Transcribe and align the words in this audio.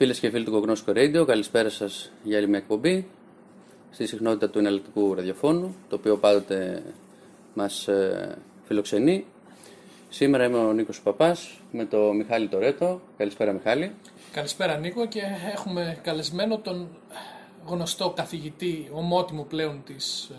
Φίλες 0.00 0.18
και 0.18 0.30
φίλοι 0.30 0.44
του 0.44 0.50
Κογνώσκο 0.50 0.92
Radio, 0.96 1.24
καλησπέρα 1.26 1.68
σας 1.68 2.10
για 2.22 2.36
άλλη 2.38 2.48
μια 2.48 2.58
εκπομπή 2.58 3.08
στη 3.90 4.06
συχνότητα 4.06 4.50
του 4.50 4.58
εναλλακτικού 4.58 5.14
ραδιοφώνου, 5.14 5.74
το 5.88 5.96
οποίο 5.96 6.16
πάντοτε 6.16 6.82
μας 7.54 7.88
ε, 7.88 8.38
φιλοξενεί. 8.64 9.24
Σήμερα 10.08 10.44
είμαι 10.44 10.58
ο 10.58 10.72
Νίκος 10.72 11.00
Παπάς 11.00 11.60
με 11.72 11.84
τον 11.84 12.16
Μιχάλη 12.16 12.48
Τορέτο. 12.48 13.00
Καλησπέρα, 13.16 13.52
Μιχάλη. 13.52 13.94
Καλησπέρα, 14.32 14.76
Νίκο, 14.76 15.06
και 15.06 15.22
έχουμε 15.52 15.98
καλεσμένο 16.02 16.58
τον 16.58 16.88
γνωστό 17.66 18.10
καθηγητή, 18.10 18.88
ομότιμο 18.92 19.42
πλέον 19.42 19.82
της 19.84 20.30
ε, 20.32 20.34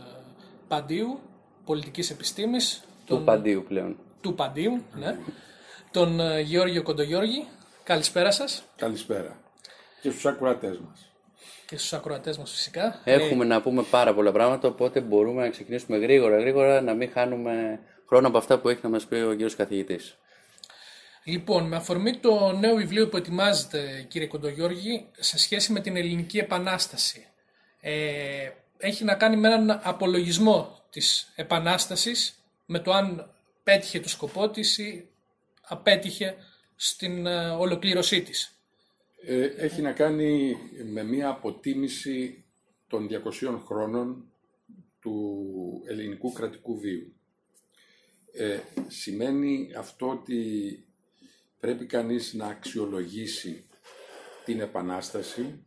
Παντίου, 0.67 1.19
πολιτικής 1.65 2.09
επιστήμης. 2.09 2.83
Του 3.05 3.21
Παντίου 3.25 3.65
πλέον. 3.67 3.97
Του 4.21 4.35
Παντίου, 4.35 4.83
ναι. 4.99 5.17
τον 5.91 6.19
ε, 6.19 6.39
Γεώργιο 6.39 6.83
Κοντογιώργη. 6.83 7.47
Καλησπέρα 7.83 8.31
σας. 8.31 8.63
Καλησπέρα 8.75 9.39
και 10.01 10.09
στους 10.09 10.25
ακροατές 10.25 10.77
μας. 10.77 11.11
Και 11.65 11.77
στους 11.77 11.93
ακροατές 11.93 12.37
μας 12.37 12.51
φυσικά. 12.51 13.01
Έχουμε 13.03 13.45
να 13.45 13.61
πούμε 13.61 13.83
πάρα 13.83 14.13
πολλά 14.13 14.31
πράγματα, 14.31 14.67
οπότε 14.67 15.01
μπορούμε 15.01 15.41
να 15.41 15.49
ξεκινήσουμε 15.49 15.97
γρήγορα, 15.97 16.39
γρήγορα, 16.39 16.81
να 16.81 16.93
μην 16.93 17.09
χάνουμε 17.11 17.79
χρόνο 18.07 18.27
από 18.27 18.37
αυτά 18.37 18.59
που 18.59 18.69
έχει 18.69 18.79
να 18.83 18.89
μας 18.89 19.05
πει 19.05 19.15
ο 19.15 19.29
κύριος 19.29 19.55
καθηγητής. 19.55 20.17
Λοιπόν, 21.23 21.67
με 21.67 21.75
αφορμή 21.75 22.17
το 22.17 22.51
νέο 22.51 22.75
βιβλίο 22.75 23.09
που 23.09 23.17
ετοιμάζεται, 23.17 24.05
κύριε 24.07 24.27
Κοντογιώργη, 24.27 25.07
σε 25.19 25.37
σχέση 25.37 25.71
με 25.71 25.79
την 25.79 25.95
Ελληνική 25.97 26.37
Επανάσταση, 26.37 27.27
ε, 27.81 28.49
έχει 28.77 29.03
να 29.03 29.15
κάνει 29.15 29.35
με 29.35 29.47
έναν 29.47 29.79
απολογισμό 29.83 30.83
της 30.89 31.31
Επανάστασης, 31.35 32.33
με 32.65 32.79
το 32.79 32.93
αν 32.93 33.33
πέτυχε 33.63 33.99
το 33.99 34.09
σκοπό 34.09 34.49
της 34.49 34.77
ή 34.77 35.09
απέτυχε 35.61 36.35
στην 36.75 37.25
ε, 37.25 37.49
ολοκλήρωσή 37.49 38.21
της. 38.21 38.58
Ε, 39.25 39.43
έχει 39.43 39.81
να 39.81 39.91
κάνει 39.91 40.57
με 40.85 41.03
μία 41.03 41.29
αποτίμηση 41.29 42.43
των 42.87 43.07
200 43.41 43.59
χρόνων 43.65 44.31
του 44.99 45.83
ελληνικού 45.87 46.31
κρατικού 46.31 46.79
βίου. 46.79 47.13
Ε, 48.31 48.59
σημαίνει 48.87 49.73
αυτό 49.77 50.09
ότι 50.09 50.43
πρέπει 51.59 51.85
κανείς 51.85 52.33
να 52.33 52.47
αξιολογήσει 52.47 53.65
την 54.45 54.59
Επανάσταση, 54.59 55.65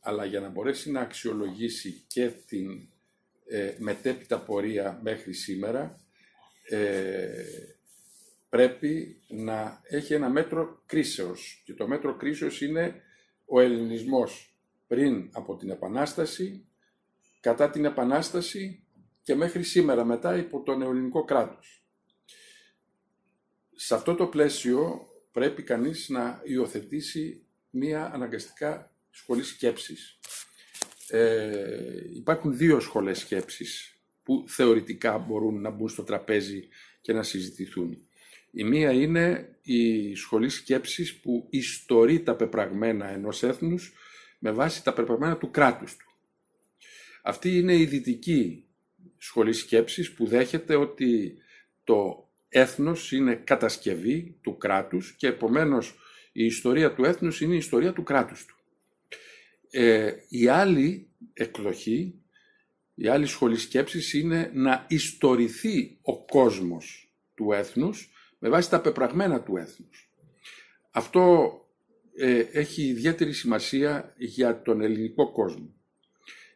αλλά 0.00 0.24
για 0.24 0.40
να 0.40 0.48
μπορέσει 0.48 0.90
να 0.90 1.00
αξιολογήσει 1.00 2.04
και 2.06 2.30
την 2.46 2.88
ε, 3.46 3.74
μετέπειτα 3.78 4.38
πορεία 4.38 5.00
μέχρι 5.02 5.32
σήμερα, 5.32 6.00
ε, 6.68 7.44
πρέπει 8.56 9.22
να 9.28 9.80
έχει 9.82 10.14
ένα 10.14 10.28
μέτρο 10.28 10.82
κρίσεως. 10.86 11.62
Και 11.64 11.74
το 11.74 11.88
μέτρο 11.88 12.16
κρίσεως 12.16 12.60
είναι 12.60 13.02
ο 13.44 13.60
ελληνισμός 13.60 14.58
πριν 14.86 15.30
από 15.32 15.56
την 15.56 15.70
Επανάσταση, 15.70 16.66
κατά 17.40 17.70
την 17.70 17.84
Επανάσταση 17.84 18.84
και 19.22 19.34
μέχρι 19.34 19.62
σήμερα 19.62 20.04
μετά 20.04 20.36
υπό 20.36 20.62
το 20.62 20.76
νεοελληνικό 20.76 21.24
κράτος. 21.24 21.84
Σε 23.74 23.94
αυτό 23.94 24.14
το 24.14 24.26
πλαίσιο 24.26 25.06
πρέπει 25.32 25.62
κανείς 25.62 26.08
να 26.08 26.40
υιοθετήσει 26.44 27.46
μία 27.70 28.10
αναγκαστικά 28.14 28.94
σχολή 29.10 29.42
σκέψης. 29.42 30.18
Ε, 31.08 32.00
υπάρχουν 32.14 32.56
δύο 32.56 32.80
σχολές 32.80 33.18
σκέψης 33.18 34.00
που 34.22 34.44
θεωρητικά 34.48 35.18
μπορούν 35.18 35.60
να 35.60 35.70
μπουν 35.70 35.88
στο 35.88 36.02
τραπέζι 36.02 36.68
και 37.00 37.12
να 37.12 37.22
συζητηθούν. 37.22 38.05
Η 38.58 38.64
μία 38.64 38.92
είναι 38.92 39.56
η 39.62 40.14
σχολή 40.14 40.48
σκέψης 40.48 41.20
που 41.20 41.46
ιστορεί 41.50 42.22
τα 42.22 42.36
πεπραγμένα 42.36 43.08
ενός 43.08 43.42
έθνους 43.42 43.92
με 44.38 44.50
βάση 44.50 44.84
τα 44.84 44.92
πεπραγμένα 44.92 45.36
του 45.36 45.50
κράτους 45.50 45.96
του. 45.96 46.06
Αυτή 47.22 47.58
είναι 47.58 47.76
η 47.76 47.84
δυτική 47.84 48.64
σχολή 49.18 49.52
σκέψης 49.52 50.12
που 50.12 50.26
δέχεται 50.26 50.76
ότι 50.76 51.34
το 51.84 52.28
έθνος 52.48 53.12
είναι 53.12 53.34
κατασκευή 53.34 54.36
του 54.40 54.56
κράτους 54.56 55.12
και 55.16 55.26
επομένως 55.26 55.94
η 56.32 56.44
ιστορία 56.44 56.94
του 56.94 57.04
έθνους 57.04 57.40
είναι 57.40 57.54
η 57.54 57.58
ιστορία 57.58 57.92
του 57.92 58.02
κράτους 58.02 58.44
του. 58.44 58.56
Ε, 59.70 60.12
η 60.28 60.48
άλλη 60.48 61.08
εκδοχή, 61.32 62.14
η 62.94 63.08
άλλη 63.08 63.26
σχολή 63.26 63.56
σκέψης 63.56 64.12
είναι 64.12 64.50
να 64.54 64.86
ιστορηθεί 64.88 65.98
ο 66.02 66.24
κόσμος 66.24 67.10
του 67.34 67.52
έθνους 67.52 68.10
με 68.38 68.48
βάση 68.48 68.70
τα 68.70 68.80
πεπραγμένα 68.80 69.42
του 69.42 69.56
έθνους. 69.56 70.10
Αυτό 70.90 71.50
ε, 72.16 72.38
έχει 72.38 72.82
ιδιαίτερη 72.82 73.32
σημασία 73.32 74.14
για 74.16 74.62
τον 74.62 74.80
ελληνικό 74.80 75.32
κόσμο. 75.32 75.74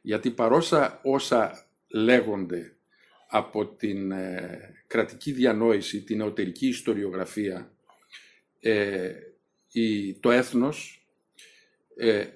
Γιατί 0.03 0.31
παρόσα 0.31 1.01
όσα 1.03 1.67
λέγονται 1.89 2.77
από 3.29 3.67
την 3.67 4.11
ε, 4.11 4.83
κρατική 4.87 5.33
διανόηση, 5.33 6.03
την 6.03 6.17
νεωτερική 6.17 6.67
ιστοριογραφία, 6.67 7.73
ε, 8.61 9.13
η, 9.73 10.15
το 10.15 10.31
έθνος 10.31 11.07
ε, 11.97 12.27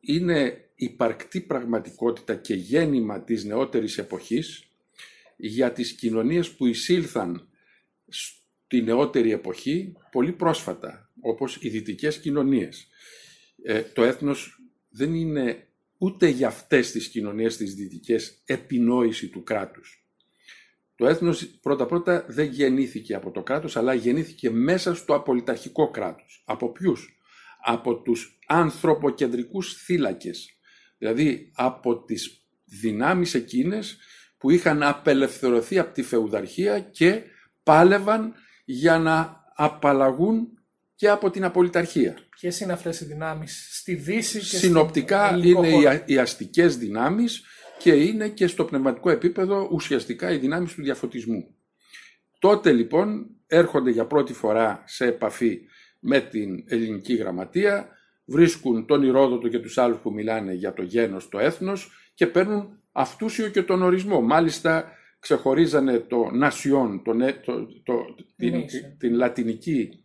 είναι 0.00 0.68
υπαρκτή 0.74 1.40
πραγματικότητα 1.40 2.34
και 2.34 2.54
γέννημα 2.54 3.22
της 3.22 3.44
νεότερης 3.44 3.98
εποχής 3.98 4.64
για 5.36 5.72
τις 5.72 5.92
κοινωνίες 5.92 6.50
που 6.50 6.66
εισήλθαν 6.66 7.48
τη 8.70 8.82
νεότερη 8.82 9.32
εποχή 9.32 9.92
πολύ 10.10 10.32
πρόσφατα, 10.32 11.10
όπως 11.20 11.58
οι 11.60 11.68
δυτικές 11.68 12.18
κοινωνίες. 12.18 12.88
Ε, 13.62 13.82
το 13.82 14.04
έθνος 14.04 14.62
δεν 14.90 15.14
είναι 15.14 15.68
ούτε 15.98 16.28
για 16.28 16.46
αυτές 16.46 16.90
τις 16.90 17.08
κοινωνίες 17.08 17.56
τις 17.56 17.74
δυτικές 17.74 18.42
επινόηση 18.44 19.28
του 19.28 19.42
κράτους. 19.42 20.04
Το 20.96 21.06
έθνος 21.06 21.46
πρώτα-πρώτα 21.46 22.24
δεν 22.28 22.46
γεννήθηκε 22.46 23.14
από 23.14 23.30
το 23.30 23.42
κράτος, 23.42 23.76
αλλά 23.76 23.94
γεννήθηκε 23.94 24.50
μέσα 24.50 24.94
στο 24.94 25.14
απολυταρχικό 25.14 25.90
κράτος. 25.90 26.42
Από 26.46 26.72
ποιους; 26.72 27.18
Από 27.64 28.02
τους 28.02 28.38
ανθρωποκεντρικούς 28.46 29.82
θύλακες. 29.84 30.58
Δηλαδή 30.98 31.50
από 31.54 32.04
τις 32.04 32.46
δυνάμεις 32.64 33.34
εκείνες 33.34 33.98
που 34.38 34.50
είχαν 34.50 34.82
απελευθερωθεί 34.82 35.78
από 35.78 35.92
τη 35.92 36.02
φεουδαρχία 36.02 36.80
και 36.80 37.22
πάλευαν 37.62 38.34
για 38.72 38.98
να 38.98 39.44
απαλλαγούν 39.54 40.48
και 40.94 41.08
από 41.08 41.30
την 41.30 41.44
απολυταρχία. 41.44 42.16
Ποιες 42.30 42.60
είναι 42.60 42.72
αυτές 42.72 43.00
οι 43.00 43.04
δυνάμεις 43.04 43.68
στη 43.70 43.94
Δύση 43.94 44.38
και 44.38 44.56
Συνοπτικά 44.56 45.36
είναι 45.36 46.02
οι 46.04 46.18
αστικές 46.18 46.76
δυνάμεις 46.76 47.42
και 47.78 47.92
είναι 47.92 48.28
και 48.28 48.46
στο 48.46 48.64
πνευματικό 48.64 49.10
επίπεδο 49.10 49.68
ουσιαστικά 49.72 50.32
οι 50.32 50.36
δυνάμεις 50.36 50.74
του 50.74 50.82
διαφωτισμού. 50.82 51.54
Τότε 52.38 52.72
λοιπόν 52.72 53.26
έρχονται 53.46 53.90
για 53.90 54.06
πρώτη 54.06 54.32
φορά 54.32 54.82
σε 54.86 55.06
επαφή 55.06 55.60
με 56.00 56.20
την 56.20 56.64
ελληνική 56.66 57.14
γραμματεία, 57.14 57.88
βρίσκουν 58.24 58.86
τον 58.86 59.02
Ηρόδοτο 59.02 59.48
και 59.48 59.58
τους 59.58 59.78
άλλους 59.78 59.98
που 59.98 60.12
μιλάνε 60.12 60.52
για 60.52 60.72
το 60.72 60.82
γένος, 60.82 61.28
το 61.28 61.38
έθνος 61.38 61.90
και 62.14 62.26
παίρνουν 62.26 62.78
αυτούσιο 62.92 63.48
και 63.48 63.62
τον 63.62 63.82
ορισμό. 63.82 64.20
Μάλιστα 64.20 64.92
ξεχωρίζανε 65.20 65.98
το 65.98 66.30
νασιόν, 66.30 67.02
το, 67.02 67.12
το, 67.44 67.66
το, 67.82 67.94
την, 68.36 68.64
την 68.98 69.14
λατινική 69.14 70.04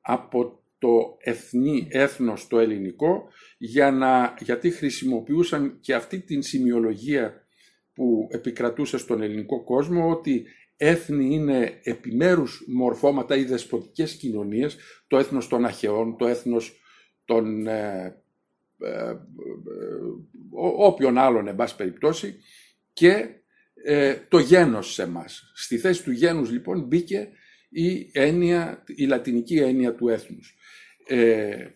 από 0.00 0.60
το 0.78 1.16
εθνή 1.18 1.86
έθνος 1.90 2.46
το 2.46 2.58
ελληνικό 2.58 3.28
για 3.58 3.90
να, 3.90 4.34
γιατί 4.40 4.70
χρησιμοποιούσαν 4.70 5.78
και 5.80 5.94
αυτή 5.94 6.20
την 6.20 6.42
σημειολογία 6.42 7.46
που 7.92 8.28
επικρατούσε 8.30 8.98
στον 8.98 9.22
ελληνικό 9.22 9.64
κόσμο 9.64 10.10
ότι 10.10 10.46
έθνη 10.76 11.34
είναι 11.34 11.80
επιμέρους 11.82 12.64
μορφώματα 12.66 13.36
ή 13.36 13.44
δεσποτικές 13.44 14.14
κοινωνίες, 14.14 14.76
το 15.06 15.18
έθνος 15.18 15.48
των 15.48 15.64
Αχαιών, 15.64 16.16
το 16.16 16.26
έθνος 16.26 16.80
των 17.24 17.66
ε, 17.66 18.22
ε, 18.78 19.10
ε 19.10 19.16
όποιον 20.76 21.18
άλλον 21.18 21.48
εν 21.48 21.54
πάση 21.56 21.76
περιπτώσει 21.76 22.36
και 22.92 23.28
ε, 23.84 24.16
το 24.28 24.38
γένος 24.38 24.92
σε 24.92 25.06
μας. 25.06 25.52
Στη 25.54 25.78
θέση 25.78 26.02
του 26.02 26.10
γένους 26.10 26.50
λοιπόν 26.50 26.80
μπήκε 26.80 27.28
η, 27.68 28.10
έννοια, 28.12 28.82
η 28.86 29.06
λατινική 29.06 29.56
έννοια 29.56 29.94
του 29.94 30.08
έθνους. 30.08 30.56
Ε, 31.06 31.66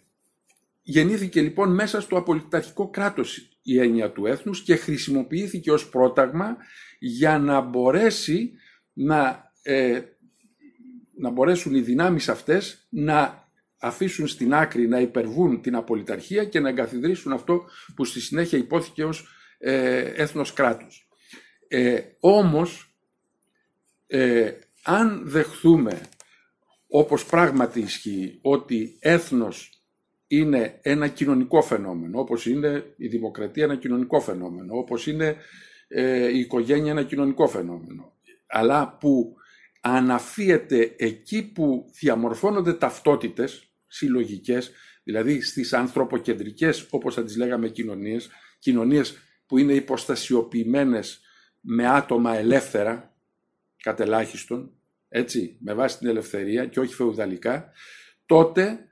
γεννήθηκε 0.82 1.40
λοιπόν 1.40 1.74
μέσα 1.74 2.00
στο 2.00 2.16
απολυταρχικό 2.16 2.90
κράτος 2.90 3.58
η 3.62 3.78
έννοια 3.78 4.12
του 4.12 4.26
έθνους 4.26 4.62
και 4.62 4.76
χρησιμοποιήθηκε 4.76 5.72
ως 5.72 5.88
πρόταγμα 5.88 6.56
για 6.98 7.38
να 7.38 7.60
μπορέσει 7.60 8.52
να, 8.92 9.52
ε, 9.62 10.00
να 11.16 11.30
μπορέσουν 11.30 11.74
οι 11.74 11.80
δυνάμεις 11.80 12.28
αυτές 12.28 12.86
να 12.90 13.48
αφήσουν 13.78 14.26
στην 14.26 14.54
άκρη 14.54 14.88
να 14.88 15.00
υπερβούν 15.00 15.60
την 15.60 15.74
απολυταρχία 15.74 16.44
και 16.44 16.60
να 16.60 16.68
εγκαθιδρύσουν 16.68 17.32
αυτό 17.32 17.64
που 17.94 18.04
στη 18.04 18.20
συνέχεια 18.20 18.58
υπόθηκε 18.58 19.04
ως 19.04 19.28
ε, 19.58 19.98
έθνος 19.98 20.52
κράτους. 20.52 21.09
Ε, 21.72 22.00
όμως, 22.20 22.94
ε, 24.06 24.52
αν 24.82 25.22
δεχθούμε, 25.24 26.00
όπως 26.88 27.26
πράγματι 27.26 27.80
ισχύει, 27.80 28.38
ότι 28.42 28.96
έθνος 29.00 29.82
είναι 30.26 30.78
ένα 30.82 31.08
κοινωνικό 31.08 31.62
φαινόμενο, 31.62 32.20
όπως 32.20 32.46
είναι 32.46 32.94
η 32.96 33.08
δημοκρατία 33.08 33.64
ένα 33.64 33.76
κοινωνικό 33.76 34.20
φαινόμενο, 34.20 34.78
όπως 34.78 35.06
είναι 35.06 35.36
ε, 35.88 36.28
η 36.28 36.38
οικογένεια 36.38 36.90
ένα 36.90 37.02
κοινωνικό 37.02 37.48
φαινόμενο, 37.48 38.12
αλλά 38.46 38.96
που 39.00 39.36
αναφύεται 39.80 40.94
εκεί 40.96 41.42
που 41.42 41.90
διαμορφώνονται 42.00 42.74
ταυτότητες 42.74 43.72
συλλογικές, 43.86 44.70
δηλαδή 45.04 45.40
στις 45.40 45.72
ανθρωποκεντρικές, 45.72 46.86
όπως 46.90 47.14
θα 47.14 47.24
τις 47.24 47.36
λέγαμε, 47.36 47.68
κοινωνίες, 47.68 48.28
κοινωνίες 48.58 49.18
που 49.46 49.58
είναι 49.58 49.72
υποστασιοποιημένες 49.72 51.20
με 51.60 51.88
άτομα 51.88 52.36
ελεύθερα, 52.36 53.14
κατελάχιστον, 53.82 54.72
έτσι, 55.08 55.56
με 55.60 55.74
βάση 55.74 55.98
την 55.98 56.08
ελευθερία 56.08 56.66
και 56.66 56.80
όχι 56.80 56.94
φεουδαλικά, 56.94 57.72
τότε 58.26 58.84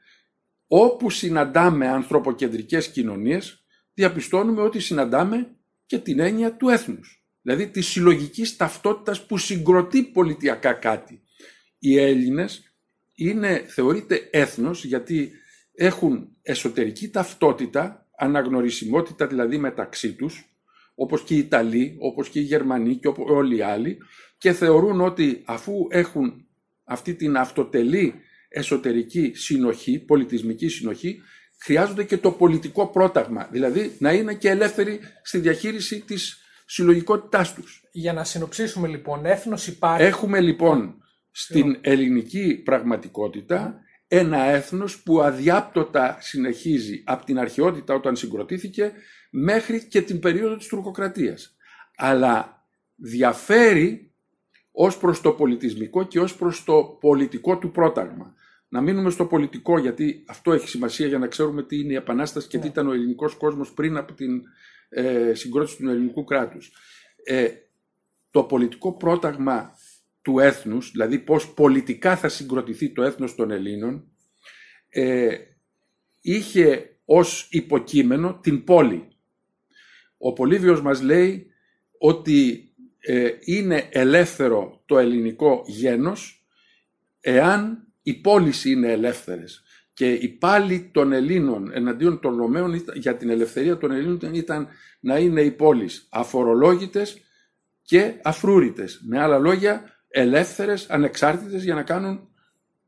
όπου 0.66 1.10
συναντάμε 1.10 1.88
ανθρωποκεντρικές 1.88 2.90
κοινωνίες, 2.90 3.64
διαπιστώνουμε 3.94 4.62
ότι 4.62 4.80
συναντάμε 4.80 5.56
και 5.86 5.98
την 5.98 6.20
έννοια 6.20 6.56
του 6.56 6.68
έθνους. 6.68 7.22
Δηλαδή 7.42 7.68
της 7.68 7.86
συλλογικής 7.86 8.56
ταυτότητας 8.56 9.26
που 9.26 9.38
συγκροτεί 9.38 10.02
πολιτιακά 10.02 10.72
κάτι. 10.72 11.22
Οι 11.78 11.98
Έλληνες 11.98 12.72
είναι, 13.14 13.64
θεωρείται 13.68 14.28
έθνος 14.30 14.84
γιατί 14.84 15.32
έχουν 15.72 16.28
εσωτερική 16.42 17.08
ταυτότητα, 17.08 18.08
αναγνωρισιμότητα 18.16 19.26
δηλαδή 19.26 19.58
μεταξύ 19.58 20.14
τους, 20.14 20.57
όπως 21.00 21.22
και 21.22 21.34
οι 21.34 21.38
Ιταλοί, 21.38 21.96
όπως 21.98 22.28
και 22.28 22.38
οι 22.38 22.42
Γερμανοί 22.42 22.96
και 22.96 23.12
όλοι 23.16 23.56
οι 23.56 23.62
άλλοι, 23.62 23.98
και 24.38 24.52
θεωρούν 24.52 25.00
ότι 25.00 25.42
αφού 25.44 25.86
έχουν 25.90 26.46
αυτή 26.84 27.14
την 27.14 27.36
αυτοτελή 27.36 28.14
εσωτερική 28.48 29.32
συνοχή, 29.34 29.98
πολιτισμική 29.98 30.68
συνοχή, 30.68 31.20
χρειάζονται 31.60 32.04
και 32.04 32.16
το 32.16 32.30
πολιτικό 32.30 32.86
πρόταγμα, 32.86 33.48
δηλαδή 33.50 33.96
να 33.98 34.12
είναι 34.12 34.34
και 34.34 34.48
ελεύθεροι 34.48 35.00
στη 35.22 35.38
διαχείριση 35.38 36.00
της 36.00 36.38
συλλογικότητάς 36.66 37.54
τους. 37.54 37.82
Για 37.92 38.12
να 38.12 38.24
συνοψίσουμε 38.24 38.88
λοιπόν, 38.88 39.26
έθνος 39.26 39.66
υπάρχει... 39.66 40.06
Έχουμε 40.06 40.40
λοιπόν 40.40 41.02
στην 41.30 41.78
ελληνική 41.80 42.54
πραγματικότητα 42.64 43.80
ένα 44.08 44.42
έθνος 44.42 45.02
που 45.02 45.22
αδιάπτωτα 45.22 46.16
συνεχίζει 46.20 47.02
από 47.06 47.24
την 47.24 47.38
αρχαιότητα 47.38 47.94
όταν 47.94 48.16
συγκροτήθηκε 48.16 48.92
μέχρι 49.30 49.86
και 49.86 50.02
την 50.02 50.18
περίοδο 50.18 50.56
της 50.56 50.66
τουρκοκρατίας. 50.66 51.56
Αλλά 51.96 52.66
διαφέρει 52.94 54.12
ως 54.72 54.98
προς 54.98 55.20
το 55.20 55.32
πολιτισμικό 55.32 56.06
και 56.06 56.20
ως 56.20 56.36
προς 56.36 56.64
το 56.64 56.82
πολιτικό 57.00 57.58
του 57.58 57.70
πρόταγμα. 57.70 58.34
Να 58.68 58.80
μείνουμε 58.80 59.10
στο 59.10 59.26
πολιτικό 59.26 59.78
γιατί 59.78 60.24
αυτό 60.28 60.52
έχει 60.52 60.68
σημασία 60.68 61.06
για 61.06 61.18
να 61.18 61.26
ξέρουμε 61.26 61.62
τι 61.62 61.80
είναι 61.80 61.92
η 61.92 61.96
Επανάσταση 61.96 62.48
και 62.48 62.56
τι 62.56 62.62
ναι. 62.62 62.70
ήταν 62.70 62.88
ο 62.88 62.92
ελληνικός 62.92 63.34
κόσμος 63.34 63.72
πριν 63.72 63.96
από 63.96 64.12
την 64.12 64.42
ε, 64.88 65.34
συγκρότηση 65.34 65.76
του 65.76 65.88
ελληνικού 65.88 66.24
κράτους. 66.24 66.72
Ε, 67.24 67.48
το 68.30 68.42
πολιτικό 68.42 68.96
πρόταγμα 68.96 69.72
του 70.22 70.38
έθνους, 70.38 70.90
δηλαδή 70.90 71.18
πώς 71.18 71.48
πολιτικά 71.48 72.16
θα 72.16 72.28
συγκροτηθεί 72.28 72.90
το 72.92 73.02
έθνος 73.02 73.34
των 73.34 73.50
Ελλήνων, 73.50 74.12
ε, 74.88 75.36
είχε 76.20 76.98
ως 77.04 77.48
υποκείμενο 77.50 78.38
την 78.42 78.64
πόλη. 78.64 79.08
Ο 80.18 80.32
Πολύβιος 80.32 80.82
μας 80.82 81.02
λέει 81.02 81.46
ότι 81.98 82.72
ε, 82.98 83.30
είναι 83.40 83.88
ελεύθερο 83.90 84.82
το 84.86 84.98
ελληνικό 84.98 85.62
γένος 85.66 86.46
εάν 87.20 87.86
οι 88.02 88.14
πόλεις 88.14 88.64
είναι 88.64 88.92
ελεύθερες. 88.92 89.62
Και 89.92 90.12
η 90.12 90.28
πάλι 90.28 90.90
των 90.92 91.12
Ελλήνων 91.12 91.70
εναντίον 91.72 92.20
των 92.20 92.36
Ρωμαίων 92.36 92.84
για 92.94 93.16
την 93.16 93.30
ελευθερία 93.30 93.76
των 93.76 93.90
Ελλήνων 93.90 94.34
ήταν 94.34 94.68
να 95.00 95.18
είναι 95.18 95.40
οι 95.40 95.50
πόλεις 95.50 96.06
αφορολόγητες 96.10 97.20
και 97.82 98.14
αφρούρητες. 98.22 99.00
Με 99.06 99.20
άλλα 99.20 99.38
λόγια, 99.38 99.82
ελεύθερες, 100.08 100.90
ανεξάρτητες 100.90 101.64
για 101.64 101.74
να 101.74 101.82
κάνουν 101.82 102.28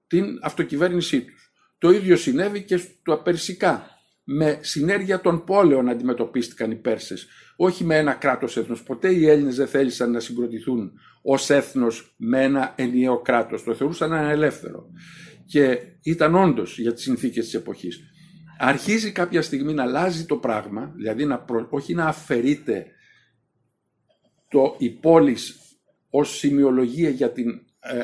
την 0.07 0.39
αυτοκυβέρνησή 0.43 1.25
τους. 1.25 1.53
Το 1.79 1.91
ίδιο 1.91 2.17
συνέβη 2.17 2.63
και 2.63 2.77
στο 2.77 3.17
Περσικά. 3.17 4.00
Με 4.33 4.59
συνέργεια 4.61 5.21
των 5.21 5.45
πόλεων 5.45 5.89
αντιμετωπίστηκαν 5.89 6.71
οι 6.71 6.75
Πέρσες, 6.75 7.27
όχι 7.57 7.85
με 7.85 7.97
ένα 7.97 8.13
κράτος 8.13 8.57
έθνος. 8.57 8.83
Ποτέ 8.83 9.13
οι 9.13 9.29
Έλληνες 9.29 9.57
δεν 9.57 9.67
θέλησαν 9.67 10.11
να 10.11 10.21
συγκροτηθούν 10.21 10.93
ως 11.23 11.51
έθνος 11.51 12.15
με 12.17 12.43
ένα 12.43 12.73
ενιαίο 12.77 13.21
κράτος. 13.21 13.63
Το 13.63 13.75
θεωρούσαν 13.75 14.13
ένα 14.13 14.31
ελεύθερο. 14.31 14.91
Και 15.47 15.79
ήταν 16.03 16.35
όντως 16.35 16.79
για 16.79 16.93
τις 16.93 17.03
συνθήκες 17.03 17.45
της 17.45 17.55
εποχής. 17.55 18.01
Αρχίζει 18.59 19.13
κάποια 19.13 19.43
στιγμή 19.43 19.73
να 19.73 19.83
αλλάζει 19.83 20.25
το 20.25 20.37
πράγμα, 20.37 20.93
δηλαδή 20.97 21.25
να 21.25 21.45
όχι 21.71 21.95
να 21.95 22.05
αφαιρείται 22.05 22.87
το 24.49 24.75
η 24.79 24.91
πόλης 24.91 25.59
ως 26.11 26.37
σημειολογία 26.37 27.09
για, 27.09 27.31
την, 27.33 27.49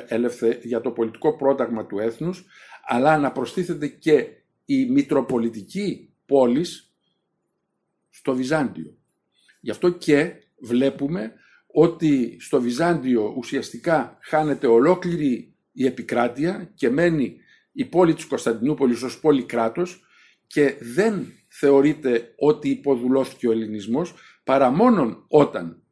ε, 0.09 0.59
για 0.63 0.81
το 0.81 0.91
πολιτικό 0.91 1.37
πρόταγμα 1.37 1.87
του 1.87 1.99
έθνους, 1.99 2.45
αλλά 2.87 3.19
να 3.19 3.33
προστίθεται 3.33 3.87
και 3.87 4.27
η 4.65 4.87
μητροπολιτική 4.87 6.06
πόλης 6.27 6.95
στο 8.11 8.35
Βυζάντιο. 8.35 8.97
Γι' 9.61 9.71
αυτό 9.71 9.91
και 9.91 10.33
βλέπουμε 10.59 11.33
ότι 11.67 12.37
στο 12.41 12.61
Βυζάντιο 12.61 13.35
ουσιαστικά 13.37 14.19
χάνεται 14.23 14.67
ολόκληρη 14.67 15.55
η 15.73 15.87
επικράτεια 15.87 16.73
και 16.75 16.91
μένει 16.91 17.37
η 17.73 17.85
πόλη 17.85 18.15
της 18.15 18.25
Κωνσταντινούπολης 18.25 19.03
ως 19.03 19.21
πόλη 19.21 19.45
κράτος 19.45 20.05
και 20.47 20.77
δεν 20.81 21.33
θεωρείται 21.49 22.35
ότι 22.37 22.71
υποδουλώθηκε 22.71 23.49
ο 23.49 23.53
ελληνισμός 23.53 24.15
παρά 24.45 24.71
μόνον 24.71 25.25
όταν 25.29 25.83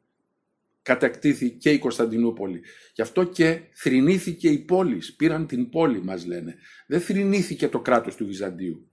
κατακτήθη 0.81 1.51
και 1.51 1.69
η 1.69 1.79
Κωνσταντινούπολη. 1.79 2.61
Γι' 2.93 3.01
αυτό 3.01 3.23
και 3.23 3.61
θρηνήθηκε 3.73 4.49
η 4.49 4.59
πόλη, 4.59 5.01
πήραν 5.17 5.47
την 5.47 5.69
πόλη 5.69 6.03
μας 6.03 6.25
λένε. 6.25 6.55
Δεν 6.87 7.01
θρηνήθηκε 7.01 7.67
το 7.67 7.79
κράτος 7.79 8.15
του 8.15 8.25
Βυζαντίου. 8.25 8.89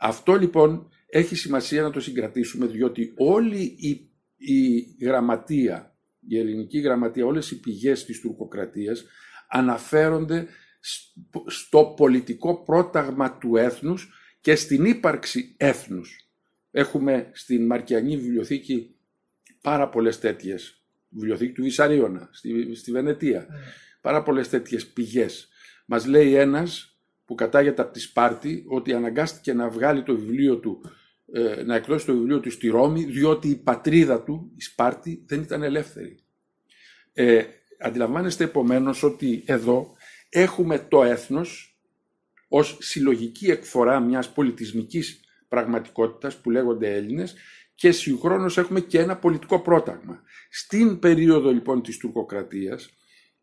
Αυτό 0.00 0.34
λοιπόν 0.34 0.88
έχει 1.06 1.34
σημασία 1.34 1.82
να 1.82 1.90
το 1.90 2.00
συγκρατήσουμε 2.00 2.66
διότι 2.66 3.12
όλη 3.16 3.76
η, 3.78 4.10
η 4.36 4.80
γραμματεία, 5.00 5.96
η 6.28 6.38
ελληνική 6.38 6.78
γραμματεία, 6.78 7.26
όλες 7.26 7.50
οι 7.50 7.60
πηγές 7.60 8.04
της 8.04 8.20
τουρκοκρατίας 8.20 9.04
αναφέρονται 9.48 10.46
στο 11.46 11.94
πολιτικό 11.96 12.62
πρόταγμα 12.62 13.38
του 13.38 13.56
έθνους 13.56 14.08
και 14.40 14.54
στην 14.54 14.84
ύπαρξη 14.84 15.54
έθνους. 15.56 16.30
Έχουμε 16.70 17.30
στην 17.32 17.66
Μαρκιανή 17.66 18.16
βιβλιοθήκη 18.16 18.96
πάρα 19.62 19.88
πολλές 19.88 20.18
τέτοιες, 20.18 20.84
βιβλιοθήκη 21.08 21.52
του 21.52 21.62
Βυσαρίωνα, 21.62 22.28
στη, 22.32 22.74
στη 22.74 22.90
Βενετία, 22.90 23.46
ναι. 23.50 23.56
πάρα 24.00 24.22
πολλές 24.22 24.48
τέτοιες 24.48 24.86
πηγές. 24.86 25.48
Μας 25.86 26.06
λέει 26.06 26.34
ένας 26.34 26.95
που 27.26 27.34
κατάγεται 27.34 27.82
από 27.82 27.92
τη 27.92 28.00
Σπάρτη 28.00 28.64
ότι 28.68 28.92
αναγκάστηκε 28.92 29.52
να 29.52 29.68
βγάλει 29.68 30.02
το 30.02 30.16
βιβλίο 30.16 30.58
του, 30.58 30.80
ε, 31.32 31.62
να 31.62 31.74
εκδώσει 31.74 32.06
το 32.06 32.12
βιβλίο 32.12 32.40
του 32.40 32.50
στη 32.50 32.68
Ρώμη, 32.68 33.04
διότι 33.04 33.48
η 33.48 33.56
πατρίδα 33.56 34.22
του, 34.22 34.52
η 34.56 34.62
Σπάρτη, 34.62 35.22
δεν 35.26 35.40
ήταν 35.40 35.62
ελεύθερη. 35.62 36.18
Ε, 37.12 37.44
αντιλαμβάνεστε 37.78 38.44
επομένως 38.44 39.02
ότι 39.02 39.42
εδώ 39.46 39.96
έχουμε 40.28 40.78
το 40.78 41.02
έθνος 41.02 41.78
ως 42.48 42.76
συλλογική 42.80 43.50
εκφορά 43.50 44.00
μιας 44.00 44.32
πολιτισμικής 44.32 45.20
πραγματικότητας 45.48 46.36
που 46.36 46.50
λέγονται 46.50 46.94
Έλληνες 46.94 47.34
και 47.74 47.90
συγχρόνως 47.90 48.58
έχουμε 48.58 48.80
και 48.80 48.98
ένα 48.98 49.16
πολιτικό 49.16 49.60
πρόταγμα. 49.60 50.22
Στην 50.50 50.98
περίοδο 50.98 51.52
λοιπόν 51.52 51.82
της 51.82 51.96
τουρκοκρατίας 51.96 52.90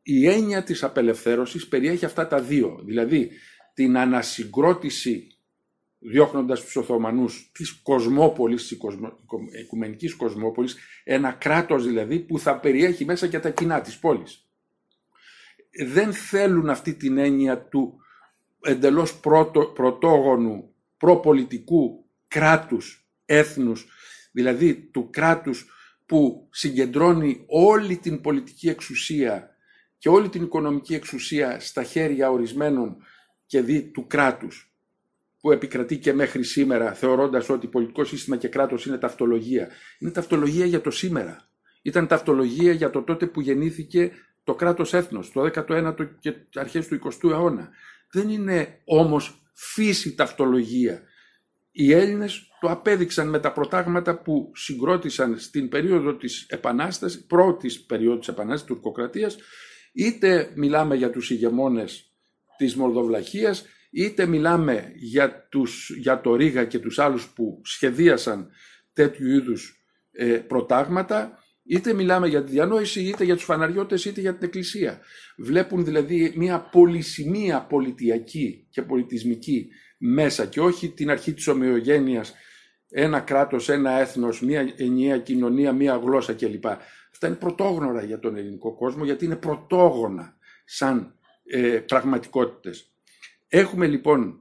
η 0.03 0.27
έννοια 0.27 0.63
της 0.63 0.83
απελευθέρωσης 0.83 1.67
περιέχει 1.67 2.05
αυτά 2.05 2.27
τα 2.27 2.41
δύο, 2.41 2.81
δηλαδή 2.85 3.31
την 3.73 3.97
ανασυγκρότηση 3.97 5.27
διώχνοντας 5.99 6.61
τους 6.61 6.75
Οθωμανούς 6.75 7.51
της 7.53 7.71
κοσμόπολης, 7.71 8.67
της 8.67 8.77
οικουμενικής 9.61 10.15
κοσμόπολης, 10.15 10.77
ένα 11.03 11.31
κράτος 11.31 11.85
δηλαδή 11.85 12.19
που 12.19 12.39
θα 12.39 12.59
περιέχει 12.59 13.05
μέσα 13.05 13.27
και 13.27 13.39
τα 13.39 13.49
κοινά 13.49 13.81
της 13.81 13.99
πόλης. 13.99 14.47
Δεν 15.85 16.13
θέλουν 16.13 16.69
αυτή 16.69 16.93
την 16.93 17.17
έννοια 17.17 17.61
του 17.61 17.97
εντελώς 18.61 19.19
πρωτο, 19.19 19.61
πρωτόγονου 19.61 20.73
προπολιτικού 20.97 22.05
κράτους, 22.27 23.07
έθνους, 23.25 23.87
δηλαδή 24.31 24.75
του 24.75 25.09
κράτους 25.09 25.67
που 26.05 26.47
συγκεντρώνει 26.51 27.43
όλη 27.47 27.97
την 27.97 28.21
πολιτική 28.21 28.69
εξουσία 28.69 29.55
και 29.97 30.09
όλη 30.09 30.29
την 30.29 30.43
οικονομική 30.43 30.93
εξουσία 30.93 31.59
στα 31.59 31.83
χέρια 31.83 32.31
ορισμένων 32.31 32.97
και 33.53 33.61
δι 33.61 33.81
του 33.81 34.07
κράτους 34.07 34.73
που 35.39 35.51
επικρατεί 35.51 35.97
και 35.97 36.13
μέχρι 36.13 36.43
σήμερα 36.43 36.93
θεωρώντας 36.93 37.49
ότι 37.49 37.67
πολιτικό 37.67 38.03
σύστημα 38.03 38.37
και 38.37 38.47
κράτος 38.47 38.85
είναι 38.85 38.97
ταυτολογία. 38.97 39.69
Είναι 39.99 40.11
ταυτολογία 40.11 40.65
για 40.65 40.81
το 40.81 40.91
σήμερα. 40.91 41.49
Ήταν 41.81 42.07
ταυτολογία 42.07 42.71
για 42.71 42.89
το 42.89 43.03
τότε 43.03 43.25
που 43.25 43.41
γεννήθηκε 43.41 44.11
το 44.43 44.55
κράτος 44.55 44.93
έθνος, 44.93 45.31
το 45.31 45.41
19ο 45.41 46.07
και 46.19 46.33
αρχές 46.53 46.87
του 46.87 46.99
20ου 47.03 47.29
αιώνα. 47.29 47.69
Δεν 48.11 48.29
είναι 48.29 48.81
όμως 48.85 49.43
φύση 49.53 50.15
ταυτολογία. 50.15 51.01
οι 51.71 51.93
Έλληνες 51.93 52.47
το 52.61 52.69
απέδειξαν 52.69 53.29
με 53.29 53.39
τα 53.39 53.51
προτάγματα 53.51 54.21
που 54.21 54.51
συγκρότησαν 54.55 55.39
στην 55.39 55.69
περίοδο 55.69 56.15
της 56.15 56.45
Επανάστασης, 56.49 57.25
πρώτης 57.25 57.81
περίοδου 57.81 58.19
της 58.19 58.27
Επανάστασης, 58.27 58.67
τουρκοκρατίας, 58.67 59.37
είτε 59.93 60.51
μιλάμε 60.55 60.95
για 60.95 61.09
τους 61.09 61.29
ηγεμόνες 61.29 62.12
της 62.57 62.75
Μολδοβλαχίας, 62.75 63.65
είτε 63.91 64.25
μιλάμε 64.25 64.91
για, 64.95 65.47
τους, 65.49 65.91
για 65.97 66.21
το 66.21 66.35
Ρίγα 66.35 66.65
και 66.65 66.79
τους 66.79 66.99
άλλους 66.99 67.27
που 67.27 67.61
σχεδίασαν 67.63 68.49
τέτοιου 68.93 69.27
είδους 69.27 69.85
ε, 70.11 70.25
προτάγματα, 70.25 71.43
είτε 71.63 71.93
μιλάμε 71.93 72.27
για 72.27 72.43
τη 72.43 72.51
διανόηση, 72.51 73.01
είτε 73.01 73.23
για 73.23 73.35
τους 73.35 73.43
φαναριώτες, 73.43 74.05
είτε 74.05 74.21
για 74.21 74.33
την 74.33 74.47
Εκκλησία. 74.47 74.99
Βλέπουν 75.37 75.85
δηλαδή 75.85 76.33
μια 76.35 76.59
πολυσημεία 76.59 77.61
πολιτιακή 77.61 78.67
και 78.69 78.81
πολιτισμική 78.81 79.67
μέσα 79.97 80.45
και 80.45 80.59
όχι 80.61 80.89
την 80.89 81.09
αρχή 81.09 81.33
της 81.33 81.47
ομοιογένειας, 81.47 82.33
ένα 82.89 83.19
κράτος, 83.19 83.69
ένα 83.69 83.91
έθνος, 83.91 84.41
μια 84.41 84.73
ενιαία 84.77 85.17
κοινωνία, 85.17 85.73
μια 85.73 85.95
γλώσσα 85.95 86.33
κλπ. 86.33 86.65
Αυτά 87.11 87.27
είναι 87.27 87.35
πρωτόγνωρα 87.35 88.03
για 88.03 88.19
τον 88.19 88.35
ελληνικό 88.35 88.75
κόσμο 88.75 89.03
γιατί 89.03 89.25
είναι 89.25 89.35
πρωτόγωνα 89.35 90.37
σαν 90.65 91.17
ε, 91.55 91.79
πραγματικότητες. 91.79 92.93
Έχουμε 93.47 93.87
λοιπόν 93.87 94.39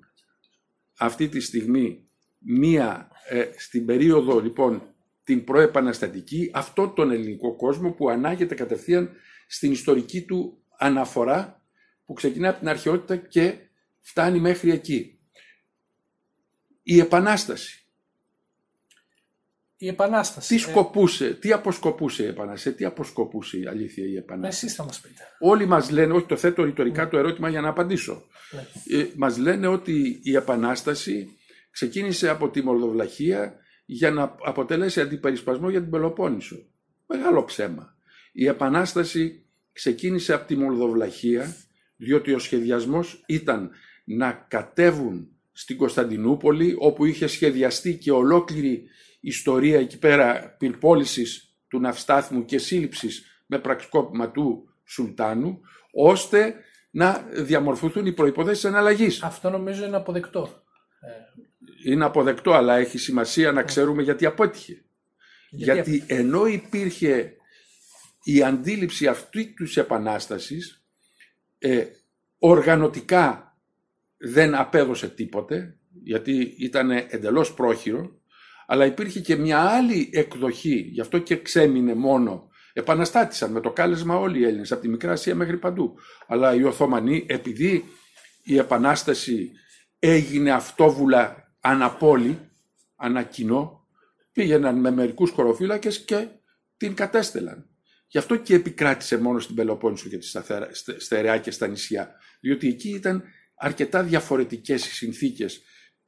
αυτή 0.99 1.28
τη 1.28 1.40
στιγμή 1.40 2.09
μία, 2.38 3.11
ε, 3.28 3.50
στην 3.57 3.87
περίοδο 3.87 4.40
λοιπόν 4.40 4.95
την 5.25 5.45
προεπαναστατική, 5.45 6.50
αυτό 6.54 6.88
τον 6.88 7.11
ελληνικό 7.11 7.57
κόσμο 7.57 7.92
που 7.92 8.11
ανάγεται 8.11 8.54
κατευθείαν 8.54 9.11
στην 9.47 9.73
ιστορική 9.73 10.23
του 10.23 10.62
αναφορά 10.78 11.62
που 12.04 12.12
ξεκινά 12.12 12.49
από 12.49 12.59
την 12.59 12.69
αρχαιότητα 12.69 13.16
και 13.16 13.59
φτάνει 14.00 14.38
μέχρι 14.38 14.71
εκεί. 14.71 15.19
Η 16.83 16.99
Επανάσταση. 16.99 17.82
Η 19.83 19.89
Επανάσταση. 19.89 20.49
Τι 20.49 20.55
ε, 20.55 20.59
σκοπούσε, 20.59 21.35
τι 21.35 21.53
αποσκοπούσε 21.53 22.23
η 22.23 22.27
Επανάσταση, 22.27 22.77
τι 22.77 22.85
αποσκοπούσε 22.85 23.59
η 23.59 23.67
αλήθεια 23.67 24.07
η 24.07 24.17
Επανάσταση; 24.17 24.65
Εσείς 24.65 24.77
θα 24.77 24.85
μας 24.85 25.01
πείτε. 25.01 25.23
Όλοι 25.39 25.67
μας 25.67 25.91
λένε, 25.91 26.12
όχι 26.12 26.27
το 26.27 26.37
θέτω 26.37 26.65
ρητορικά 26.65 27.09
το 27.09 27.19
ερώτημα 27.19 27.49
για 27.49 27.61
να 27.61 27.69
απαντήσω. 27.69 28.23
Ναι. 28.51 28.99
Ε, 28.99 29.07
μας 29.17 29.39
λένε 29.39 29.67
ότι 29.67 30.21
η 30.23 30.37
Επανάσταση 30.37 31.37
ξεκίνησε 31.71 32.29
από 32.29 32.51
τη 32.51 32.62
Μολδοβλαχία 32.62 33.55
για 33.85 34.11
να 34.11 34.37
αποτελέσει 34.45 35.01
αντιπερισπασμό 35.01 35.71
για 35.71 35.81
την 35.81 35.91
Πελοπόννησο. 35.91 36.57
Μεγάλο 37.07 37.45
ψέμα. 37.45 37.97
Η 38.33 38.47
Επανάσταση 38.47 39.47
ξεκίνησε 39.73 40.33
από 40.33 40.47
τη 40.47 40.57
Μολδοβλαχία 40.57 41.57
διότι 41.97 42.33
ο 42.33 42.39
σχεδιασμός 42.39 43.23
ήταν 43.27 43.71
να 44.05 44.47
κατέβουν 44.49 45.29
στην 45.53 45.77
Κωνσταντινούπολη 45.77 46.75
όπου 46.79 47.05
είχε 47.05 47.27
σχεδιαστεί 47.27 47.97
και 47.97 48.11
ολόκληρη 48.11 48.89
ιστορία 49.23 49.79
εκεί 49.79 49.99
πέρα 49.99 50.57
πυρπόλησης 50.59 51.57
του 51.69 51.81
ναυστάθμου 51.81 52.45
και 52.45 52.59
σύλληψης 52.59 53.43
με 53.47 53.59
πραξικόπημα 53.59 54.31
του 54.31 54.69
Σουλτάνου 54.85 55.61
ώστε 55.93 56.55
να 56.91 57.26
διαμορφωθούν 57.33 58.07
οι 58.07 58.12
προϋποθέσεις 58.12 58.64
εναλλαγής. 58.64 59.23
Αυτό 59.23 59.50
νομίζω 59.50 59.85
είναι 59.85 59.97
αποδεκτό. 59.97 60.62
Είναι 61.85 62.05
αποδεκτό, 62.05 62.52
αλλά 62.52 62.76
έχει 62.76 62.99
σημασία 62.99 63.52
να 63.52 63.62
ξέρουμε 63.62 64.02
γιατί 64.02 64.26
απέτυχε. 64.26 64.85
Γιατί, 65.50 65.91
γιατί 65.91 66.14
ενώ 66.14 66.47
υπήρχε 66.47 67.37
η 68.23 68.43
αντίληψη 68.43 69.07
αυτή 69.07 69.55
του 69.55 69.81
επανάστασης, 69.81 70.85
ε, 71.59 71.85
οργανωτικά 72.38 73.57
δεν 74.17 74.55
απέδωσε 74.55 75.09
τίποτε, 75.09 75.76
γιατί 76.02 76.55
ήταν 76.59 76.91
εντελώς 76.91 77.55
πρόχειρο, 77.55 78.22
αλλά 78.73 78.87
υπήρχε 78.87 79.21
και 79.21 79.37
μια 79.37 79.61
άλλη 79.61 80.11
εκδοχή, 80.12 80.88
γι' 80.93 81.00
αυτό 81.00 81.19
και 81.19 81.37
ξέμεινε 81.37 81.95
μόνο. 81.95 82.50
Επαναστάτησαν 82.73 83.52
με 83.52 83.61
το 83.61 83.71
κάλεσμα 83.71 84.17
όλοι 84.17 84.38
οι 84.38 84.45
Έλληνες, 84.45 84.73
από 84.73 84.81
τη 84.81 84.88
Μικρά 84.88 85.12
Ασία 85.12 85.35
μέχρι 85.35 85.57
παντού. 85.57 85.95
Αλλά 86.26 86.55
οι 86.55 86.62
Οθωμανοί, 86.62 87.26
επειδή 87.29 87.85
η 88.43 88.57
Επανάσταση 88.57 89.50
έγινε 89.99 90.50
αυτόβουλα 90.50 91.55
αναπόλη, 91.61 92.38
ανακοινώ, 92.97 93.87
πήγαιναν 94.33 94.81
με 94.81 94.91
μερικούς 94.91 95.31
κοροφύλακες 95.31 95.99
και 95.99 96.29
την 96.76 96.95
κατέστελαν. 96.95 97.69
Γι' 98.07 98.19
αυτό 98.19 98.37
και 98.37 98.55
επικράτησε 98.55 99.19
μόνο 99.19 99.38
στην 99.38 99.55
Πελοπόννησο 99.55 100.09
και 100.09 100.19
τη 100.19 100.26
Στερεά 100.97 101.38
και 101.38 101.50
στα 101.50 101.67
νησιά. 101.67 102.14
Διότι 102.41 102.69
εκεί 102.69 102.88
ήταν 102.88 103.25
αρκετά 103.57 104.02
διαφορετικές 104.02 104.87
οι 104.87 104.95
συνθήκες 104.95 105.62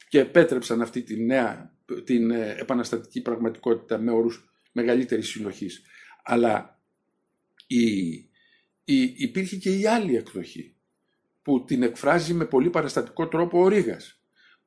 και 0.09 0.19
επέτρεψαν 0.19 0.83
αυτή 0.83 1.03
τη 1.03 1.25
νέα, 1.25 1.74
την 2.05 2.31
ε, 2.31 2.55
επαναστατική 2.59 3.23
πραγματικότητα 3.23 3.99
με 3.99 4.11
όρους 4.11 4.49
μεγαλύτερης 4.73 5.29
συνοχής. 5.29 5.83
Αλλά 6.23 6.81
η, 7.67 8.09
η, 8.85 9.15
υπήρχε 9.17 9.57
και 9.57 9.79
η 9.79 9.87
άλλη 9.87 10.17
εκδοχή 10.17 10.77
που 11.43 11.65
την 11.65 11.83
εκφράζει 11.83 12.35
με 12.35 12.45
πολύ 12.45 12.71
παραστατικό 12.71 13.29
τρόπο 13.29 13.63
ο 13.63 13.69
Ρήγας 13.69 14.23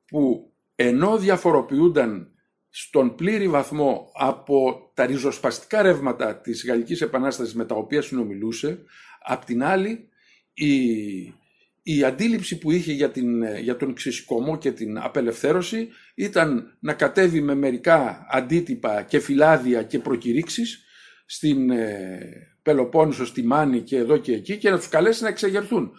που 0.06 0.52
ενώ 0.74 1.18
διαφοροποιούνταν 1.18 2.32
στον 2.70 3.14
πλήρη 3.14 3.48
βαθμό 3.48 4.10
από 4.14 4.90
τα 4.94 5.06
ριζοσπαστικά 5.06 5.82
ρεύματα 5.82 6.40
της 6.40 6.64
Γαλλικής 6.66 7.00
Επανάστασης 7.00 7.54
με 7.54 7.64
τα 7.64 7.74
οποία 7.74 8.02
συνομιλούσε, 8.02 8.84
απ' 9.22 9.44
την 9.44 9.62
άλλη 9.62 10.08
η, 10.54 11.34
η 11.90 12.04
αντίληψη 12.04 12.58
που 12.58 12.70
είχε 12.70 12.92
για, 12.92 13.10
την, 13.10 13.42
για 13.58 13.76
τον 13.76 13.94
ξεσηκωμό 13.94 14.58
και 14.58 14.72
την 14.72 14.98
απελευθέρωση 14.98 15.88
ήταν 16.14 16.76
να 16.80 16.92
κατέβει 16.92 17.40
με 17.40 17.54
μερικά 17.54 18.26
αντίτυπα 18.30 19.02
και 19.02 19.18
φυλάδια 19.18 19.82
και 19.82 19.98
προκηρύξεις 19.98 20.84
στην 21.26 21.70
ε, 21.70 22.18
Πελοπόννησο, 22.62 23.26
στη 23.26 23.42
Μάνη 23.42 23.80
και 23.80 23.96
εδώ 23.96 24.16
και 24.16 24.32
εκεί 24.32 24.56
και 24.56 24.70
να 24.70 24.76
τους 24.76 24.88
καλέσει 24.88 25.22
να 25.22 25.28
εξεγερθούν. 25.28 25.92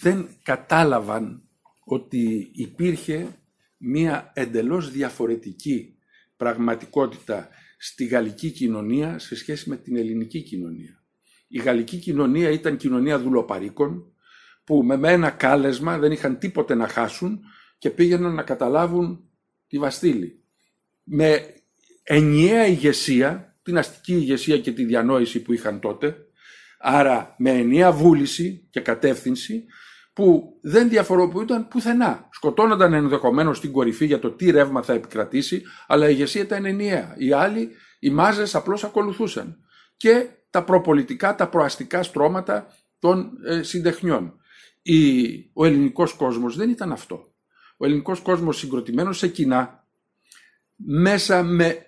Δεν 0.00 0.28
κατάλαβαν 0.42 1.42
ότι 1.84 2.50
υπήρχε 2.52 3.28
μία 3.76 4.32
εντελώς 4.34 4.90
διαφορετική 4.90 5.98
πραγματικότητα 6.36 7.48
στη 7.78 8.04
γαλλική 8.04 8.50
κοινωνία 8.50 9.18
σε 9.18 9.36
σχέση 9.36 9.68
με 9.68 9.76
την 9.76 9.96
ελληνική 9.96 10.42
κοινωνία. 10.42 11.02
Η 11.48 11.58
γαλλική 11.58 11.96
κοινωνία 11.96 12.50
ήταν 12.50 12.76
κοινωνία 12.76 13.18
δουλοπαρίκων 13.18 14.10
που 14.66 14.82
με 14.84 15.12
ένα 15.12 15.30
κάλεσμα 15.30 15.98
δεν 15.98 16.12
είχαν 16.12 16.38
τίποτε 16.38 16.74
να 16.74 16.88
χάσουν 16.88 17.40
και 17.78 17.90
πήγαιναν 17.90 18.34
να 18.34 18.42
καταλάβουν 18.42 19.30
τη 19.66 19.78
Βαστήλη. 19.78 20.44
Με 21.02 21.54
ενιαία 22.02 22.66
ηγεσία, 22.66 23.58
την 23.62 23.78
αστική 23.78 24.12
ηγεσία 24.12 24.58
και 24.58 24.72
τη 24.72 24.84
διανόηση 24.84 25.42
που 25.42 25.52
είχαν 25.52 25.80
τότε, 25.80 26.16
άρα 26.78 27.34
με 27.38 27.50
ενιαία 27.50 27.92
βούληση 27.92 28.66
και 28.70 28.80
κατεύθυνση, 28.80 29.64
που 30.12 30.58
δεν 30.62 30.88
διαφοροποιούνταν 30.88 31.68
πουθενά. 31.68 32.28
Σκοτώνονταν 32.32 32.92
ενδεχομένως 32.92 33.56
στην 33.56 33.72
κορυφή 33.72 34.06
για 34.06 34.18
το 34.18 34.30
τι 34.30 34.50
ρεύμα 34.50 34.82
θα 34.82 34.92
επικρατήσει, 34.92 35.62
αλλά 35.86 36.08
η 36.08 36.10
ηγεσία 36.12 36.42
ήταν 36.42 36.64
ενιαία. 36.64 37.14
Οι 37.18 37.32
άλλοι, 37.32 37.70
οι 37.98 38.10
μάζες 38.10 38.54
απλώς 38.54 38.84
ακολουθούσαν. 38.84 39.56
Και 39.96 40.26
τα 40.50 40.64
προπολιτικά, 40.64 41.34
τα 41.34 41.48
προαστικά 41.48 42.02
στρώματα 42.02 42.66
των 42.98 43.30
ε, 43.46 43.62
συντεχνιών. 43.62 44.40
Η, 44.88 45.50
ο 45.52 45.64
ελληνικός 45.64 46.12
κόσμος 46.12 46.56
δεν 46.56 46.70
ήταν 46.70 46.92
αυτό. 46.92 47.32
Ο 47.76 47.84
ελληνικός 47.84 48.20
κόσμος 48.20 48.58
συγκροτημένος 48.58 49.18
σε 49.18 49.28
κοινά, 49.28 49.86
μέσα 50.76 51.42
με 51.42 51.84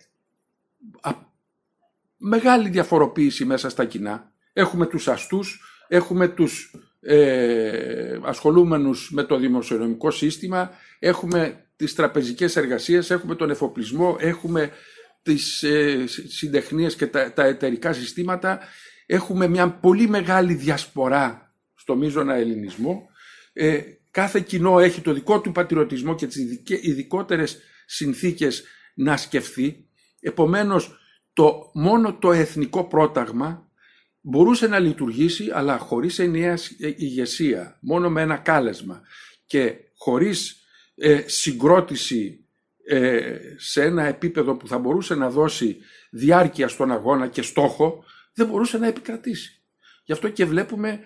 μεγάλη 2.16 2.68
διαφοροποίηση 2.68 3.44
μέσα 3.44 3.68
στα 3.68 3.84
κοινά. 3.84 4.32
Έχουμε 4.52 4.86
τους 4.86 5.08
αστούς, 5.08 5.60
έχουμε 5.88 6.28
τους 6.28 6.74
ε, 7.00 8.18
ασχολούμενους 8.22 9.10
με 9.12 9.22
το 9.22 9.36
δημοσιονομικό 9.36 10.10
σύστημα, 10.10 10.70
έχουμε 10.98 11.66
τις 11.76 11.94
τραπεζικές 11.94 12.56
εργασίες, 12.56 13.10
έχουμε 13.10 13.34
τον 13.34 13.50
εφοπλισμό, 13.50 14.16
έχουμε 14.18 14.70
τις 15.22 15.62
ε, 15.62 16.04
συντεχνίες 16.06 16.96
και 16.96 17.06
τα, 17.06 17.32
τα 17.32 17.44
εταιρικά 17.44 17.92
συστήματα, 17.92 18.60
έχουμε 19.06 19.48
μια 19.48 19.70
πολύ 19.70 20.08
μεγάλη 20.08 20.54
διασπορά 20.54 21.47
στο 21.88 21.96
μείζωνα 21.96 22.34
ελληνισμό. 22.34 23.08
Ε, 23.52 23.80
κάθε 24.10 24.40
κοινό 24.40 24.78
έχει 24.78 25.00
το 25.00 25.12
δικό 25.12 25.40
του 25.40 25.52
πατριωτισμό 25.52 26.14
και 26.14 26.26
τις 26.26 26.62
ειδικότερες 26.66 27.58
συνθήκες 27.86 28.64
να 28.94 29.16
σκεφτεί. 29.16 29.88
Επομένως, 30.20 30.98
το, 31.32 31.70
μόνο 31.74 32.14
το 32.14 32.32
εθνικό 32.32 32.84
πρόταγμα 32.84 33.70
μπορούσε 34.20 34.66
να 34.66 34.78
λειτουργήσει 34.78 35.50
αλλά 35.52 35.78
χωρίς 35.78 36.18
ενιαία 36.18 36.58
ηγεσία, 36.78 37.78
μόνο 37.80 38.10
με 38.10 38.22
ένα 38.22 38.36
κάλεσμα 38.36 39.02
και 39.46 39.74
χωρίς 39.96 40.56
ε, 40.94 41.22
συγκρότηση 41.26 42.44
ε, 42.86 43.38
σε 43.56 43.82
ένα 43.82 44.04
επίπεδο 44.04 44.56
που 44.56 44.68
θα 44.68 44.78
μπορούσε 44.78 45.14
να 45.14 45.30
δώσει 45.30 45.76
διάρκεια 46.10 46.68
στον 46.68 46.92
αγώνα 46.92 47.28
και 47.28 47.42
στόχο, 47.42 48.04
δεν 48.34 48.46
μπορούσε 48.46 48.78
να 48.78 48.86
επικρατήσει. 48.86 49.62
Γι' 50.04 50.12
αυτό 50.12 50.28
και 50.28 50.44
βλέπουμε, 50.44 51.00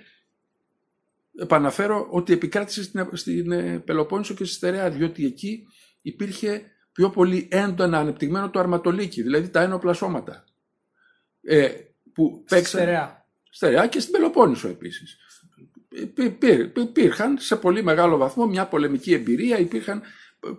επαναφέρω, 1.38 2.06
ότι 2.10 2.32
επικράτησε 2.32 2.82
στην, 2.82 3.08
στην 3.12 3.52
ε, 3.52 3.78
Πελοπόννησο 3.78 4.34
και 4.34 4.44
στη 4.44 4.54
Στερεά, 4.54 4.90
διότι 4.90 5.26
εκεί 5.26 5.66
υπήρχε 6.02 6.62
πιο 6.92 7.10
πολύ 7.10 7.48
έντονα 7.50 7.98
ανεπτυγμένο 7.98 8.50
το 8.50 8.58
αρματολίκι, 8.58 9.22
δηλαδή 9.22 9.48
τα 9.48 9.60
ένοπλα 9.60 9.92
σώματα. 9.92 10.44
Ε, 11.42 11.68
που 12.12 12.44
παίξαν, 12.48 12.80
στερεά. 12.80 13.26
Στερεά 13.50 13.86
και 13.86 14.00
στην 14.00 14.12
Πελοπόννησο 14.12 14.68
επίσης. 14.68 15.16
Υπήρχαν 16.74 17.38
σε 17.38 17.56
πολύ 17.56 17.82
μεγάλο 17.82 18.16
βαθμό 18.16 18.46
μια 18.46 18.66
πολεμική 18.66 19.12
εμπειρία, 19.12 19.58
υπήρχαν 19.58 20.02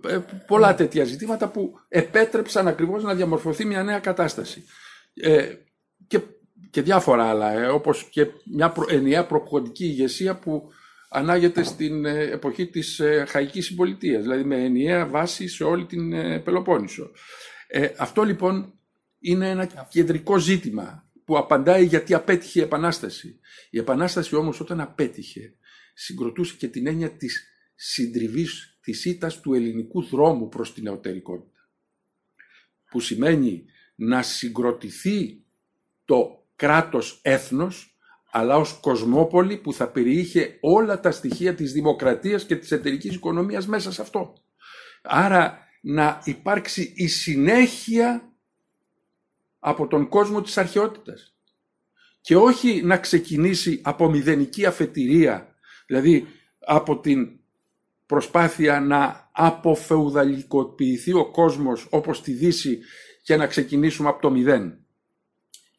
ε, 0.07 0.19
πολλά 0.47 0.75
τέτοια 0.75 1.03
ζητήματα 1.03 1.49
που 1.49 1.79
επέτρεψαν 1.87 2.67
ακριβώς 2.67 3.03
να 3.03 3.15
διαμορφωθεί 3.15 3.65
μια 3.65 3.83
νέα 3.83 3.99
κατάσταση. 3.99 4.63
Ε, 5.13 5.55
και, 6.07 6.19
και 6.73 6.81
διάφορα 6.81 7.29
άλλα, 7.29 7.51
ε, 7.51 7.67
όπως 7.67 8.03
και 8.09 8.27
μια 8.45 8.69
προ, 8.69 8.85
ενιαία 8.89 9.25
προκοντική 9.25 9.85
ηγεσία 9.85 10.39
που 10.39 10.71
ανάγεται 11.09 11.63
στην 11.63 12.05
ε, 12.05 12.23
εποχή 12.23 12.67
της 12.67 12.99
ε, 12.99 13.25
Χαϊκής 13.27 13.65
Συμπολιτείας, 13.65 14.21
δηλαδή 14.21 14.43
με 14.43 14.63
ενιαία 14.63 15.07
βάση 15.07 15.47
σε 15.47 15.63
όλη 15.63 15.85
την 15.85 16.09
Πελοπόννησο. 16.43 17.11
αυτό 17.97 18.23
λοιπόν 18.23 18.73
είναι 19.19 19.49
ένα 19.49 19.87
κεντρικό 19.89 20.37
ζήτημα 20.37 21.09
που 21.25 21.37
απαντάει 21.37 21.85
γιατί 21.85 22.13
απέτυχε 22.13 22.59
η 22.59 22.63
Επανάσταση. 22.63 23.39
Η 23.69 23.77
Επανάσταση 23.77 24.35
όμως 24.35 24.59
όταν 24.59 24.81
απέτυχε 24.81 25.53
συγκροτούσε 25.93 26.55
και 26.57 26.67
την 26.67 26.87
έννοια 26.87 27.11
της 27.11 27.47
συντριβής 27.75 28.77
της 28.81 29.05
ήττας 29.05 29.39
του 29.39 29.53
ελληνικού 29.53 30.03
δρόμου 30.03 30.49
προς 30.49 30.73
την 30.73 30.83
νεωτερικότητα. 30.83 31.69
Που 32.89 32.99
σημαίνει 32.99 33.65
να 33.95 34.21
συγκροτηθεί 34.21 35.43
το 36.05 36.42
κράτος 36.55 37.19
έθνος 37.21 37.97
αλλά 38.31 38.57
ως 38.57 38.77
κοσμόπολη 38.81 39.57
που 39.57 39.73
θα 39.73 39.87
περιείχε 39.87 40.57
όλα 40.61 40.99
τα 40.99 41.11
στοιχεία 41.11 41.55
της 41.55 41.71
δημοκρατίας 41.71 42.45
και 42.45 42.55
της 42.55 42.71
εταιρικής 42.71 43.13
οικονομίας 43.13 43.67
μέσα 43.67 43.91
σε 43.91 44.01
αυτό. 44.01 44.33
Άρα 45.01 45.57
να 45.81 46.21
υπάρξει 46.23 46.93
η 46.95 47.07
συνέχεια 47.07 48.33
από 49.59 49.87
τον 49.87 50.07
κόσμο 50.07 50.41
της 50.41 50.57
αρχαιότητας. 50.57 51.35
Και 52.21 52.35
όχι 52.35 52.81
να 52.83 52.97
ξεκινήσει 52.97 53.81
από 53.83 54.09
μηδενική 54.09 54.65
αφετηρία, 54.65 55.55
δηλαδή 55.87 56.27
από 56.59 56.99
την 56.99 57.39
προσπάθεια 58.05 58.79
να 58.79 59.29
αποφεουδαλικοποιηθεί 59.31 61.13
ο 61.13 61.31
κόσμος 61.31 61.87
όπως 61.89 62.21
τη 62.21 62.31
Δύση 62.31 62.79
και 63.23 63.35
να 63.35 63.47
ξεκινήσουμε 63.47 64.09
από 64.09 64.21
το 64.21 64.31
μηδέν. 64.31 64.82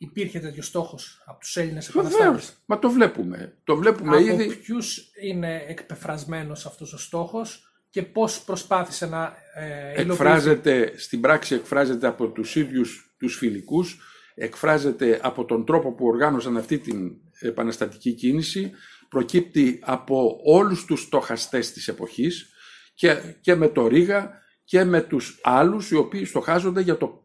Υπήρχε 0.05 0.39
τέτοιο 0.39 0.63
στόχος 0.63 1.23
από 1.27 1.41
τους 1.41 1.57
Έλληνες 1.57 1.89
επαναστάτες; 1.89 2.57
Μα 2.67 2.79
το 2.79 2.91
βλέπουμε. 2.91 3.57
Το 3.65 3.77
βλέπουμε 3.77 4.17
από 4.17 4.25
ήδη. 4.25 4.57
Ποιους 4.57 5.11
είναι 5.23 5.65
εκπεφρασμένος 5.69 6.67
αυτός 6.67 6.93
ο 6.93 6.99
στόχος 6.99 7.75
και 7.91 8.03
πώς 8.03 8.41
προσπάθησε 8.41 9.07
να 9.07 9.37
ε, 9.55 10.01
Εκφράζεται, 10.01 10.93
στην 10.97 11.21
πράξη 11.21 11.55
εκφράζεται 11.55 12.07
από 12.07 12.29
τους 12.29 12.57
ίδιους 12.57 13.15
τους 13.19 13.37
φιλικούς, 13.37 13.99
εκφράζεται 14.35 15.21
από 15.23 15.45
τον 15.45 15.65
τρόπο 15.65 15.93
που 15.93 16.07
οργάνωσαν 16.07 16.57
αυτή 16.57 16.79
την 16.79 17.11
επαναστατική 17.41 18.13
κίνηση, 18.13 18.73
προκύπτει 19.09 19.79
από 19.83 20.41
όλους 20.45 20.85
τους 20.85 21.01
στοχαστές 21.01 21.73
της 21.73 21.89
εποχής 21.89 22.49
και, 22.95 23.17
και 23.41 23.55
με 23.55 23.69
το 23.69 23.87
Ρίγα 23.87 24.43
και 24.65 24.85
με 24.85 25.01
τους 25.01 25.41
άλλους 25.43 25.91
οι 25.91 25.97
οποίοι 25.97 26.25
στοχάζονται 26.25 26.81
για 26.81 26.97
το 26.97 27.24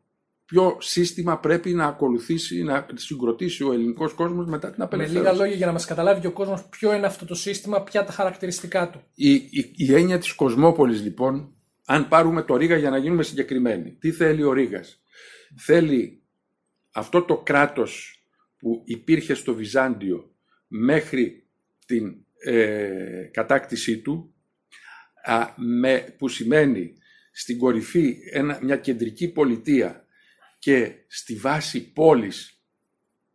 ποιο 0.49 0.77
σύστημα 0.79 1.39
πρέπει 1.39 1.73
να 1.73 1.85
ακολουθήσει, 1.85 2.63
να 2.63 2.87
συγκροτήσει 2.93 3.63
ο 3.63 3.73
ελληνικός 3.73 4.13
κόσμος 4.13 4.45
μετά 4.45 4.71
την 4.71 4.81
απελευθέρωση. 4.81 5.23
Με 5.23 5.29
λίγα 5.29 5.41
λόγια 5.43 5.57
για 5.57 5.65
να 5.65 5.71
μας 5.71 5.85
καταλάβει 5.85 6.21
και 6.21 6.27
ο 6.27 6.31
κόσμος 6.31 6.65
ποιο 6.69 6.93
είναι 6.93 7.05
αυτό 7.05 7.25
το 7.25 7.35
σύστημα, 7.35 7.83
ποια 7.83 8.03
τα 8.03 8.11
χαρακτηριστικά 8.11 8.89
του. 8.89 9.01
Η, 9.13 9.33
η, 9.33 9.73
η 9.75 9.93
έννοια 9.93 10.17
της 10.17 10.33
κοσμόπολης 10.33 11.01
λοιπόν, 11.01 11.55
αν 11.85 12.07
πάρουμε 12.07 12.41
το 12.41 12.55
Ρίγα 12.55 12.77
για 12.77 12.89
να 12.89 12.97
γίνουμε 12.97 13.23
συγκεκριμένοι, 13.23 13.91
τι 13.91 14.11
θέλει 14.11 14.43
ο 14.43 14.53
Ρίγα. 14.53 14.83
Θέλει 15.57 16.23
αυτό 16.91 17.21
το 17.21 17.37
κράτος 17.37 18.23
που 18.57 18.81
υπήρχε 18.85 19.33
στο 19.33 19.53
Βυζάντιο 19.53 20.31
μέχρι 20.67 21.47
την 21.85 22.15
ε, 22.43 23.29
κατάκτησή 23.31 23.97
του, 23.97 24.33
α, 25.23 25.47
με, 25.55 26.15
που 26.17 26.27
σημαίνει 26.27 26.93
στην 27.31 27.57
κορυφή 27.57 28.17
ένα, 28.31 28.59
μια 28.61 28.77
κεντρική 28.77 29.31
πολιτεία 29.31 30.03
και 30.59 30.93
στη 31.07 31.35
βάση 31.35 31.91
πόλης 31.91 32.63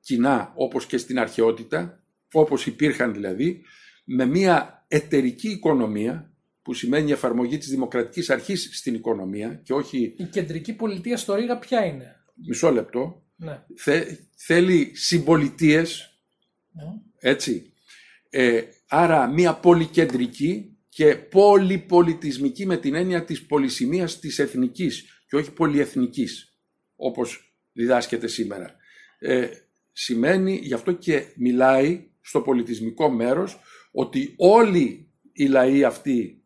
κοινά 0.00 0.52
όπως 0.56 0.86
και 0.86 0.96
στην 0.96 1.18
αρχαιότητα, 1.18 2.02
όπως 2.32 2.66
υπήρχαν 2.66 3.12
δηλαδή, 3.12 3.62
με 4.04 4.26
μια 4.26 4.84
εταιρική 4.88 5.48
οικονομία 5.48 6.32
που 6.62 6.74
σημαίνει 6.74 7.10
εφαρμογή 7.10 7.58
της 7.58 7.68
δημοκρατικής 7.68 8.30
αρχής 8.30 8.70
στην 8.72 8.94
οικονομία 8.94 9.54
και 9.54 9.72
όχι... 9.72 10.14
Η 10.16 10.24
κεντρική 10.24 10.72
πολιτεία 10.72 11.16
στο 11.16 11.34
Ρήγα 11.34 11.58
ποια 11.58 11.84
είναι; 11.84 12.16
Μισό 12.46 12.70
λεπτό. 12.70 13.22
Ναι. 13.36 13.64
θέλει 14.36 14.90
συμπολιτείες, 14.94 16.18
ναι. 16.72 16.82
έτσι. 17.30 17.72
Ε, 18.30 18.62
άρα 18.88 19.26
μια 19.26 19.54
πολυκεντρική 19.54 20.76
και 20.88 21.16
πολυπολιτισμική 21.16 22.66
με 22.66 22.76
την 22.76 22.94
έννοια 22.94 23.24
της 23.24 23.46
πολυσημείας 23.46 24.18
της 24.18 24.38
εθνικής 24.38 25.04
και 25.28 25.36
όχι 25.36 25.52
πολυεθνικής 25.52 26.53
όπως 26.96 27.54
διδάσκεται 27.72 28.26
σήμερα. 28.26 28.76
Ε, 29.18 29.48
σημαίνει, 29.92 30.60
γι' 30.62 30.74
αυτό 30.74 30.92
και 30.92 31.24
μιλάει 31.36 32.08
στο 32.20 32.40
πολιτισμικό 32.40 33.10
μέρος, 33.10 33.58
ότι 33.92 34.34
όλοι 34.36 35.12
οι 35.32 35.46
λαοί 35.46 35.84
αυτοί 35.84 36.42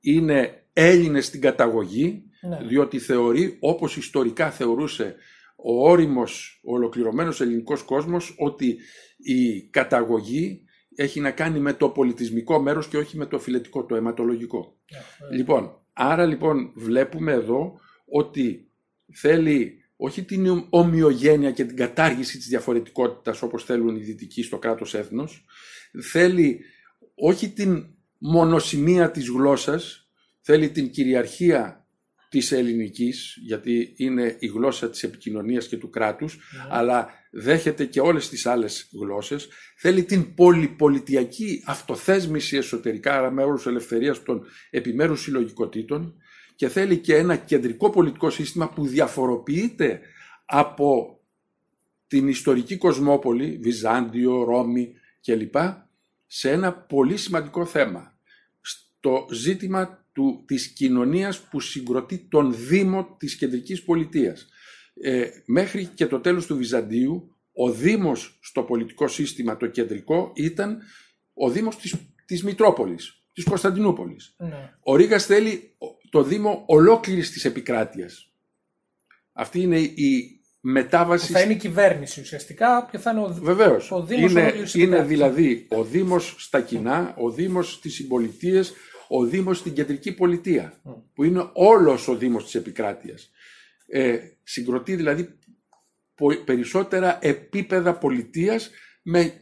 είναι 0.00 0.66
Έλληνες 0.72 1.26
στην 1.26 1.40
καταγωγή, 1.40 2.24
ναι. 2.48 2.66
διότι 2.66 2.98
θεωρεί, 2.98 3.56
όπως 3.60 3.96
ιστορικά 3.96 4.50
θεωρούσε 4.50 5.16
ο 5.56 5.88
όριμος, 5.88 6.60
ο 6.64 6.74
ολοκληρωμένος 6.74 7.40
ελληνικός 7.40 7.82
κόσμος, 7.82 8.34
ότι 8.38 8.78
η 9.16 9.62
καταγωγή 9.62 10.64
έχει 10.94 11.20
να 11.20 11.30
κάνει 11.30 11.60
με 11.60 11.72
το 11.72 11.88
πολιτισμικό 11.88 12.60
μέρος 12.60 12.88
και 12.88 12.96
όχι 12.96 13.16
με 13.16 13.26
το 13.26 13.38
φιλετικό, 13.38 13.84
το 13.84 13.94
αιματολογικό. 13.94 14.76
Ναι, 14.90 15.36
λοιπόν, 15.36 15.80
άρα 15.92 16.26
λοιπόν 16.26 16.72
βλέπουμε 16.74 17.32
εδώ 17.32 17.80
ότι 18.04 18.70
θέλει 19.14 19.84
όχι 19.96 20.24
την 20.24 20.66
ομοιογένεια 20.70 21.50
και 21.50 21.64
την 21.64 21.76
κατάργηση 21.76 22.38
της 22.38 22.46
διαφορετικότητας 22.46 23.42
όπως 23.42 23.64
θέλουν 23.64 23.96
οι 23.96 24.00
δυτικοί 24.00 24.42
στο 24.42 24.58
κράτος 24.58 24.94
έθνος, 24.94 25.44
θέλει 26.02 26.60
όχι 27.14 27.48
την 27.48 27.86
μονοσημεία 28.18 29.10
της 29.10 29.28
γλώσσας, 29.28 30.08
θέλει 30.40 30.70
την 30.70 30.90
κυριαρχία 30.90 31.86
της 32.28 32.52
ελληνικής, 32.52 33.38
γιατί 33.42 33.94
είναι 33.96 34.36
η 34.38 34.46
γλώσσα 34.46 34.90
της 34.90 35.02
επικοινωνίας 35.02 35.68
και 35.68 35.76
του 35.76 35.90
κράτους, 35.90 36.34
ναι. 36.34 36.66
αλλά 36.70 37.08
δέχεται 37.30 37.84
και 37.84 38.00
όλες 38.00 38.28
τις 38.28 38.46
άλλες 38.46 38.88
γλώσσες, 38.92 39.48
θέλει 39.76 40.04
την 40.04 40.34
πολυπολιτιακή 40.34 41.62
αυτοθέσμηση 41.66 42.56
εσωτερικά, 42.56 43.14
άρα 43.14 43.30
με 43.30 43.42
όρους 43.42 43.66
ελευθερίας 43.66 44.22
των 44.22 44.44
επιμέρους 44.70 45.20
συλλογικοτήτων, 45.22 46.14
και 46.54 46.68
θέλει 46.68 46.98
και 46.98 47.16
ένα 47.16 47.36
κεντρικό 47.36 47.90
πολιτικό 47.90 48.30
σύστημα 48.30 48.68
που 48.68 48.86
διαφοροποιείται 48.86 50.00
από 50.44 51.18
την 52.06 52.28
ιστορική 52.28 52.76
κοσμόπολη, 52.76 53.58
Βυζάντιο, 53.62 54.42
Ρώμη 54.44 54.94
κλπ. 55.20 55.54
σε 56.26 56.50
ένα 56.50 56.72
πολύ 56.72 57.16
σημαντικό 57.16 57.64
θέμα. 57.64 58.18
Στο 58.60 59.26
ζήτημα 59.30 60.06
του, 60.12 60.44
της 60.46 60.68
κοινωνίας 60.68 61.40
που 61.40 61.60
συγκροτεί 61.60 62.18
τον 62.18 62.54
Δήμο 62.56 63.16
της 63.18 63.36
κεντρικής 63.36 63.82
πολιτείας. 63.82 64.48
Ε, 64.94 65.28
μέχρι 65.46 65.86
και 65.86 66.06
το 66.06 66.20
τέλος 66.20 66.46
του 66.46 66.56
Βυζαντίου, 66.56 67.36
ο 67.52 67.70
Δήμος 67.70 68.38
στο 68.42 68.62
πολιτικό 68.62 69.08
σύστημα 69.08 69.56
το 69.56 69.66
κεντρικό 69.66 70.32
ήταν 70.34 70.82
ο 71.34 71.50
Δήμος 71.50 71.76
της, 71.76 71.94
της 72.24 72.44
Μητρόπολης, 72.44 73.24
της 73.32 73.44
Κωνσταντινούπολης. 73.44 74.34
Ναι. 74.38 74.72
Ο 74.82 74.96
Ρήγας 74.96 75.26
θέλει 75.26 75.76
το 76.14 76.22
Δήμο 76.22 76.62
ολόκληρης 76.66 77.30
της 77.30 77.44
επικράτειας. 77.44 78.32
Αυτή 79.32 79.60
είναι 79.60 79.78
η 79.78 80.40
μετάβαση... 80.60 81.32
θα 81.32 81.40
είναι 81.40 81.52
η 81.52 81.56
κυβέρνηση 81.56 82.20
ουσιαστικά 82.20 82.88
και 82.90 82.98
θα 82.98 83.10
είναι 83.10 83.20
ο, 83.20 83.38
Βεβαίως. 83.40 83.90
ο 83.90 84.02
Δήμος 84.02 84.30
είναι, 84.30 84.52
είναι 84.74 85.02
δηλαδή 85.02 85.66
ο 85.70 85.84
Δήμος 85.84 86.34
στα 86.38 86.60
κοινά, 86.60 87.14
ο 87.18 87.30
Δήμος 87.30 87.72
στις 87.72 87.94
συμπολιτείες, 87.94 88.72
ο 89.08 89.24
Δήμος 89.24 89.58
στην 89.58 89.72
κεντρική 89.72 90.12
πολιτεία, 90.14 90.80
που 91.14 91.24
είναι 91.24 91.50
όλος 91.52 92.08
ο 92.08 92.16
Δήμος 92.16 92.44
της 92.44 92.54
επικράτειας. 92.54 93.30
Ε, 93.86 94.18
συγκροτεί 94.42 94.96
δηλαδή 94.96 95.38
περισσότερα 96.44 97.18
επίπεδα 97.20 97.98
πολιτείας 97.98 98.70
με 99.02 99.40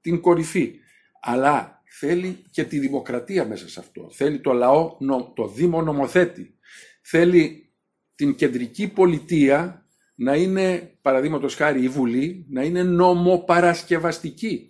την 0.00 0.20
κορυφή. 0.20 0.74
Αλλά 1.20 1.81
θέλει 1.98 2.42
και 2.50 2.64
τη 2.64 2.78
δημοκρατία 2.78 3.44
μέσα 3.44 3.68
σε 3.68 3.80
αυτό. 3.80 4.10
Θέλει 4.12 4.40
το 4.40 4.52
λαό, 4.52 4.96
το 5.34 5.48
Δήμο 5.48 5.82
νομοθέτη. 5.82 6.54
Θέλει 7.02 7.72
την 8.14 8.34
κεντρική 8.34 8.88
πολιτεία 8.88 9.86
να 10.14 10.36
είναι, 10.36 10.98
παραδείγματος 11.02 11.54
χάρη 11.54 11.82
η 11.82 11.88
Βουλή, 11.88 12.46
να 12.48 12.62
είναι 12.62 12.82
νομοπαρασκευαστική. 12.82 14.68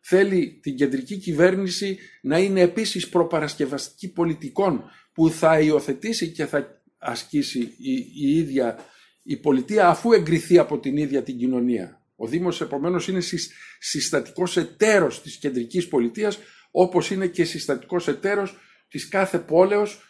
Θέλει 0.00 0.58
την 0.62 0.76
κεντρική 0.76 1.16
κυβέρνηση 1.16 1.98
να 2.22 2.38
είναι 2.38 2.60
επίσης 2.60 3.08
προπαρασκευαστική 3.08 4.12
πολιτικών 4.12 4.84
που 5.12 5.30
θα 5.30 5.60
υιοθετήσει 5.60 6.32
και 6.32 6.46
θα 6.46 6.82
ασκήσει 6.98 7.60
η, 7.78 7.92
η 8.14 8.36
ίδια 8.36 8.78
η 9.22 9.36
πολιτεία 9.36 9.88
αφού 9.88 10.12
εγκριθεί 10.12 10.58
από 10.58 10.78
την 10.78 10.96
ίδια 10.96 11.22
την 11.22 11.38
κοινωνία. 11.38 12.05
Ο 12.16 12.26
Δήμος 12.26 12.60
επομένως 12.60 13.08
είναι 13.08 13.20
συστατικός 13.78 14.56
εταίρος 14.56 15.22
της 15.22 15.36
κεντρικής 15.36 15.88
πολιτείας 15.88 16.38
όπως 16.70 17.10
είναι 17.10 17.26
και 17.26 17.44
συστατικός 17.44 18.08
εταίρος 18.08 18.56
της 18.88 19.08
κάθε 19.08 19.38
πόλεως, 19.38 20.00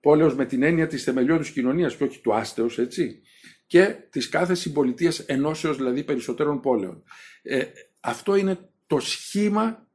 πόλεως 0.00 0.34
με 0.34 0.46
την 0.46 0.62
έννοια 0.62 0.86
της 0.86 1.04
θεμελιώδους 1.04 1.50
κοινωνίας 1.50 1.96
και 1.96 2.04
όχι 2.04 2.20
του 2.20 2.34
άστεως, 2.34 2.78
έτσι, 2.78 3.22
και 3.66 3.96
της 4.10 4.28
κάθε 4.28 4.54
συμπολιτείας 4.54 5.18
ενώσεως 5.18 5.76
δηλαδή 5.76 6.04
περισσότερων 6.04 6.60
πόλεων. 6.60 7.02
Ε, 7.42 7.64
αυτό 8.00 8.36
είναι 8.36 8.58
το 8.86 8.98
σχήμα 9.00 9.88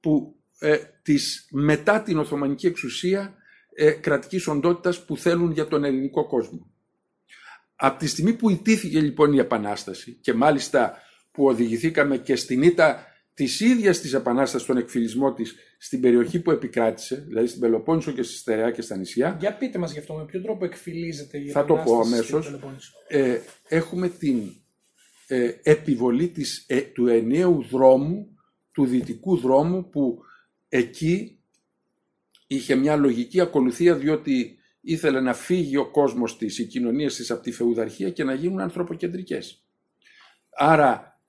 που 0.00 0.40
ε, 0.58 0.78
της 1.02 1.48
μετά 1.50 2.02
την 2.02 2.18
Οθωμανική 2.18 2.66
εξουσία 2.66 3.34
ε, 3.74 3.90
κρατικής 3.90 4.46
οντότητας 4.46 5.04
που 5.04 5.16
θέλουν 5.16 5.50
για 5.50 5.68
τον 5.68 5.84
ελληνικό 5.84 6.26
κόσμο. 6.26 6.70
Από 7.82 7.98
τη 7.98 8.06
στιγμή 8.06 8.32
που 8.32 8.50
ιτήθηκε 8.50 9.00
λοιπόν 9.00 9.32
η 9.32 9.38
Επανάσταση 9.38 10.18
και 10.20 10.32
μάλιστα 10.32 10.96
που 11.30 11.44
οδηγηθήκαμε 11.46 12.18
και 12.18 12.36
στην 12.36 12.62
ήττα 12.62 13.06
της 13.34 13.60
ίδιας 13.60 14.00
της 14.00 14.12
Επανάστασης, 14.12 14.66
τον 14.66 14.76
εκφυλισμό 14.76 15.32
της 15.32 15.54
στην 15.78 16.00
περιοχή 16.00 16.40
που 16.40 16.50
επικράτησε, 16.50 17.24
δηλαδή 17.28 17.46
στην 17.46 17.60
Πελοπόννησο 17.60 18.12
και 18.12 18.22
στη 18.22 18.34
Στερεά 18.34 18.70
και 18.70 18.82
στα 18.82 18.96
νησιά. 18.96 19.36
Για 19.40 19.56
πείτε 19.56 19.78
μας 19.78 19.92
γι' 19.92 19.98
αυτό, 19.98 20.14
με 20.14 20.24
ποιο 20.24 20.42
τρόπο 20.42 20.64
εκφυλίζεται 20.64 21.38
η 21.38 21.50
Θα 21.50 21.64
το 21.64 21.74
πω 21.74 22.00
αμέσως. 22.00 22.58
Ε, 23.08 23.38
έχουμε 23.68 24.08
την 24.08 24.42
ε, 25.26 25.50
επιβολή 25.62 26.28
της, 26.28 26.64
ε, 26.68 26.80
του 26.80 27.06
ενιαίου 27.06 27.64
δρόμου, 27.70 28.38
του 28.72 28.86
δυτικού 28.86 29.36
δρόμου 29.36 29.88
που 29.88 30.18
εκεί 30.68 31.40
είχε 32.46 32.74
μια 32.74 32.96
λογική 32.96 33.40
ακολουθία 33.40 33.94
διότι 33.94 34.59
ήθελε 34.80 35.20
να 35.20 35.34
φύγει 35.34 35.76
ο 35.76 35.90
κόσμος 35.90 36.36
της, 36.36 36.58
οι 36.58 36.66
κοινωνίες 36.66 37.14
της 37.14 37.30
από 37.30 37.42
τη 37.42 37.52
φεουδαρχία 37.52 38.10
και 38.10 38.24
να 38.24 38.34
γίνουν 38.34 38.60
ανθρωποκεντρικές. 38.60 39.64
Άρα 40.50 41.20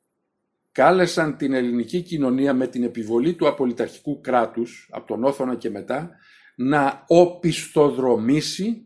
κάλεσαν 0.72 1.38
την 1.38 1.54
ελληνική 1.54 2.02
κοινωνία 2.02 2.54
με 2.54 2.68
την 2.68 2.84
επιβολή 2.84 3.34
του 3.34 3.48
απολυταρχικού 3.48 4.22
κράτους 4.22 4.90
από 4.92 5.08
τον 5.08 5.24
Όθωνα 5.24 5.56
και 5.56 5.70
μετά 5.70 6.16
να 6.56 7.04
οπισθοδρομήσει 7.08 8.86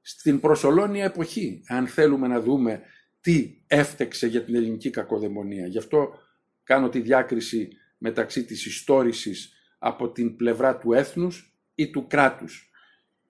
στην 0.00 0.40
προσωλώνια 0.40 1.04
εποχή 1.04 1.62
αν 1.66 1.86
θέλουμε 1.86 2.28
να 2.28 2.40
δούμε 2.40 2.82
τι 3.20 3.62
έφτεξε 3.66 4.26
για 4.26 4.44
την 4.44 4.54
ελληνική 4.54 4.90
κακοδαιμονία. 4.90 5.66
Γι' 5.66 5.78
αυτό 5.78 6.08
κάνω 6.62 6.88
τη 6.88 7.00
διάκριση 7.00 7.68
μεταξύ 7.98 8.44
της 8.44 8.66
ιστόρησης 8.66 9.52
από 9.78 10.12
την 10.12 10.36
πλευρά 10.36 10.78
του 10.78 10.92
έθνους 10.92 11.58
ή 11.74 11.90
του 11.90 12.06
κράτους. 12.06 12.70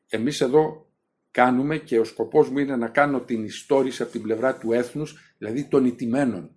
Εμείς 0.08 0.40
εδώ 0.40 0.92
κάνουμε 1.30 1.78
και 1.78 1.98
ο 1.98 2.04
σκοπός 2.04 2.48
μου 2.48 2.58
είναι 2.58 2.76
να 2.76 2.88
κάνω 2.88 3.20
την 3.20 3.44
ιστόρηση 3.44 4.02
από 4.02 4.12
την 4.12 4.22
πλευρά 4.22 4.58
του 4.58 4.72
έθνους, 4.72 5.34
δηλαδή 5.38 5.64
των 5.64 5.84
ιτημένων 5.84 6.56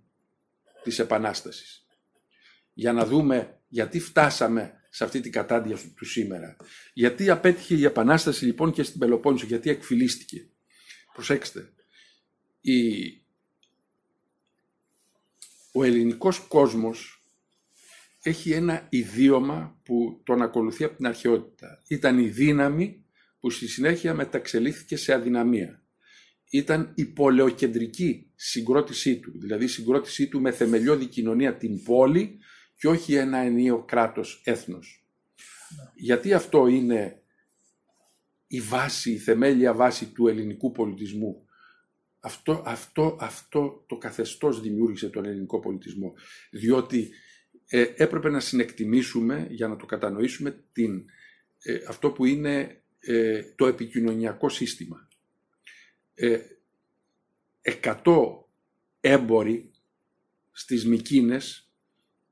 της 0.82 0.98
Επανάστασης. 0.98 1.86
Για 2.72 2.92
να 2.92 3.06
δούμε 3.06 3.60
γιατί 3.68 4.00
φτάσαμε 4.00 4.72
σε 4.90 5.04
αυτή 5.04 5.20
την 5.20 5.32
κατάντια 5.32 5.78
του 5.94 6.04
σήμερα. 6.04 6.56
Γιατί 6.92 7.30
απέτυχε 7.30 7.74
η 7.74 7.84
Επανάσταση 7.84 8.44
λοιπόν 8.44 8.72
και 8.72 8.82
στην 8.82 8.98
Πελοπόννησο, 8.98 9.46
γιατί 9.46 9.70
εκφυλίστηκε. 9.70 10.48
Προσέξτε, 11.12 11.72
η... 12.60 12.76
ο 15.72 15.84
ελληνικός 15.84 16.38
κόσμος 16.38 17.22
έχει 18.22 18.52
ένα 18.52 18.86
ιδίωμα 18.88 19.80
που 19.82 20.20
τον 20.24 20.42
ακολουθεί 20.42 20.84
από 20.84 20.96
την 20.96 21.06
αρχαιότητα. 21.06 21.82
Ήταν 21.88 22.18
η 22.18 22.28
δύναμη 22.28 23.04
που 23.40 23.50
στη 23.50 23.68
συνέχεια 23.68 24.14
μεταξελίχθηκε 24.14 24.96
σε 24.96 25.12
αδυναμία. 25.14 25.82
Ήταν 26.50 26.92
η 26.94 27.04
πολεοκεντρική 27.04 28.30
συγκρότησή 28.34 29.18
του, 29.20 29.32
δηλαδή 29.40 29.64
η 29.64 29.68
συγκρότησή 29.68 30.28
του 30.28 30.40
με 30.40 30.52
θεμελιώδη 30.52 31.06
κοινωνία 31.06 31.56
την 31.56 31.82
πόλη 31.82 32.38
και 32.78 32.88
όχι 32.88 33.14
ένα 33.14 33.38
ενίο 33.38 33.84
κράτος 33.84 34.42
έθνος. 34.44 35.06
Γιατί 35.94 36.32
αυτό 36.32 36.66
είναι 36.66 37.22
η 38.46 38.60
βάση, 38.60 39.12
η 39.12 39.18
θεμέλια 39.18 39.74
βάση 39.74 40.06
του 40.06 40.28
ελληνικού 40.28 40.72
πολιτισμού. 40.72 41.42
Αυτό, 42.20 42.62
αυτό, 42.66 43.16
αυτό 43.20 43.84
το 43.88 43.96
καθεστώς 43.96 44.60
δημιούργησε 44.60 45.08
τον 45.08 45.24
ελληνικό 45.24 45.60
πολιτισμό. 45.60 46.14
Διότι 46.50 47.10
ε, 47.68 47.86
έπρεπε 47.96 48.28
να 48.28 48.40
συνεκτιμήσουμε 48.40 49.46
για 49.50 49.68
να 49.68 49.76
το 49.76 49.86
κατανοήσουμε 49.86 50.64
την, 50.72 51.04
ε, 51.62 51.78
αυτό 51.88 52.10
που 52.10 52.24
είναι 52.24 52.82
ε, 52.98 53.42
το 53.56 53.66
επικοινωνιακό 53.66 54.48
σύστημα. 54.48 55.08
Ε, 56.14 56.38
εκατό 57.60 58.48
έμποροι 59.00 59.70
στις 60.52 60.86
Μικίνες 60.86 61.72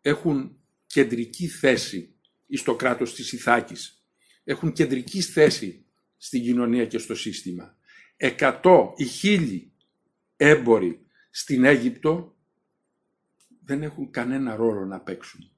έχουν 0.01 0.59
κεντρική 0.87 1.49
θέση 1.49 2.15
στο 2.51 2.77
κράτος 2.77 3.15
της 3.15 3.33
Ιθάκης. 3.33 4.05
Έχουν 4.45 4.73
κεντρική 4.73 5.21
θέση 5.21 5.85
στην 6.17 6.43
κοινωνία 6.43 6.87
και 6.87 6.99
στο 6.99 7.15
σύστημα. 7.15 7.77
Εκατό 8.17 8.93
ή 8.97 9.05
χίλιοι 9.05 9.73
έμποροι 10.37 11.07
στην 11.31 11.65
Αίγυπτο 11.65 12.37
δεν 13.65 13.83
έχουν 13.83 14.11
κανένα 14.11 14.57
ρόλο 14.57 14.85
να 14.85 15.01
παίξουν. 15.01 15.51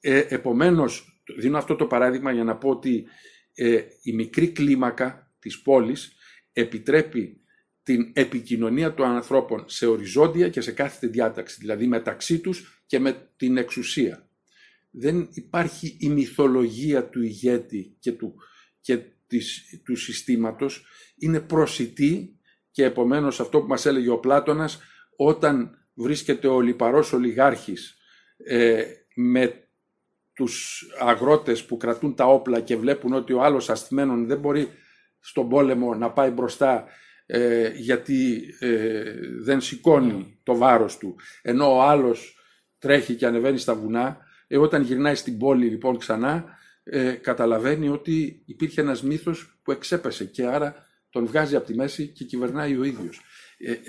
Ε, 0.00 0.18
επομένως, 0.28 1.22
δίνω 1.36 1.58
αυτό 1.58 1.76
το 1.76 1.86
παράδειγμα 1.86 2.32
για 2.32 2.44
να 2.44 2.56
πω 2.56 2.68
ότι 2.68 3.06
ε, 3.54 3.82
η 4.02 4.12
μικρή 4.12 4.48
κλίμακα 4.48 5.32
της 5.38 5.62
πόλης 5.62 6.12
επιτρέπει 6.52 7.40
την 7.82 8.10
επικοινωνία 8.12 8.94
των 8.94 9.06
ανθρώπων 9.06 9.64
σε 9.68 9.86
οριζόντια 9.86 10.48
και 10.48 10.60
σε 10.60 10.72
κάθε 10.72 11.06
διάταξη, 11.06 11.56
δηλαδή 11.60 11.86
μεταξύ 11.86 12.38
τους 12.38 12.82
και 12.86 12.98
με 12.98 13.30
την 13.36 13.56
εξουσία. 13.56 14.28
Δεν 14.90 15.28
υπάρχει 15.32 15.96
η 16.00 16.08
μυθολογία 16.08 17.08
του 17.08 17.22
ηγέτη 17.22 17.96
και 17.98 18.12
του, 18.12 18.34
και 18.80 19.00
της, 19.26 19.80
του 19.84 19.96
συστήματος, 19.96 20.84
είναι 21.16 21.40
προσιτή 21.40 22.38
και 22.70 22.84
επομένως 22.84 23.40
αυτό 23.40 23.60
που 23.60 23.66
μας 23.66 23.86
έλεγε 23.86 24.10
ο 24.10 24.18
Πλάτωνας, 24.18 24.80
όταν 25.16 25.78
βρίσκεται 25.94 26.48
ο 26.48 26.60
λιπαρός 26.60 27.12
ολιγάρχης 27.12 27.96
ε, 28.36 28.84
με 29.14 29.63
τους 30.34 30.84
αγρότες 31.00 31.64
που 31.64 31.76
κρατούν 31.76 32.14
τα 32.14 32.24
όπλα 32.24 32.60
και 32.60 32.76
βλέπουν 32.76 33.12
ότι 33.12 33.32
ο 33.32 33.42
άλλος 33.42 33.70
ασθμένον 33.70 34.26
δεν 34.26 34.38
μπορεί 34.38 34.68
στον 35.20 35.48
πόλεμο 35.48 35.94
να 35.94 36.10
πάει 36.10 36.30
μπροστά 36.30 36.84
ε, 37.26 37.68
γιατί 37.68 38.44
ε, 38.58 39.02
δεν 39.42 39.60
σηκώνει 39.60 40.38
το 40.42 40.56
βάρος 40.56 40.98
του 40.98 41.16
ενώ 41.42 41.76
ο 41.76 41.82
άλλος 41.82 42.38
τρέχει 42.78 43.14
και 43.14 43.26
ανεβαίνει 43.26 43.58
στα 43.58 43.74
βουνά 43.74 44.18
ε, 44.46 44.58
όταν 44.58 44.82
γυρνάει 44.82 45.14
στην 45.14 45.38
πόλη 45.38 45.66
λοιπόν 45.66 45.98
ξανά 45.98 46.44
ε, 46.82 47.12
καταλαβαίνει 47.12 47.88
ότι 47.88 48.42
υπήρχε 48.46 48.80
ένας 48.80 49.02
μύθος 49.02 49.58
που 49.62 49.72
εξέπεσε 49.72 50.24
και 50.24 50.46
άρα 50.46 50.86
τον 51.10 51.26
βγάζει 51.26 51.56
από 51.56 51.66
τη 51.66 51.74
μέση 51.74 52.06
και 52.06 52.24
κυβερνάει 52.24 52.76
ο 52.76 52.84
ίδιος. 52.84 53.20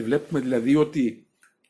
βλέπουμε 0.03 0.39
δηλαδή 0.39 0.75
ότι 0.75 1.24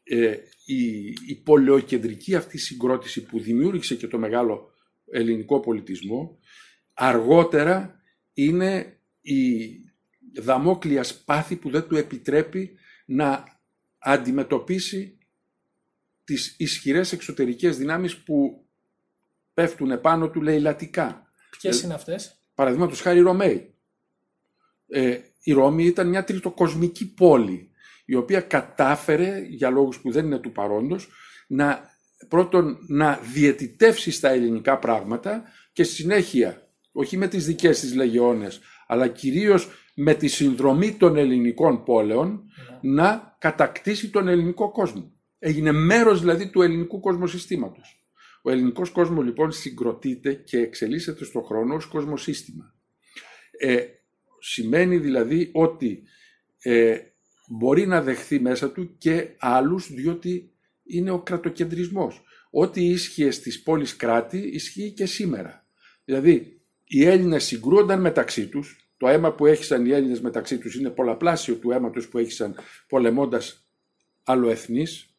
ε, 0.08 0.38
η, 0.65 1.08
η 1.28 1.36
πολεοκεντρική 1.44 2.36
αυτή 2.36 2.58
συγκρότηση 2.58 3.26
που 3.26 3.39
δημιούργησε 3.39 3.96
και 3.96 4.08
το 4.08 4.18
μεγάλο 4.18 4.72
ελληνικό 5.12 5.60
πολιτισμό, 5.60 6.39
αργότερα 6.94 8.02
είναι 8.34 9.00
η 9.22 9.70
δαμόκλεια 10.41 11.04
σπάθη 11.04 11.56
που 11.56 11.70
δεν 11.70 11.88
του 11.88 11.96
επιτρέπει 11.96 12.78
να 13.06 13.44
αντιμετωπίσει 13.98 15.18
τις 16.24 16.56
ισχυρές 16.58 17.12
εξωτερικές 17.12 17.78
δυνάμεις 17.78 18.18
που 18.18 18.65
πέφτουν 19.54 19.91
επάνω 19.91 20.30
του 20.30 20.41
λαιλατικά. 20.41 21.30
Ποιες 21.60 21.82
είναι 21.82 21.94
αυτές; 21.94 22.39
Παραδείγματος 22.56 23.02
χάρη 23.02 23.20
οι 23.20 23.22
Ρωμαίοι. 23.22 23.74
Ε, 24.88 25.20
η 25.44 25.52
Ρώμη 25.52 25.86
ήταν 25.86 26.08
μια 26.08 26.24
τριτοκοσμική 26.24 27.13
πόλη 27.13 27.70
η 28.06 28.15
οποία 28.15 28.41
κατάφερε, 28.41 29.46
για 29.50 29.70
λόγους 29.70 30.00
που 30.00 30.12
δεν 30.12 30.26
είναι 30.26 30.39
του 30.39 30.52
παρόντος, 30.52 31.10
να 31.48 31.94
πρώτον 32.28 32.78
να 32.88 33.20
διαιτητεύσει 33.34 34.12
στα 34.12 34.30
ελληνικά 34.30 34.80
πράγματα 34.80 35.44
και 35.74 35.84
συνέχεια, 35.84 36.70
όχι 36.91 37.18
με 37.18 37.28
τις 37.28 37.46
δικές 37.46 37.80
της 37.80 37.96
λεγεώνες, 37.96 38.60
αλλά 38.88 39.08
κυρίως 39.08 39.70
με 39.96 40.13
τη 40.13 40.28
συνδρομή 40.28 40.94
των 40.94 41.18
ελληνικών 41.18 41.84
πόλεων, 41.84 42.44
να 42.82 43.36
κατακτήσει 43.39 44.10
τον 44.10 44.28
ελληνικό 44.28 44.72
κόσμο. 44.72 45.12
Έγινε 45.39 45.72
μέρος 45.72 46.20
δηλαδή 46.20 46.50
του 46.50 46.62
ελληνικού 46.62 47.00
κοσμοσυστήματος. 47.00 48.06
Ο 48.41 48.52
ελληνικός 48.52 48.89
κόσμος 48.89 49.26
λοιπόν 49.26 49.52
συγκροτείται 49.52 50.34
και 50.34 50.58
εξελίσσεται 50.58 51.26
στον 51.26 51.44
χρόνο 51.44 51.76
ως 51.76 51.86
κοσμοσύστημα. 51.86 52.74
Ε, 53.60 53.84
σημαίνει 54.39 54.98
δηλαδή 54.98 55.50
ότι 55.54 56.04
ε, 56.62 56.98
μπορεί 57.48 57.88
να 57.88 58.02
δεχθεί 58.02 58.40
μέσα 58.40 58.72
του 58.72 58.98
και 58.98 59.30
άλλους 59.40 59.94
διότι 59.94 60.52
είναι 60.84 61.12
ο 61.12 61.20
κρατοκεντρισμός. 61.20 62.24
Ό,τι 62.50 62.86
ίσχυε 62.86 63.32
στις 63.32 63.64
πόλεις 63.64 63.96
κράτη 63.96 64.38
ισχύει 64.38 64.92
και 64.92 65.06
σήμερα. 65.06 65.66
Δηλαδή 66.06 66.62
οι 66.84 67.06
Έλληνες 67.06 67.44
συγκρούονταν 67.44 68.02
μεταξύ 68.02 68.48
τους 68.48 68.90
Το 68.98 69.08
αίμα 69.08 69.32
που 69.32 69.46
έχησαν 69.46 69.86
οι 69.86 69.92
Έλληνες 69.92 70.22
μεταξύ 70.22 70.58
τους 70.58 70.76
είναι 70.76 70.90
πολλαπλάσιο 70.90 71.56
του 71.56 71.72
αίματος 71.72 72.08
που 72.08 72.18
έχησαν 72.18 72.56
πολεμώντας 72.88 73.66
αλλοεθνείς, 74.24 75.10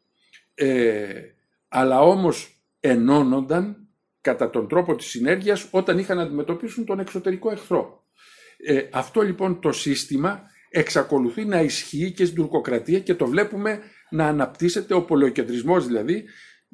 ε, 0.55 1.21
αλλά 1.69 2.01
όμως 2.01 2.61
ενώνονταν 2.81 3.89
κατά 4.21 4.51
τον 4.51 4.69
τρόπο 4.69 4.97
της 4.97 5.07
συνέργειας 5.07 5.69
όταν 5.71 5.99
είχαν 5.99 6.17
να 6.17 6.23
αντιμετωπίσουν 6.23 6.85
τον 6.85 7.01
εξωτερικό 7.01 7.51
εχθρό. 7.51 8.05
Ε, 8.57 8.89
αυτό 8.93 9.21
λοιπόν 9.21 9.61
το 9.61 9.73
σύστημα 9.73 10.43
εξακολουθεί 10.79 11.45
να 11.45 11.61
ισχύει 11.61 12.13
και 12.13 12.25
στην 12.25 12.37
τουρκοκρατία 12.37 13.01
και 13.01 13.15
το 13.15 13.27
βλέπουμε 13.27 13.81
να 14.11 14.27
αναπτύσσεται 14.27 14.95
ο 14.95 15.03
πολεοκεντρισμός 15.03 15.87
δηλαδή 15.87 16.25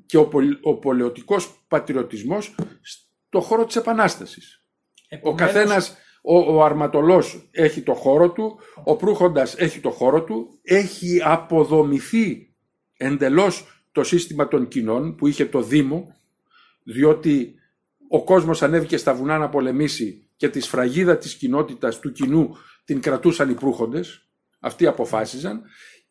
και 0.06 0.16
ο, 0.16 0.26
πολ, 0.26 0.58
ο 0.62 0.78
πολεοτικός 0.78 1.64
πατριωτισμός 1.68 2.54
στο 2.80 3.40
χώρο 3.40 3.64
της 3.64 3.76
Επανάστασης. 3.76 4.64
Ο 5.22 5.34
καθένας, 5.34 5.96
ο, 6.22 6.38
ο 6.38 6.64
αρματολός 6.64 7.48
έχει 7.50 7.82
το 7.82 7.94
χώρο 7.94 8.30
του, 8.30 8.58
ο 8.84 8.96
προύχοντας 8.96 9.54
έχει 9.58 9.80
το 9.80 9.90
χώρο 9.90 10.24
του, 10.24 10.58
έχει 10.62 11.20
αποδομηθεί 11.24 12.54
εντελώς 12.96 13.84
το 13.92 14.04
σύστημα 14.04 14.48
των 14.48 14.68
κοινών 14.68 15.16
που 15.16 15.26
είχε 15.26 15.46
το 15.46 15.62
Δήμο, 15.62 16.16
διότι 16.82 17.54
ο 18.08 18.24
κόσμος 18.24 18.62
ανέβηκε 18.62 18.96
στα 18.96 19.14
βουνά 19.14 19.38
να 19.38 19.48
πολεμήσει 19.48 20.28
και 20.36 20.48
τη 20.48 20.60
σφραγίδα 20.60 21.16
της 21.16 21.34
κοινότητας 21.34 21.98
του 21.98 22.12
κοινού 22.12 22.56
την 22.84 23.00
κρατούσαν 23.00 23.50
οι 23.50 23.54
προύχοντες, 23.54 24.26
αυτοί 24.60 24.86
αποφάσιζαν 24.86 25.62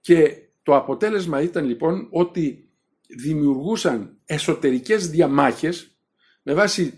και 0.01 0.37
το 0.63 0.75
αποτέλεσμα 0.75 1.41
ήταν 1.41 1.65
λοιπόν 1.65 2.07
ότι 2.11 2.69
δημιουργούσαν 3.17 4.17
εσωτερικές 4.25 5.09
διαμάχες 5.09 5.97
με 6.41 6.53
βάση 6.53 6.93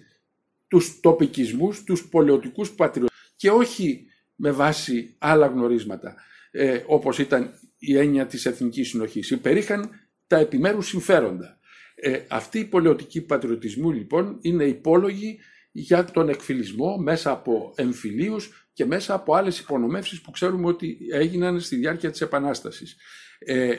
τους 0.68 1.00
τοπικισμούς, 1.00 1.84
τους 1.84 2.08
πολιοτικούς 2.10 2.72
πατριωτικούς 2.72 3.34
και 3.36 3.50
όχι 3.50 4.06
με 4.36 4.52
βάση 4.52 5.16
άλλα 5.18 5.48
γνωρίσματα, 5.48 6.16
ε, 6.52 6.84
όπως 6.86 7.20
ήταν 7.20 7.60
η 7.78 7.98
έννοια 7.98 8.26
της 8.26 8.46
εθνικής 8.46 8.90
συνοχής. 8.90 9.32
Υπερήχαν 9.32 9.90
τα 10.28 10.38
επιμέρους 10.38 10.88
συμφέροντα. 10.88 11.60
Ε, 11.96 12.20
αυτή 12.30 12.60
η 12.60 12.66
πολιοτική 12.66 13.22
πατριωτισμού 13.22 13.92
λοιπόν 13.92 14.38
είναι 14.42 14.64
υπόλογη 14.64 15.40
για 15.72 16.06
τον 16.06 16.30
εκφυλισμό 16.30 16.98
μέσα 16.98 17.32
από 17.32 17.74
εμφυλίους 17.76 18.63
και 18.74 18.86
μέσα 18.86 19.14
από 19.14 19.36
άλλες 19.36 19.60
υπονομεύσεις 19.60 20.22
που 20.22 20.32
ξέρουμε 20.32 20.68
ότι 20.68 20.98
έγιναν 21.12 21.60
στη 21.60 21.76
διάρκεια 21.76 22.12
της 22.12 22.22
Επανάστασης. 22.22 22.96
Ε, 23.40 23.76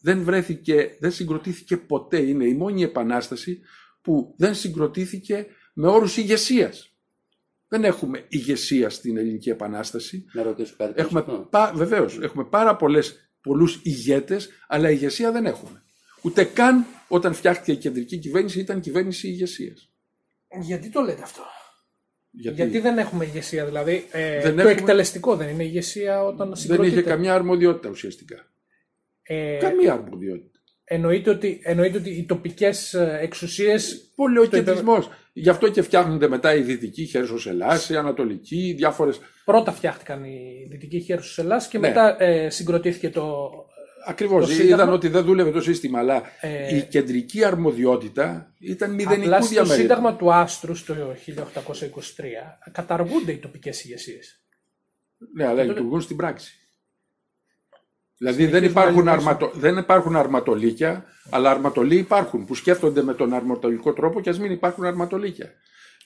δεν 0.00 0.22
βρέθηκε, 0.22 0.96
δεν 1.00 1.12
συγκροτήθηκε 1.12 1.76
ποτέ, 1.76 2.18
είναι 2.18 2.44
η 2.44 2.54
μόνη 2.54 2.82
επανάσταση 2.82 3.60
που 4.00 4.34
δεν 4.36 4.54
συγκροτήθηκε 4.54 5.46
με 5.74 5.88
όρους 5.88 6.16
ηγεσίας. 6.16 6.90
Δεν 7.68 7.84
έχουμε 7.84 8.24
ηγεσία 8.28 8.90
στην 8.90 9.16
ελληνική 9.16 9.50
επανάσταση. 9.50 10.24
Να 10.32 10.42
ρωτήσω 10.42 10.74
κάτι. 10.76 10.92
Έχουμε, 11.00 11.24
πα, 11.50 11.72
βεβαίως, 11.74 12.18
έχουμε 12.20 12.44
πάρα 12.44 12.76
πολλές, 12.76 13.30
πολλούς 13.40 13.80
ηγέτες, 13.82 14.48
αλλά 14.68 14.90
ηγεσία 14.90 15.32
δεν 15.32 15.46
έχουμε. 15.46 15.82
Ούτε 16.22 16.44
καν 16.44 16.86
όταν 17.08 17.34
φτιάχτηκε 17.34 17.72
η 17.72 17.76
κεντρική 17.76 18.18
κυβέρνηση 18.18 18.60
ήταν 18.60 18.80
κυβέρνηση 18.80 19.28
ηγεσίας. 19.28 19.90
Γιατί 20.60 20.90
το 20.90 21.00
λέτε 21.00 21.22
αυτό; 21.22 21.42
Γιατί, 22.38 22.56
Γιατί 22.62 22.78
δεν 22.78 22.98
έχουμε 22.98 23.24
ηγεσία, 23.24 23.64
δηλαδή. 23.64 24.04
Ε, 24.10 24.32
Δεν 24.32 24.42
το 24.42 24.48
έχουμε- 24.60 24.70
εκτελεστικό 24.70 25.36
δεν 25.36 25.48
είναι 25.48 25.64
ηγεσία 25.64 26.24
όταν 26.24 26.46
δεν 26.48 26.56
συγκροτείται. 26.56 26.86
είχε 26.88 27.02
καμιά 27.02 27.34
αρμοδιότητα 27.34 27.88
ουσιαστικά. 27.88 28.46
Ε, 29.22 29.56
Καμία 29.60 29.92
αρμοδιότητα. 29.92 30.60
εννοείται, 30.84 31.30
ότι, 31.30 31.60
εννοείται 31.62 31.98
ότι 31.98 32.10
οι 32.10 32.24
τοπικές 32.24 32.94
εξουσίες. 33.20 34.12
Πολεοκεντρισμό. 34.14 35.04
Γι' 35.32 35.48
αυτό 35.48 35.70
και 35.70 35.82
φτιάχνονται 35.82 36.28
μετά 36.28 36.54
οι 36.54 36.60
δυτικοί 36.62 37.04
Χέρσος 37.04 37.46
Ελλάς, 37.46 37.88
οι 37.90 37.96
Ανατολικοί, 37.96 38.74
διάφορε. 38.76 39.10
Πρώτα 39.44 39.72
φτιάχτηκαν 39.72 40.24
οι 40.24 40.66
δυτικοί 40.70 41.00
χέρου 41.00 41.20
τη 41.20 41.34
Ελλάδα 41.36 41.66
και 41.70 41.78
Ναι. 41.78 41.88
μετά 41.88 42.22
ε, 42.22 42.50
συγκροτήθηκε 42.50 43.10
το. 43.10 43.38
Ακριβώς. 44.08 44.46
Το 44.46 44.52
Σύνταγμα- 44.52 44.74
Είδαν 44.74 44.92
ότι 44.92 45.08
δεν 45.08 45.24
δούλευε 45.24 45.50
το 45.50 45.60
σύστημα, 45.60 45.98
αλλά 45.98 46.22
Ε, 46.40 46.76
η 46.76 46.82
κεντρική 46.82 47.44
αρμοδιότητα 47.44 48.52
ήταν 48.58 48.90
μηδενικού 48.94 49.22
Απλά 49.24 49.40
στο 49.40 49.48
διαμέρισμα. 49.48 49.80
Σύνταγμα 49.82 50.16
του 50.16 50.32
Άστρου 50.32 50.84
το 50.84 50.94
1823 50.94 52.58
καταργούνται 52.72 53.32
οι 53.32 53.36
τοπικές 53.38 53.84
ηγεσίες. 53.84 54.40
Ναι, 55.34 55.44
αλλά 55.44 55.54
τότε- 55.56 55.68
λειτουργούν 55.68 56.00
στην 56.00 56.16
πράξη. 56.16 56.54
Δηλαδή 58.18 58.46
δεν 58.46 58.54
Συνεχίζουν 58.54 58.74
να 58.74 58.80
υπάρχουν, 58.80 59.04
λειτουργούν. 59.04 59.28
αρματο... 59.28 59.58
δεν 59.58 59.76
υπάρχουν 59.76 60.16
αρματολίκια, 60.16 61.04
αλλά 61.30 61.50
αρματολοί 61.50 61.96
υπάρχουν 61.96 62.44
που 62.44 62.54
σκέφτονται 62.54 63.02
με 63.02 63.14
τον 63.14 63.32
αρματολικό 63.34 63.92
τρόπο 63.92 64.20
και 64.20 64.30
ας 64.30 64.38
μην 64.38 64.50
υπάρχουν 64.52 64.84
αρματολίκια. 64.84 65.52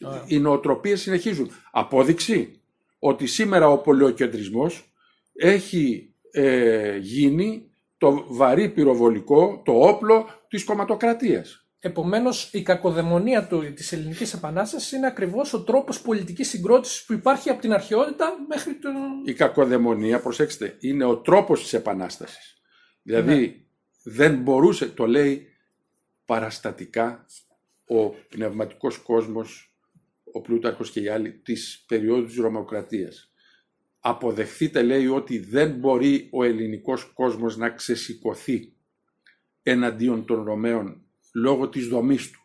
Ωραία. 0.04 0.24
Οι 0.26 0.38
νοοτροπίες 0.38 1.00
συνεχίζουν. 1.00 1.50
Απόδειξη 1.70 2.60
ότι 2.98 3.26
σήμερα 3.26 3.68
ο 3.68 3.78
πολιοκεντρισμός 3.78 4.92
έχει 5.34 6.14
ε, 6.30 6.96
γίνει 6.96 7.69
το 8.00 8.24
βαρύ 8.28 8.68
πυροβολικό, 8.68 9.62
το 9.64 9.72
όπλο 9.72 10.26
της 10.48 10.64
κομματοκρατίας. 10.64 11.64
Επομένως, 11.78 12.50
η 12.52 12.62
κακοδαιμονία 12.62 13.48
της 13.74 13.92
ελληνικής 13.92 14.32
επανάστασης 14.32 14.92
είναι 14.92 15.06
ακριβώς 15.06 15.52
ο 15.52 15.62
τρόπος 15.62 16.00
πολιτικής 16.00 16.48
συγκρότησης 16.48 17.04
που 17.04 17.12
υπάρχει 17.12 17.50
από 17.50 17.60
την 17.60 17.72
αρχαιότητα 17.72 18.32
μέχρι 18.48 18.74
το. 18.74 18.88
Η 19.24 19.32
κακοδαιμονία, 19.32 20.20
προσέξτε, 20.20 20.76
είναι 20.80 21.04
ο 21.04 21.16
τρόπος 21.16 21.62
της 21.62 21.72
επανάστασης. 21.72 22.62
Δηλαδή 23.02 23.66
δεν 24.02 24.36
μπορούσε, 24.36 24.86
το 24.86 25.06
λέει 25.06 25.46
παραστατικά 26.24 27.26
ο 27.86 28.08
πνευματικός 28.08 28.98
κόσμος, 28.98 29.74
ο 30.32 30.40
Πλούταρχος 30.40 30.90
και 30.90 31.00
οι 31.00 31.08
άλλοι 31.08 31.32
της 31.32 31.84
περίοδου 31.88 32.26
της 32.26 32.36
Ρωμοκρατίας. 32.36 33.29
Αποδεχθείτε 34.00 34.82
λέει 34.82 35.06
ότι 35.06 35.38
δεν 35.38 35.70
μπορεί 35.70 36.28
ο 36.32 36.44
ελληνικός 36.44 37.04
κόσμος 37.04 37.56
να 37.56 37.70
ξεσηκωθεί 37.70 38.72
εναντίον 39.62 40.24
των 40.24 40.42
Ρωμαίων 40.44 41.02
λόγω 41.34 41.68
της 41.68 41.88
δομής 41.88 42.30
του. 42.30 42.40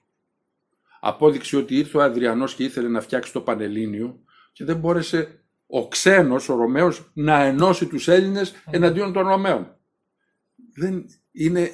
Απόδειξη 0.99 1.55
ότι 1.55 1.77
ήρθε 1.77 1.97
ο 1.97 2.01
Αδριανός 2.01 2.55
και 2.55 2.63
ήθελε 2.63 2.87
να 2.87 3.01
φτιάξει 3.01 3.33
το 3.33 3.41
Πανελλήνιο 3.41 4.19
και 4.51 4.65
δεν 4.65 4.77
μπόρεσε 4.77 5.45
ο 5.67 5.87
ξένος, 5.87 6.49
ο 6.49 6.55
Ρωμαίος, 6.55 7.11
να 7.13 7.43
ενώσει 7.43 7.85
τους 7.85 8.07
Έλληνες 8.07 8.53
εναντίον 8.71 9.13
των 9.13 9.27
Ρωμαίων. 9.27 9.77
Δεν 10.73 11.05
είναι 11.31 11.71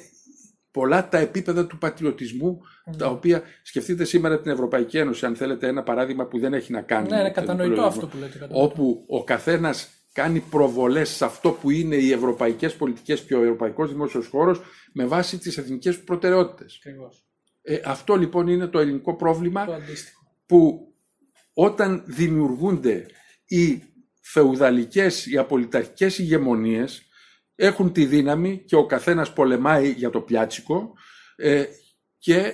πολλά 0.72 1.08
τα 1.08 1.18
επίπεδα 1.18 1.66
του 1.66 1.78
πατριωτισμού, 1.78 2.60
τα 2.98 3.06
οποία 3.06 3.42
σκεφτείτε 3.62 4.04
σήμερα 4.04 4.40
την 4.40 4.50
Ευρωπαϊκή 4.50 4.98
Ένωση, 4.98 5.26
αν 5.26 5.36
θέλετε 5.36 5.66
ένα 5.66 5.82
παράδειγμα 5.82 6.26
που 6.26 6.38
δεν 6.38 6.54
έχει 6.54 6.72
να 6.72 6.80
κάνει. 6.80 7.08
Ναι, 7.08 7.14
είναι 7.14 7.22
με 7.22 7.30
τον 7.30 7.40
κατανοητό 7.44 7.72
πλουραλισμό. 7.72 8.02
αυτό 8.02 8.06
που 8.06 8.16
λέτε. 8.22 8.38
κατανοητό. 8.38 8.64
Όπου 8.64 9.04
ο 9.08 9.24
καθένας 9.24 9.88
κάνει 10.12 10.40
προβολές 10.40 11.08
σε 11.08 11.24
αυτό 11.24 11.50
που 11.50 11.70
είναι 11.70 11.96
οι 11.96 12.12
ευρωπαϊκές 12.12 12.74
πολιτικές 12.74 13.20
και 13.20 13.34
ο 13.34 13.42
ευρωπαϊκός 13.42 13.90
δημόσιος 13.90 14.26
χώρος 14.26 14.60
με 14.92 15.04
βάση 15.06 15.38
τις 15.38 15.58
εθνικές 15.58 15.98
του 15.98 16.04
προτεραιότητες. 16.04 16.80
Ακριβώς. 16.84 17.24
Ε, 17.62 17.80
αυτό 17.84 18.16
λοιπόν 18.16 18.48
είναι 18.48 18.66
το 18.66 18.78
ελληνικό 18.78 19.16
πρόβλημα 19.16 19.64
Το 19.66 19.72
αντίστοιχο. 19.72 20.20
που 20.46 20.92
όταν 21.54 22.02
δημιουργούνται 22.06 23.06
οι 23.46 23.82
φεουδαλικές, 24.20 25.26
οι 25.26 25.38
απολυταρχικές 25.38 26.18
ηγεμονίες 26.18 27.02
έχουν 27.56 27.92
τη 27.92 28.04
δύναμη 28.06 28.58
και 28.66 28.76
ο 28.76 28.86
καθένας 28.86 29.32
πολεμάει 29.32 29.90
για 29.90 30.10
το 30.10 30.20
πιάτσικο 30.20 30.92
ε, 31.36 31.64
και 32.18 32.52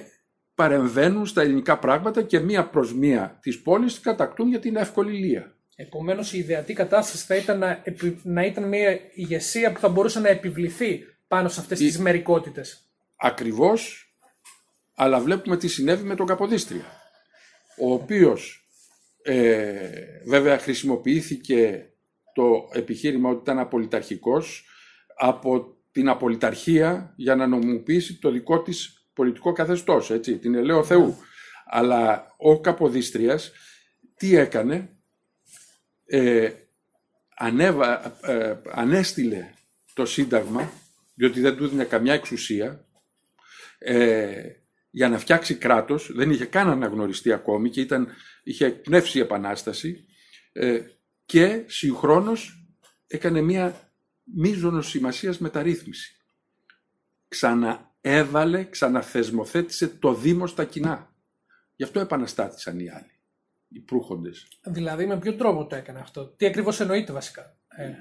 παρεμβαίνουν 0.55 1.27
στα 1.27 1.43
ελληνικά 1.43 1.79
πράγματα 1.79 2.23
και 2.23 2.39
μία 2.39 2.69
προς 2.69 2.95
μία 2.95 3.39
της 3.43 3.63
πόλης 3.63 4.01
κατακτούν 4.01 4.49
για 4.49 4.59
την 4.61 4.77
εύκολη 4.77 5.13
λία. 5.13 5.53
Επομένως, 5.77 6.33
η 6.33 6.39
ιδεατή 6.39 6.73
κατάσταση 6.73 7.27
θα 7.27 7.37
ήταν 7.37 7.59
να, 7.59 7.81
επι- 7.85 8.21
να 8.25 8.45
ήταν 8.45 8.69
μια 8.69 8.99
ηγεσία 9.15 9.73
που 9.73 9.81
θα 9.81 9.89
μπορούσε 9.89 10.21
να 10.21 10.29
επιβληθεί 10.29 11.01
πάνω 11.29 11.49
σε 11.49 11.61
αυτές 11.61 11.81
Η- 11.81 11.85
τις 11.87 11.99
μερικότητες. 11.99 12.83
Ακριβώς, 13.17 14.13
αλλά 14.95 15.21
βλέπουμε 15.21 15.57
τι 15.57 15.69
συνέβη 15.69 16.05
με 16.05 16.15
τον 16.15 16.27
Καποδίστρια, 16.27 16.85
ο 17.81 17.93
οποίος 17.93 18.69
ε, 19.23 19.91
βέβαια 20.27 20.59
χρησιμοποιήθηκε 20.59 21.89
το 22.35 22.69
επιχείρημα 22.73 23.31
ότι 23.31 23.41
ήταν 23.41 23.59
απολυταρχικός 23.59 24.65
από 25.19 25.77
την 25.93 26.09
απολυταρχία 26.09 27.13
για 27.17 27.37
να 27.37 27.47
νομιμοποιήσει 27.47 28.19
το 28.19 28.31
δικό 28.31 28.63
της 28.63 29.07
πολιτικό 29.13 29.53
καθεστώς, 29.53 30.11
έτσι, 30.11 30.39
την 30.39 30.55
ελαίο 30.55 30.85
Θεού. 30.85 31.17
Αλλά 31.67 32.35
ο 32.37 32.61
Καποδίστριας 32.61 33.53
τι 34.17 34.37
έκανε, 34.37 34.97
ε, 36.07 36.51
ανέβα, 37.37 38.19
ε, 38.23 38.57
ανέστηλε 38.73 39.51
το 39.95 40.07
Σύνταγμα, 40.07 40.73
διότι 41.15 41.41
δεν 41.41 41.57
του 41.57 41.65
έδινε 41.65 41.85
καμιά 41.85 42.13
εξουσία, 42.13 42.85
ε, 43.79 44.43
για 44.91 45.09
να 45.09 45.19
φτιάξει 45.19 45.55
κράτος, 45.55 46.11
δεν 46.15 46.31
είχε 46.31 46.45
καν 46.45 46.69
αναγνωριστεί 46.69 47.33
ακόμη 47.33 47.71
και 47.71 47.81
ήταν, 47.81 48.09
είχε 48.43 48.67
εκπνεύσει 48.67 49.19
η 49.19 49.21
Επανάσταση 49.21 50.07
ε, 50.53 50.81
και 51.25 51.65
συγχρόνως 51.67 52.67
έκανε 53.07 53.41
μία 53.41 53.88
μείζωνος 54.35 54.89
σημασίας 54.89 55.39
μεταρρύθμιση. 55.39 56.17
Ξαναέβαλε, 57.29 58.65
ξαναθεσμοθέτησε 58.65 59.89
το 59.89 60.15
Δήμο 60.15 60.47
στα 60.47 60.65
κοινά. 60.65 61.13
Γι' 61.77 61.85
αυτό 61.85 62.01
επαναστάτησαν 62.01 62.79
οι 62.79 62.91
άλλοι. 62.91 63.13
οι 63.69 63.81
προύχοντες. 63.81 64.49
Δηλαδή 64.63 65.07
με 65.07 65.19
ποιο 65.19 65.35
τρόπο 65.35 65.67
το 65.67 65.77
έκανε 65.77 65.99
αυτό, 65.99 66.27
τι 66.27 66.47
ακριβώς 66.47 66.81
εννοείται 66.81 67.13
βασικά; 67.13 67.57
Ε. 67.69 67.93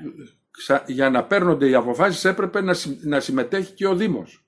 Για 0.87 1.09
να 1.09 1.23
παίρνονται 1.23 1.69
οι 1.69 1.73
αποφάσεις 1.73 2.25
έπρεπε 2.25 2.61
να, 2.61 2.75
να 3.01 3.19
συμμετέχει 3.19 3.73
και 3.73 3.87
ο 3.87 3.95
Δήμος. 3.95 4.47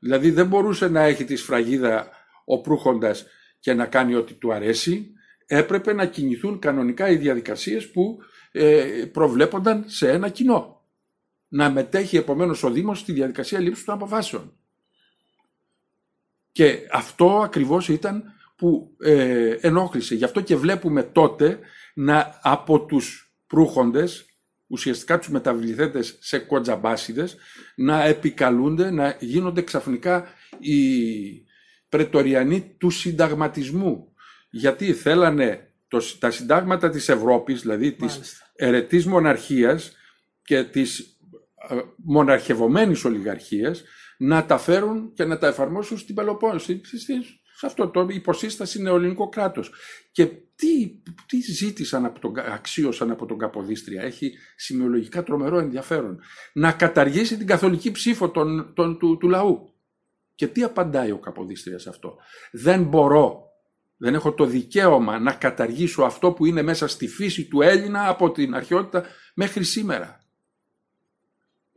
Δηλαδή 0.00 0.30
δεν 0.30 0.46
μπορούσε 0.46 0.88
να 0.88 1.00
έχει 1.02 1.24
τη 1.24 1.36
σφραγίδα 1.36 2.08
ο 2.44 2.60
προύχοντας 2.60 3.26
και 3.58 3.74
να 3.74 3.86
κάνει 3.86 4.14
ό,τι 4.14 4.34
του 4.34 4.52
αρέσει. 4.52 5.12
Έπρεπε 5.46 5.92
να 5.92 6.06
κινηθούν 6.06 6.58
κανονικά 6.58 7.08
οι 7.08 7.16
διαδικασίες 7.16 7.90
που 7.90 8.18
ε, 8.52 9.04
προβλέπονταν 9.12 9.84
σε 9.86 10.10
ένα 10.10 10.28
κοινό. 10.28 10.79
Να 11.52 11.70
μετέχει 11.70 12.16
επομένως 12.16 12.62
ο 12.62 12.70
Δήμος 12.70 12.98
στη 12.98 13.12
διαδικασία 13.12 13.58
λήψης 13.58 13.84
των 13.84 13.94
αποφάσεων. 13.94 14.52
Και 16.52 16.78
αυτό 16.92 17.40
ακριβώς 17.40 17.88
ήταν 17.88 18.22
που 18.56 18.96
ε, 19.00 19.56
ενόχλησε. 19.60 20.14
Γι' 20.14 20.24
αυτό 20.24 20.40
και 20.40 20.56
βλέπουμε 20.56 21.02
τότε 21.02 21.58
να 21.94 22.38
από 22.42 22.80
τους 22.80 23.34
προύχοντες, 23.46 24.24
ουσιαστικά 24.66 25.18
τους 25.18 25.28
μεταβληθέντες 25.28 26.16
σε 26.20 26.38
κοντζαμπάσιδες, 26.38 27.36
να 27.76 28.04
επικαλούνται, 28.04 28.90
να 28.90 29.16
γίνονται 29.20 29.62
ξαφνικά 29.62 30.24
οι 30.58 30.80
πρετοριανοί 31.88 32.74
του 32.78 32.90
συνταγματισμού. 32.90 34.12
Γιατί 34.50 34.92
θέλανε 34.92 35.72
το, 35.88 36.02
τα 36.18 36.30
συντάγματα 36.30 36.90
της 36.90 37.08
Ευρώπης, 37.08 37.60
δηλαδή 37.60 37.96
Μάλιστα. 37.98 38.20
της 38.20 38.52
ερετής 38.54 39.06
μοναρχίας 39.06 39.92
και 40.44 40.64
της 40.64 41.19
ε, 41.68 41.80
μοναρχευομένης 41.96 43.04
ολιγαρχίας, 43.04 43.82
να 44.18 44.44
τα 44.46 44.58
φέρουν 44.58 45.12
και 45.12 45.24
να 45.24 45.38
τα 45.38 45.46
εφαρμόσουν 45.46 45.98
στην 45.98 46.14
Πελοπόννησο, 46.14 46.80
σε 47.60 47.66
αυτό 47.66 47.88
το 47.88 48.06
υποσύσταση 48.10 48.82
νεοελληνικό 48.82 49.28
κράτος. 49.28 49.72
Και 50.12 50.26
τι, 50.26 51.00
τι 51.26 51.40
ζήτησαν 51.40 52.04
από 52.04 52.20
τον, 52.20 52.38
αξίωσαν 52.38 53.10
από 53.10 53.26
τον 53.26 53.38
Καποδίστρια. 53.38 54.02
Έχει 54.02 54.32
σημειολογικά 54.56 55.22
τρομερό 55.22 55.58
ενδιαφέρον. 55.58 56.20
Να 56.52 56.72
καταργήσει 56.72 57.36
την 57.36 57.46
καθολική 57.46 57.90
ψήφο 57.90 58.30
των, 58.30 58.72
των, 58.74 58.98
του, 58.98 59.16
του 59.16 59.28
λαού. 59.28 59.74
Και 60.34 60.46
τι 60.46 60.62
απαντάει 60.62 61.10
ο 61.10 61.18
Καποδίστριας 61.18 61.82
σε 61.82 61.88
αυτό; 61.88 62.16
Δεν 62.52 62.82
μπορώ, 62.82 63.42
δεν 63.96 64.14
έχω 64.14 64.32
το 64.32 64.44
δικαίωμα 64.44 65.18
να 65.18 65.32
καταργήσω 65.32 66.02
αυτό 66.02 66.32
που 66.32 66.46
είναι 66.46 66.62
μέσα 66.62 66.88
στη 66.88 67.08
φύση 67.08 67.48
του 67.48 67.62
Έλληνα 67.62 68.08
από 68.08 68.30
την 68.30 68.54
αρχαιότητα 68.54 69.04
μέχρι 69.34 69.64
σήμερα. 69.64 70.19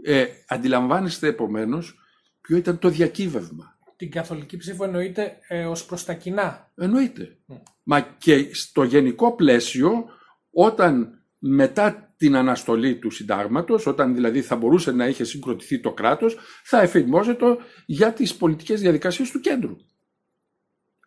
Ε, 0.05 0.25
αντιλαμβάνεστε 0.47 1.27
επομένως 1.27 1.99
ποιο 2.41 2.57
ήταν 2.57 2.79
το 2.79 2.89
διακύβευμα. 2.89 3.77
Την 3.95 4.11
καθολική 4.11 4.57
ψήφο 4.57 4.83
εννοείται 4.83 5.37
ε, 5.47 5.65
ως 5.65 5.85
προς 5.85 6.05
τα 6.05 6.13
κοινά. 6.13 6.71
Εννοείται. 6.75 7.37
Μα 7.83 8.01
και 8.01 8.53
στο 8.53 8.83
γενικό 8.83 9.35
πλαίσιο 9.35 10.05
όταν 10.51 11.23
μετά 11.37 12.13
την 12.17 12.35
αναστολή 12.35 12.95
του 12.95 13.09
συντάγματος, 13.09 13.85
όταν 13.85 14.13
δηλαδή 14.13 14.41
θα 14.41 14.55
μπορούσε 14.55 14.91
να 14.91 15.07
είχε 15.07 15.23
συγκροτηθεί 15.23 15.79
το 15.79 15.93
κράτος, 15.93 16.37
θα 16.63 16.81
εφημόζεται 16.81 17.45
για 17.85 18.13
τις 18.13 18.35
πολιτικές 18.35 18.81
διαδικασίες 18.81 19.31
του 19.31 19.39
κέντρου. 19.39 19.75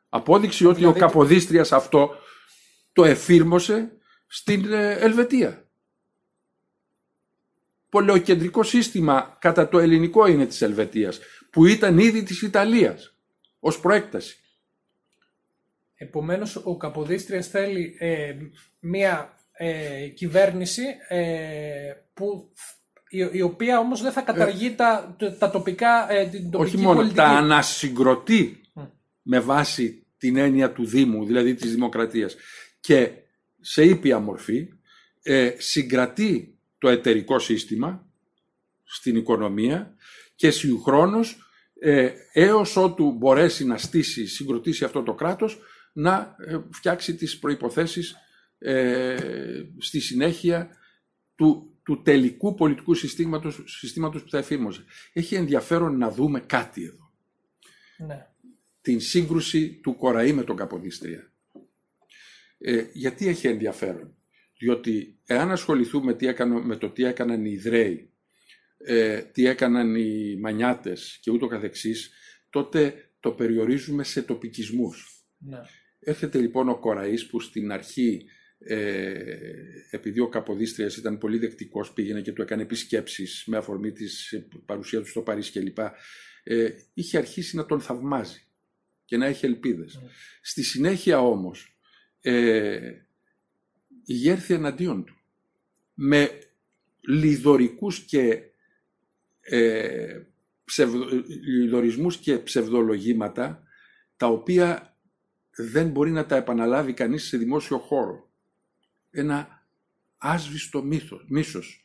Απόδειξη 0.08 0.66
ότι 0.66 0.74
ο 0.74 0.78
δηλαδή 0.78 0.98
Καποδίστριας 0.98 1.72
αυτό 1.72 2.10
το 2.92 3.04
εφήρμοσε 3.04 3.92
στην 4.26 4.72
ε, 4.72 4.92
Ελβετία 4.92 5.65
πολεοκεντρικό 7.96 8.62
σύστημα 8.62 9.36
κατά 9.40 9.68
το 9.68 9.78
ελληνικό 9.78 10.26
είναι 10.26 10.46
της 10.46 10.62
Ελβετίας, 10.62 11.20
που 11.50 11.66
ήταν 11.66 11.98
ήδη 11.98 12.22
της 12.22 12.42
Ιταλίας, 12.42 13.14
ως 13.58 13.80
προέκταση. 13.80 14.36
Επομένως, 15.94 16.56
ο 16.56 16.76
Καποδίστριας 16.76 17.48
θέλει 17.48 17.96
ε, 17.98 18.34
μία 18.80 19.38
ε, 19.52 20.08
κυβέρνηση 20.08 20.82
ε, 21.08 21.92
που, 22.14 22.52
η, 23.32 23.42
οποία 23.42 23.78
όμως 23.78 24.02
δεν 24.02 24.12
θα 24.12 24.20
καταργεί 24.20 24.74
τα, 24.74 25.16
τα 25.38 25.50
τοπικά, 25.50 26.06
την 26.30 26.50
τοπική 26.50 26.76
Όχι 26.76 26.84
μόνο, 26.84 27.12
τα 27.12 27.24
ανασυγκροτεί 27.24 28.60
με 29.22 29.40
βάση 29.40 30.06
την 30.18 30.36
έννοια 30.36 30.72
του 30.72 30.86
Δήμου, 30.86 31.24
δηλαδή 31.24 31.54
της 31.54 31.70
δημοκρατίας. 31.70 32.36
Και 32.80 33.10
σε 33.60 33.84
ήπια 33.84 34.18
μορφή 34.18 34.68
συγκρατεί 35.58 36.55
το 36.78 36.88
εταιρικό 36.88 37.38
σύστημα 37.38 38.06
στην 38.84 39.16
οικονομία 39.16 39.96
και 40.34 40.50
συγχρόνως 40.50 41.46
ε, 41.78 42.10
έως 42.32 42.76
ότου 42.76 43.12
μπορέσει 43.12 43.64
να 43.64 43.78
στήσει, 43.78 44.26
συγκροτήσει 44.26 44.84
αυτό 44.84 45.02
το 45.02 45.14
κράτος, 45.14 45.58
να 45.92 46.36
ε, 46.38 46.58
φτιάξει 46.70 47.14
τις 47.14 47.38
προϋποθέσεις 47.38 48.14
ε, 48.58 49.16
στη 49.78 50.00
συνέχεια 50.00 50.76
του, 51.34 51.78
του 51.82 52.02
τελικού 52.02 52.54
πολιτικού 52.54 52.94
συστήματος, 52.94 53.62
συστήματος 53.66 54.22
που 54.22 54.30
θα 54.30 54.38
εφήρμοζε. 54.38 54.84
Έχει 55.12 55.34
ενδιαφέρον 55.34 55.98
να 55.98 56.10
δούμε 56.10 56.40
κάτι 56.40 56.84
εδώ. 56.84 57.12
Ναι. 58.06 58.26
Την 58.80 59.00
σύγκρουση 59.00 59.80
του 59.82 59.96
Κοραή 59.96 60.32
με 60.32 60.44
τον 60.44 60.56
Καποδίστρια. 60.56 61.32
Ε, 62.58 62.84
γιατί 62.92 63.28
έχει 63.28 63.46
ενδιαφέρον; 63.46 64.15
Διότι 64.58 65.18
εάν 65.26 65.50
ασχοληθούμε 65.50 66.14
τι 66.14 66.26
με 66.64 66.76
το 66.76 66.90
τι 66.90 67.04
έκαναν 67.04 67.44
οι 67.44 67.50
Ιδραίοι, 67.52 68.10
ε, 68.78 69.22
τι 69.22 69.46
έκαναν 69.46 69.94
οι 69.94 70.36
Μανιάτες 70.40 71.18
και 71.22 71.30
ούτω 71.30 71.46
καθεξής, 71.46 72.10
τότε 72.50 73.10
το 73.20 73.32
περιορίζουμε 73.32 74.04
σε 74.04 74.22
τοπικισμούς. 74.22 75.24
Ναι. 75.38 75.58
Έρχεται 75.98 76.38
λοιπόν 76.38 76.68
ο 76.68 76.78
Κοραής 76.78 77.26
που 77.26 77.40
στην 77.40 77.72
αρχή, 77.72 78.26
ε, 78.58 79.14
επειδή 79.90 80.20
ο 80.20 80.28
Καποδίστριας 80.28 80.96
ήταν 80.96 81.18
πολύ 81.18 81.38
δεκτικός, 81.38 81.92
πήγαινε 81.92 82.20
και 82.20 82.32
του 82.32 82.42
έκανε 82.42 82.62
επισκέψεις 82.62 83.44
με 83.46 83.56
αφορμή 83.56 83.92
της 83.92 84.44
παρουσία 84.66 85.00
του 85.00 85.08
στο 85.08 85.20
Παρίσι 85.20 85.52
κλπ. 85.52 85.78
Ε, 86.42 86.70
είχε 86.94 87.18
αρχίσει 87.18 87.56
να 87.56 87.66
τον 87.66 87.80
θαυμάζει 87.80 88.40
και 89.04 89.16
να 89.16 89.26
έχει 89.26 89.46
ελπίδες. 89.46 89.98
Ναι. 90.02 90.08
Στη 90.42 90.62
συνέχεια 90.62 91.20
όμως, 91.20 91.78
ε, 92.20 93.05
γέρθη 94.06 94.54
εναντίον 94.54 95.04
του 95.04 95.16
με 95.94 96.38
λιδωρικούς 97.00 98.00
και 98.00 98.42
ε, 99.40 100.22
λιδωρισμούς 101.44 102.16
και 102.16 102.38
ψευδολογήματα 102.38 103.62
τα 104.16 104.26
οποία 104.26 104.96
δεν 105.56 105.88
μπορεί 105.88 106.10
να 106.10 106.26
τα 106.26 106.36
επαναλάβει 106.36 106.92
κανείς 106.92 107.26
σε 107.26 107.36
δημόσιο 107.36 107.78
χώρο. 107.78 108.30
Ένα 109.10 109.66
άσβηστο 110.16 110.82
μύθος, 110.82 111.24
μίσος. 111.28 111.84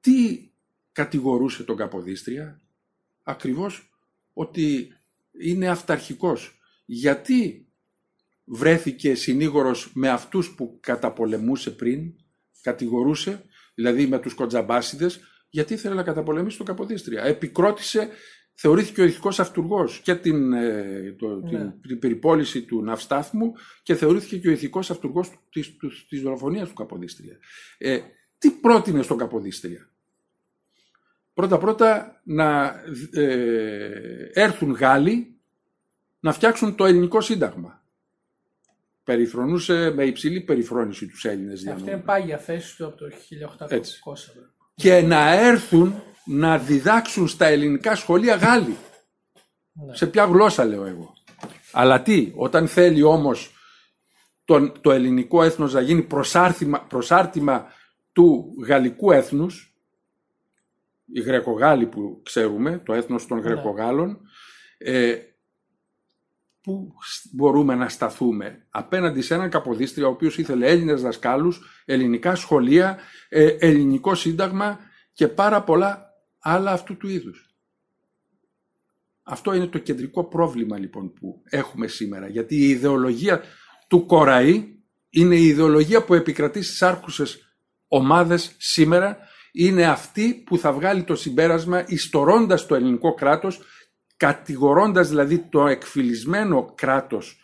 Τι 0.00 0.50
κατηγορούσε 0.92 1.64
τον 1.64 1.76
Καποδίστρια; 1.76 2.60
Ακριβώς 3.22 3.90
ότι 4.32 4.92
είναι 5.40 5.68
αυταρχικός. 5.68 6.60
Γιατί 6.84 7.66
βρέθηκε 8.44 9.14
συνήγορος 9.14 9.90
με 9.94 10.08
αυτούς 10.08 10.54
που 10.54 10.78
καταπολεμούσε 10.80 11.70
πριν, 11.70 12.14
κατηγορούσε, 12.62 13.44
δηλαδή 13.74 14.06
με 14.06 14.18
τους 14.18 14.34
κοντζαμπάσιδες, 14.34 15.20
γιατί 15.48 15.74
ήθελε 15.74 15.94
να 15.94 16.02
καταπολεμήσει 16.02 16.56
τον 16.56 16.66
Καποδίστρια. 16.66 17.22
Επικρότησε, 17.22 18.08
θεωρήθηκε 18.54 19.00
ο 19.00 19.04
ηθικός 19.04 19.40
αυτούργος 19.40 20.00
και 20.00 20.14
την, 20.14 20.52
ε, 20.52 21.14
το, 21.18 21.40
ναι. 21.40 21.74
την, 21.80 21.98
περιπόληση 21.98 22.62
του 22.62 22.82
ναυστάθμου 22.82 23.52
και 23.82 23.94
θεωρήθηκε 23.94 24.38
και 24.38 24.48
ο 24.48 24.52
ηθικός 24.52 24.90
αυτούργος 24.90 25.30
της, 25.50 25.76
της, 25.76 26.06
της 26.08 26.22
δολοφονίας 26.22 26.68
του 26.68 26.74
Καποδίστρια. 26.74 27.38
Ε, 27.78 27.98
τι 28.38 28.50
πρότεινε 28.50 29.02
στον 29.02 29.18
Καποδίστρια; 29.18 29.92
Πρώτα-πρώτα 31.34 32.20
να 32.24 32.74
ε, 33.12 34.30
έρθουν 34.32 34.70
Γάλλοι 34.72 35.40
να 36.20 36.32
φτιάξουν 36.32 36.74
το 36.74 36.84
ελληνικό 36.84 37.20
σύνταγμα 37.20 37.81
περιφρονούσε 39.04 39.92
με 39.94 40.04
υψηλή 40.04 40.40
περιφρόνηση 40.40 41.06
τους 41.06 41.24
Έλληνες 41.24 41.66
Αυτή 41.66 41.90
είναι 41.90 42.00
πάγια 42.00 42.38
θέση 42.38 42.76
του 42.76 42.86
από 42.86 42.96
το 42.96 43.06
1800. 43.60 43.66
Έτσι. 43.68 44.00
Και 44.74 45.00
να 45.00 45.32
έρθουν 45.32 46.02
να 46.24 46.58
διδάξουν 46.58 47.28
στα 47.28 47.46
ελληνικά 47.46 47.94
σχολεία 47.94 48.34
Γάλλοι. 48.34 48.76
Ναι. 49.72 49.96
Σε 49.96 50.06
ποια 50.06 50.24
γλώσσα 50.24 50.64
λέω 50.64 50.86
εγώ. 50.86 51.14
Αλλά 51.72 52.02
τι, 52.02 52.32
όταν 52.34 52.68
θέλει 52.68 53.02
όμως 53.02 53.54
το, 54.44 54.72
το 54.72 54.92
ελληνικό 54.92 55.42
έθνος 55.42 55.72
να 55.72 55.80
γίνει 55.80 56.02
προσάρτημα, 56.88 57.66
του 58.12 58.54
γαλλικού 58.66 59.12
έθνους, 59.12 59.76
οι 61.12 61.20
Γρεκογάλοι 61.20 61.86
που 61.86 62.20
ξέρουμε, 62.24 62.78
το 62.84 62.92
έθνος 62.92 63.26
των 63.26 63.38
ναι. 63.38 63.42
Γρεκογάλων, 63.48 64.20
ε, 64.78 65.16
πού 66.62 66.94
μπορούμε 67.32 67.74
να 67.74 67.88
σταθούμε 67.88 68.66
απέναντι 68.70 69.22
σε 69.22 69.34
έναν 69.34 69.50
Καποδίστρια 69.50 70.06
ο 70.06 70.10
οποίος 70.10 70.38
ήθελε 70.38 70.66
Έλληνες 70.66 71.02
δασκάλους, 71.02 71.82
ελληνικά 71.84 72.34
σχολεία, 72.34 72.98
ε, 73.28 73.46
ελληνικό 73.46 74.14
σύνταγμα 74.14 74.78
και 75.12 75.28
πάρα 75.28 75.62
πολλά 75.62 76.06
άλλα 76.38 76.72
αυτού 76.72 76.96
του 76.96 77.08
είδους. 77.08 77.46
Αυτό 79.22 79.54
είναι 79.54 79.66
το 79.66 79.78
κεντρικό 79.78 80.24
πρόβλημα 80.24 80.78
λοιπόν 80.78 81.12
που 81.12 81.42
έχουμε 81.44 81.86
σήμερα 81.86 82.28
γιατί 82.28 82.56
η 82.56 82.68
ιδεολογία 82.68 83.42
του 83.88 84.06
Κοραή 84.06 84.82
είναι 85.10 85.34
η 85.34 85.46
ιδεολογία 85.46 86.04
που 86.04 86.14
επικρατεί 86.14 86.62
στις 86.62 86.82
άρχουσες 86.82 87.56
ομάδες 87.88 88.54
σήμερα, 88.58 89.18
είναι 89.52 89.86
αυτή 89.86 90.34
που 90.46 90.58
θα 90.58 90.72
βγάλει 90.72 91.04
το 91.04 91.14
συμπέρασμα 91.14 91.84
ιστορώντας 91.86 92.66
το 92.66 92.74
ελληνικό 92.74 93.14
κράτος, 93.14 93.60
κατηγορώντας 94.22 95.08
δηλαδή 95.08 95.38
το 95.38 95.66
εκφυλισμένο 95.66 96.72
κράτος 96.74 97.40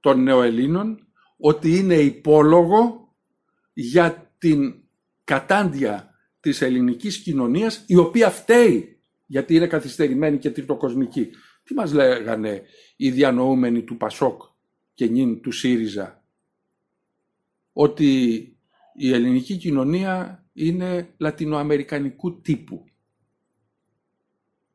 των 0.00 0.22
νεοελλήνων, 0.22 1.06
ότι 1.36 1.76
είναι 1.76 1.94
υπόλογο 1.94 3.14
για 3.72 4.32
την 4.38 4.74
κατάντια 5.24 6.14
της 6.40 6.62
ελληνικής 6.62 7.18
κοινωνίας, 7.18 7.84
η 7.86 7.96
οποία 7.96 8.30
φταίει 8.30 9.00
γιατί 9.26 9.54
είναι 9.54 9.66
καθυστερημένη 9.66 10.38
και 10.38 10.50
τριτοκοσμική. 10.50 11.30
Τι 11.62 11.74
μας 11.74 11.92
λέγανε 11.92 12.62
οι 12.96 13.10
διανοούμενοι 13.10 13.82
του 13.82 13.96
Πασόκ 13.96 14.42
και 14.94 15.06
νυν 15.06 15.40
του 15.40 15.52
ΣΥΡΙΖΑ, 15.52 16.24
ότι 17.72 18.12
η 18.94 19.12
ελληνική 19.12 19.56
κοινωνία 19.56 20.44
είναι 20.52 21.14
λατινοαμερικανικού 21.16 22.40
τύπου. 22.40 22.84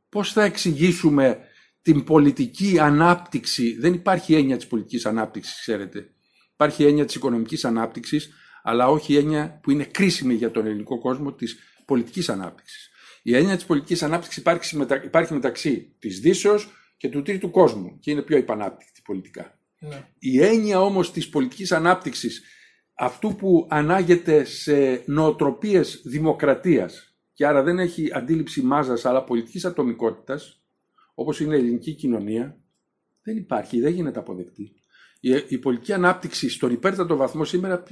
Πώς 0.10 0.34
θα 0.34 0.44
εξηγήσουμε 0.44 1.40
την 1.82 2.04
πολιτική 2.04 2.80
ανάπτυξη, 2.80 3.78
δεν 3.80 3.94
υπάρχει 3.94 4.36
έννοια 4.36 4.58
της 4.58 4.68
πολιτικής 4.68 5.06
ανάπτυξης, 5.06 5.60
ξέρετε. 5.60 6.10
Υπάρχει 6.54 6.86
έννοια 6.86 7.06
της 7.06 7.16
οικονομικής 7.16 7.66
ανάπτυξης, 7.66 8.30
αλλά 8.64 8.88
όχι 8.88 9.14
η 9.14 9.18
έννοια 9.18 9.60
που 9.64 9.72
είναι 9.72 9.84
κρίσιμη 9.84 10.34
για 10.34 10.52
τον 10.52 10.66
ελληνικό 10.66 11.00
κόσμο 11.00 11.34
της 11.34 11.58
πολιτικής 11.86 12.30
ανάπτυξης. 12.30 12.90
Η 13.22 13.36
έννοια 13.36 13.56
της 13.56 13.66
πολιτικής 13.66 14.04
ανάπτυξης 14.04 14.38
υπάρχει, 14.38 14.78
υπάρχει 15.04 15.34
μεταξύ 15.34 15.96
της 16.00 16.20
Δύσεως 16.20 16.70
και 16.98 17.10
του 17.10 17.22
τρίτου 17.22 17.52
κόσμου 17.52 18.00
και 18.00 18.12
είναι 18.12 18.22
πιο 18.22 18.38
υπανάπτυκτη 18.38 19.02
πολιτικά. 19.04 19.60
Ναι. 19.80 20.08
Η 20.20 20.44
έννοια 20.44 20.82
όμως 20.82 21.12
της 21.12 21.30
πολιτικής 21.30 21.72
ανάπτυξης 21.72 22.44
αυτού 22.94 23.36
που 23.36 23.68
ανάγεται 23.70 24.44
σε 24.44 25.04
νοοτροπίες 25.06 26.02
δημοκρατίας 26.06 27.07
και 27.38 27.46
άρα 27.46 27.64
δεν 27.64 27.80
έχει 27.80 28.10
αντίληψη 28.14 28.62
μάζας 28.62 29.06
αλλά 29.06 29.24
πολιτικής 29.24 29.66
ατομικότητας 29.66 30.62
όπως 31.14 31.40
είναι 31.40 31.56
η 31.56 31.60
ελληνική 31.60 31.94
κοινωνία 31.94 32.58
δεν 33.24 33.38
υπάρχει, 33.38 33.80
δεν 33.80 33.94
γίνεται 33.94 34.20
αποδεκτή. 34.20 34.76
Η, 35.20 35.44
η 35.48 35.58
πολιτική 35.58 35.94
ανάπτυξη 35.94 36.50
στον 36.50 36.72
υπέρτατο 36.72 37.16
βαθμό 37.16 37.44
σήμερα 37.44 37.84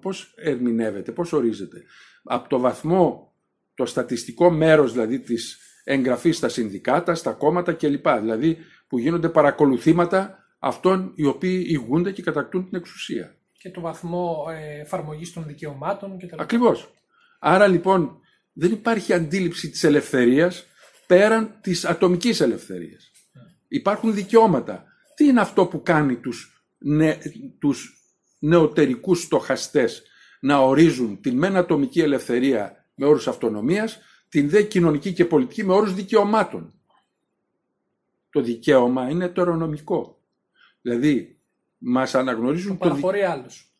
πώς 0.00 0.34
ερμηνεύεται, 0.36 1.12
πώς 1.12 1.32
ορίζεται; 1.32 1.82
Από 2.22 2.48
το 2.48 2.58
βαθμό, 2.58 3.34
το 3.74 3.86
στατιστικό 3.86 4.50
μέρος 4.50 4.92
δηλαδή 4.92 5.20
της 5.20 5.58
εγγραφής 5.84 6.36
στα 6.36 6.48
συνδικάτα, 6.48 7.14
στα 7.14 7.32
κόμματα 7.32 7.72
κλπ. 7.72 8.08
Δηλαδή 8.08 8.56
που 8.88 8.98
γίνονται 8.98 9.28
παρακολουθήματα 9.28 10.46
αυτών 10.58 11.12
οι 11.14 11.24
οποίοι 11.24 11.64
ηγούνται 11.68 12.12
και 12.12 12.22
κατακτούν 12.22 12.68
την 12.68 12.78
εξουσία. 12.78 13.34
Και 13.52 13.70
το 13.70 13.80
βαθμό 13.80 14.46
ε, 14.50 14.80
εφαρμογής 14.80 15.32
των 15.32 15.44
δικαιωμάτων 15.46 16.18
κτλ. 16.18 16.36
Ακριβώς. 16.38 16.94
Άρα 17.38 17.66
λοιπόν 17.66 18.20
δεν 18.52 18.72
υπάρχει 18.72 19.12
αντίληψη 19.12 19.70
της 19.70 19.84
ελευθερίας 19.84 20.66
πέραν 21.06 21.58
της 21.60 21.84
ατομικής 21.84 22.40
ελευθερίας. 22.40 23.10
Υπάρχουν 23.68 24.14
δικαιώματα. 24.14 24.84
Τι 25.14 25.24
είναι 25.24 25.40
αυτό 25.40 25.66
που 25.66 25.82
κάνει 25.82 26.16
τους, 26.16 26.64
νε, 26.78 27.18
τους 27.58 28.00
νεωτερικούς 28.38 29.22
στοχαστές 29.22 30.02
να 30.40 30.58
ορίζουν 30.58 31.20
την 31.20 31.38
μεν 31.38 31.56
ατομική 31.56 32.00
ελευθερία 32.00 32.88
με 32.94 33.06
όρους 33.06 33.28
αυτονομίας, 33.28 33.98
την 34.28 34.48
δε 34.48 34.62
κοινωνική 34.62 35.12
και 35.12 35.24
πολιτική 35.24 35.64
με 35.64 35.72
όρους 35.72 35.94
δικαιωμάτων. 35.94 36.74
Το 38.30 38.40
δικαίωμα 38.40 39.08
είναι 39.10 39.26
το 39.26 39.32
τερονομικό. 39.32 40.22
Δηλαδή, 40.80 41.40
μας 41.78 42.14
αναγνωρίζουν 42.14 42.78
το, 42.78 42.98
το, 43.00 43.08
άλλους. 43.30 43.74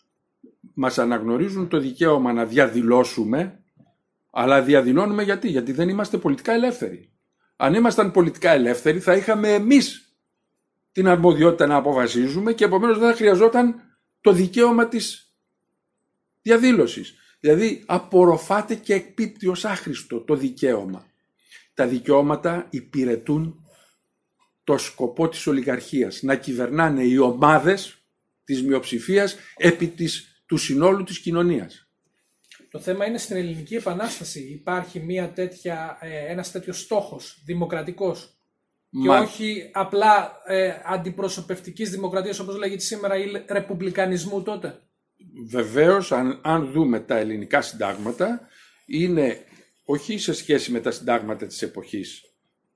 μας 0.74 0.98
αναγνωρίζουν 0.98 1.68
το 1.68 1.78
δικαίωμα 1.78 2.32
να 2.32 2.44
διαδηλώσουμε, 2.44 3.59
αλλά 4.30 4.62
διαδηλώνουμε 4.62 5.22
γιατί, 5.22 5.48
γιατί 5.48 5.72
δεν 5.72 5.88
είμαστε 5.88 6.18
πολιτικά 6.18 6.52
ελεύθεροι. 6.52 7.12
Αν 7.56 7.74
ήμασταν 7.74 8.10
πολιτικά 8.10 8.50
ελεύθεροι 8.50 9.00
θα 9.00 9.14
είχαμε 9.14 9.54
εμείς 9.54 10.14
την 10.92 11.08
αρμοδιότητα 11.08 11.66
να 11.66 11.76
αποφασίζουμε 11.76 12.52
και 12.52 12.64
επομένως 12.64 12.98
δεν 12.98 13.10
θα 13.10 13.16
χρειαζόταν 13.16 13.74
το 14.20 14.32
δικαίωμα 14.32 14.88
της 14.88 15.34
διαδήλωσης. 16.42 17.14
Δηλαδή 17.40 17.82
απορροφάται 17.86 18.74
και 18.74 18.94
εκπίπτει 18.94 19.46
ως 19.46 19.64
άχρηστο 19.64 20.20
το 20.20 20.34
δικαίωμα. 20.34 21.06
Τα 21.74 21.86
δικαιώματα 21.86 22.66
υπηρετούν 22.70 23.64
το 24.64 24.78
σκοπό 24.78 25.28
της 25.28 25.46
ολιγαρχίας, 25.46 26.22
να 26.22 26.36
κυβερνάνε 26.36 27.02
οι 27.02 27.18
ομάδες 27.18 28.04
της 28.44 28.62
μειοψηφίας 28.62 29.36
επί 29.56 29.86
της, 29.86 30.42
του 30.46 30.56
συνόλου 30.56 31.02
της 31.02 31.18
κοινωνίας. 31.18 31.89
Το 32.70 32.78
θέμα 32.78 33.06
είναι 33.06 33.18
στην 33.18 33.36
ελληνική 33.36 33.74
επανάσταση 33.74 34.40
υπάρχει 34.40 35.00
μια 35.00 35.30
τέτοια, 35.30 35.98
ε, 36.00 36.30
ένας 36.30 36.50
τέτοιος 36.50 36.80
στόχος 36.80 37.42
δημοκρατικός 37.44 38.34
και 39.02 39.08
όχι 39.08 39.70
απλά 39.72 40.42
ε, 40.46 40.74
αντιπροσωπευτικής 40.84 41.90
δημοκρατίας 41.90 42.38
όπως 42.38 42.56
λέγεται 42.56 42.80
σήμερα 42.80 43.16
ή 43.16 43.44
ρεπουμπλικανισμού 43.46 44.42
τότε. 44.42 44.78
Βεβαίως 45.48 46.12
αν, 46.12 46.40
αν 46.42 46.70
δούμε 46.70 47.00
τα 47.00 47.16
ελληνικά 47.16 47.60
συντάγματα 47.60 48.48
είναι 48.86 49.44
όχι 49.84 50.18
σε 50.18 50.32
σχέση 50.32 50.70
με 50.70 50.80
τα 50.80 50.90
συντάγματα 50.90 51.46
της 51.46 51.62
εποχής 51.62 52.24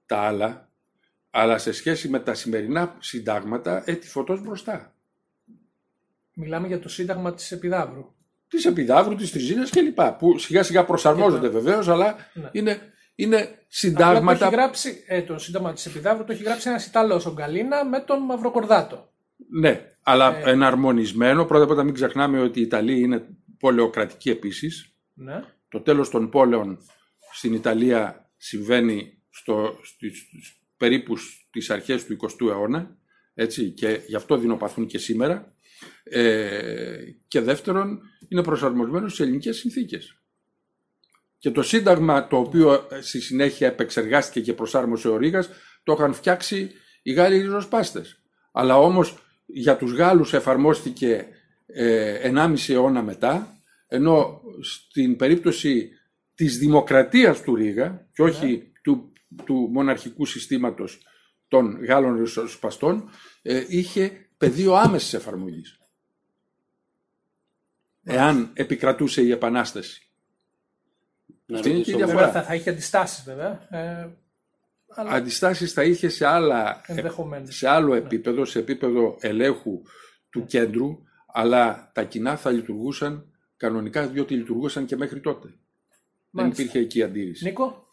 τα 0.07 0.19
άλλα 0.19 0.69
αλλά 1.31 1.59
σε 1.59 1.73
σχέση 1.73 2.09
με 2.09 2.21
τα 2.21 2.35
σημερινά 2.35 2.97
συντάγματα 2.99 3.83
έτη 3.87 4.09
φωτός 4.09 4.43
μπροστά. 4.43 4.95
Μιλάμε 6.35 6.67
για 6.67 6.79
το 6.79 6.89
σύνταγμα 6.89 7.35
της 7.35 7.53
Επιδαύρου. 7.53 8.14
Της 8.55 8.65
Επιδαύρου, 8.65 9.15
της 9.15 9.31
Τριζίνας 9.31 9.71
κλπ. 9.71 10.01
Που 10.19 10.39
σιγά 10.39 10.63
σιγά 10.63 10.85
προσαρμόζονται 10.85 11.49
βεβαίως, 11.49 11.89
αλλά 11.89 12.17
ναι. 12.33 12.49
είναι, 12.53 12.93
είναι 13.15 13.59
συντάγματα... 13.69 14.39
το, 14.39 14.45
έχει 14.45 14.55
γράψει, 14.55 15.05
ε, 15.07 15.23
το 15.23 15.39
σύνταγμα 15.39 15.73
της 15.73 15.87
Επιδαύρου 15.87 16.25
το 16.25 16.33
έχει 16.33 16.43
γράψει 16.43 16.69
ένας 16.69 16.87
Ιταλός, 16.87 17.27
ο 17.27 17.33
Γκαλίνα, 17.33 17.85
με 17.85 18.01
τον 18.01 18.23
Μαυροκορδάτο. 18.23 19.13
Ναι, 19.61 19.81
αλλά 20.03 20.37
ε... 20.37 20.51
εναρμονισμένο. 20.51 21.45
Πρώτα 21.45 21.65
απ' 21.65 21.71
όλα 21.71 21.83
μην 21.83 21.95
ξεχνάμε 21.95 22.41
ότι 22.41 22.59
η 22.59 22.63
Ιταλία 22.63 22.97
είναι 22.97 23.27
πολεοκρατική 23.59 24.31
επίσης. 24.31 24.95
Ναι. 25.15 25.45
Το 25.69 25.81
τέλος 25.81 26.11
των 26.11 26.31
πόλεων 26.31 26.79
στην 27.33 27.55
Ιταλία 27.55 28.31
συμβαίνει 28.37 29.23
στο, 29.31 29.77
περίπου 30.77 31.17
στις 31.17 31.71
αρχές 31.71 32.05
του 32.05 32.17
20ου 32.21 32.49
αιώνα 32.49 32.97
έτσι, 33.35 33.71
και 33.71 34.01
γι' 34.07 34.17
αυτό 34.17 34.37
δεινοπαθούν 34.37 34.87
και 34.87 34.99
σήμερα 34.99 35.54
ε, 36.03 36.97
και 37.29 37.41
δεύτερον 37.41 38.01
είναι 38.29 38.43
προσαρμοσμένο 38.43 39.09
στις 39.09 39.21
ελληνικές 39.21 39.57
συνθήκες. 39.57 40.17
Και 41.39 41.51
το 41.51 41.63
σύνταγμα 41.63 42.27
το 42.27 42.37
οποίο 42.37 42.89
στη 43.01 43.21
συνέχεια 43.21 43.67
επεξεργάστηκε 43.67 44.41
και 44.41 44.53
προσάρμοσε 44.53 45.09
ο 45.09 45.17
Ρήγας 45.17 45.51
το 45.83 45.93
είχαν 45.93 46.15
φτιάξει 46.15 46.71
οι 47.03 47.13
Γάλλοι 47.13 47.41
ριζοσπάστες. 47.41 48.23
Αλλά 48.53 48.79
όμως 48.79 49.19
για 49.47 49.77
τους 49.77 49.93
Γάλλους 49.93 50.33
εφαρμόστηκε 50.33 51.27
ε, 51.67 52.31
1,5 52.35 52.55
αιώνα 52.69 53.03
μετά 53.03 53.59
ενώ 53.89 54.41
στην 54.61 55.17
περίπτωση 55.17 55.91
της 56.35 56.59
δημοκρατίας 56.59 57.43
του 57.43 57.55
Ρήγα 57.55 58.09
και 58.13 58.23
όχι 58.23 58.47
ναι. 58.47 58.63
του 58.83 59.13
του 59.45 59.69
μοναρχικού 59.73 60.27
συστήματος 60.27 61.07
των 61.49 61.85
Γάλλων 61.85 62.17
ριζοσπαστών 62.19 63.11
ε, 63.43 63.65
είχε 63.69 64.24
πεδίο 64.39 64.75
άμεσης 64.75 65.15
εφαρμογής. 65.15 65.79
Εάν 68.03 68.51
επικρατούσε 68.55 69.23
η 69.23 69.31
Επανάσταση. 69.31 70.09
Να 71.47 71.57
Αυτή 71.57 71.71
είναι 71.71 71.81
και 71.81 71.93
η 71.93 71.95
διαφορά. 71.95 72.31
Θα, 72.31 72.43
θα 72.43 72.55
είχε 72.55 72.71
αντιστάσεις 72.71 73.25
βέβαια. 73.25 73.67
Ε, 73.71 74.09
αλλά... 74.89 75.11
Αντιστάσεις 75.11 75.73
θα 75.73 75.85
είχε 75.85 76.09
σε, 76.09 76.27
άλλα, 76.27 76.81
σε 77.43 77.69
άλλο 77.69 77.93
ναι. 77.93 77.99
επίπεδο, 77.99 78.45
σε 78.45 78.59
επίπεδο 78.59 79.17
ελέγχου 79.21 79.83
του 80.31 80.39
ναι. 80.39 80.45
κέντρου, 80.45 81.03
αλλά 81.27 81.91
τα 81.95 82.05
κοινά 82.05 82.37
θα 82.37 82.51
λειτουργούσαν 82.51 83.33
κανονικά 83.57 84.07
διότι 84.07 84.35
λειτουργούσαν 84.35 84.87
και 84.87 84.97
μέχρι 84.97 85.21
τότε. 85.21 85.55
Δεν 86.31 86.47
υπήρχε 86.47 86.79
εκεί 86.79 87.03
αντίρρηση. 87.03 87.45
Νίκο. 87.45 87.84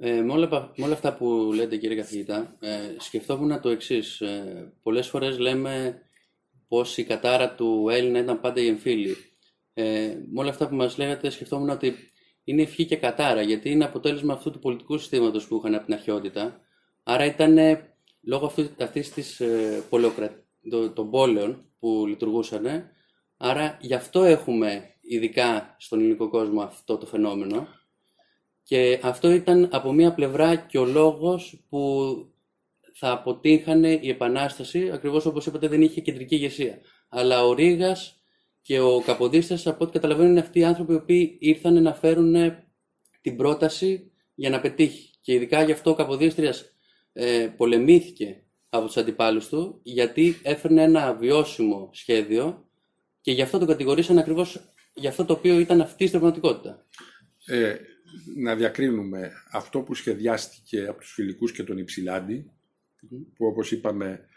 Ε, 0.00 0.20
με, 0.20 0.32
όλα, 0.32 0.72
με, 0.76 0.84
όλα, 0.84 0.94
αυτά 0.94 1.14
που 1.14 1.50
λέτε 1.54 1.76
κύριε 1.76 1.96
καθηγητά, 1.96 2.56
ε, 2.60 2.94
σκεφτόμουν 2.98 3.60
το 3.60 3.68
εξής. 3.68 4.20
Ε, 4.20 4.72
πολλές 4.82 5.08
φορές 5.08 5.38
λέμε 5.38 6.02
πως 6.68 6.96
η 6.96 7.04
κατάρα 7.04 7.54
του 7.54 7.88
Έλληνα 7.90 8.18
ήταν 8.18 8.40
πάντα 8.40 8.60
η 8.60 8.66
εμφύλη. 8.66 9.16
Ε, 9.74 10.16
με 10.32 10.40
όλα 10.40 10.50
αυτά 10.50 10.68
που 10.68 10.74
μας 10.74 10.98
λέγατε 10.98 11.30
σκεφτόμουν 11.30 11.68
ότι 11.68 11.94
είναι 12.44 12.62
ευχή 12.62 12.84
και 12.84 12.96
κατάρα, 12.96 13.42
γιατί 13.42 13.70
είναι 13.70 13.84
αποτέλεσμα 13.84 14.32
αυτού 14.32 14.50
του 14.50 14.58
πολιτικού 14.58 14.98
συστήματος 14.98 15.46
που 15.46 15.56
είχαν 15.56 15.74
από 15.74 15.84
την 15.84 15.94
αρχαιότητα. 15.94 16.60
Άρα 17.02 17.24
ήταν 17.24 17.58
λόγω 18.22 18.46
αυτού, 18.46 18.68
αυτής 18.78 19.12
της 19.12 19.40
ε, 19.40 19.82
των 20.94 21.10
πόλεων 21.10 21.64
που 21.78 22.04
λειτουργούσαν, 22.06 22.90
άρα 23.36 23.78
γι' 23.80 23.94
αυτό 23.94 24.24
έχουμε 24.24 24.94
ειδικά 25.00 25.76
στον 25.78 25.98
ελληνικό 25.98 26.28
κόσμο 26.28 26.62
αυτό 26.62 26.98
το 26.98 27.06
φαινόμενο 27.06 27.68
και 28.64 29.00
αυτό 29.02 29.30
ήταν 29.30 29.68
από 29.72 29.92
μία 29.92 30.14
πλευρά 30.14 30.56
και 30.56 30.78
ο 30.78 30.84
λόγος 30.84 31.64
που 31.68 31.78
θα 32.92 33.10
αποτύχανε 33.10 33.98
η 34.02 34.08
Επανάσταση, 34.08 34.90
ακριβώς 34.90 35.26
όπως 35.26 35.46
είπατε 35.46 35.68
δεν 35.68 35.82
είχε 35.82 36.00
κεντρική 36.00 36.34
ηγεσία. 36.34 36.78
Αλλά 37.08 37.46
ο 37.46 37.52
Ρήγας 37.52 38.16
και 38.62 38.80
ο 38.80 39.02
Καποδίστρας, 39.06 39.66
από 39.66 39.84
ό,τι 39.84 39.92
καταλαβαίνω, 39.92 40.28
είναι 40.28 40.40
αυτοί 40.40 40.58
οι 40.58 40.64
άνθρωποι 40.64 40.92
οι 40.92 40.96
οποίοι 40.96 41.36
ήρθαν 41.40 41.82
να 41.82 41.94
φέρουν 41.94 42.34
την 43.20 43.36
πρόταση 43.36 44.10
για 44.34 44.50
να 44.50 44.60
πετύχει. 44.60 45.10
Και 45.20 45.32
ειδικά 45.32 45.62
γι' 45.62 45.72
αυτό 45.72 45.90
ο 45.90 45.94
Καποδίστριας 45.94 46.72
ε, 47.12 47.48
πολεμήθηκε 47.56 48.42
από 48.68 48.86
τους 48.86 48.96
αντιπάλους 48.96 49.48
του, 49.48 49.80
γιατί 49.82 50.40
έφερνε 50.42 50.82
ένα 50.82 51.14
βιώσιμο 51.14 51.90
σχέδιο 51.92 52.68
και 53.20 53.32
γι' 53.32 53.42
αυτό 53.42 53.58
τον 53.58 53.66
κατηγορήσαν 53.66 54.18
ακριβώς 54.18 54.74
για 54.94 55.10
αυτό 55.10 55.24
το 55.24 55.32
οποίο 55.32 55.58
ήταν 55.58 55.80
αυτή 55.80 56.06
στην 56.06 56.20
πραγματικότητα. 56.20 56.86
Ε, 57.46 57.74
να 58.36 58.56
διακρίνουμε 58.56 59.32
αυτό 59.50 59.80
που 59.80 59.94
σχεδιάστηκε 59.94 60.86
από 60.86 61.00
τους 61.00 61.12
φιλικούς 61.12 61.52
και 61.52 61.62
τον 61.62 61.78
υψηλαντη 61.78 62.50
που 63.08 63.46
όπως 63.46 63.72
είπαμε 63.72 64.28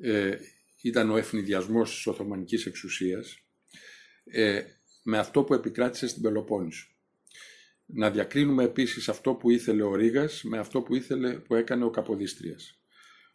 ε, 0.00 0.36
ήταν 0.82 1.10
ο 1.10 1.16
ευνηδιασμός 1.16 1.94
της 1.94 2.06
Οθωμανικής 2.06 2.66
εξουσίας, 2.66 3.38
ε, 4.24 4.62
με 5.02 5.18
αυτό 5.18 5.44
που 5.44 5.54
επικράτησε 5.54 6.08
στην 6.08 6.22
Πελοπόννησο. 6.22 6.88
Να 7.86 8.10
διακρίνουμε 8.10 8.64
επίσης 8.64 9.08
αυτό 9.08 9.34
που 9.34 9.50
ήθελε 9.50 9.82
ο 9.82 9.94
Ρήγας 9.94 10.42
με 10.42 10.58
αυτό 10.58 10.82
που 10.82 10.94
ήθελε 10.94 11.32
που 11.38 11.54
έκανε 11.54 11.84
ο 11.84 11.90
Καποδίστριας. 11.90 12.78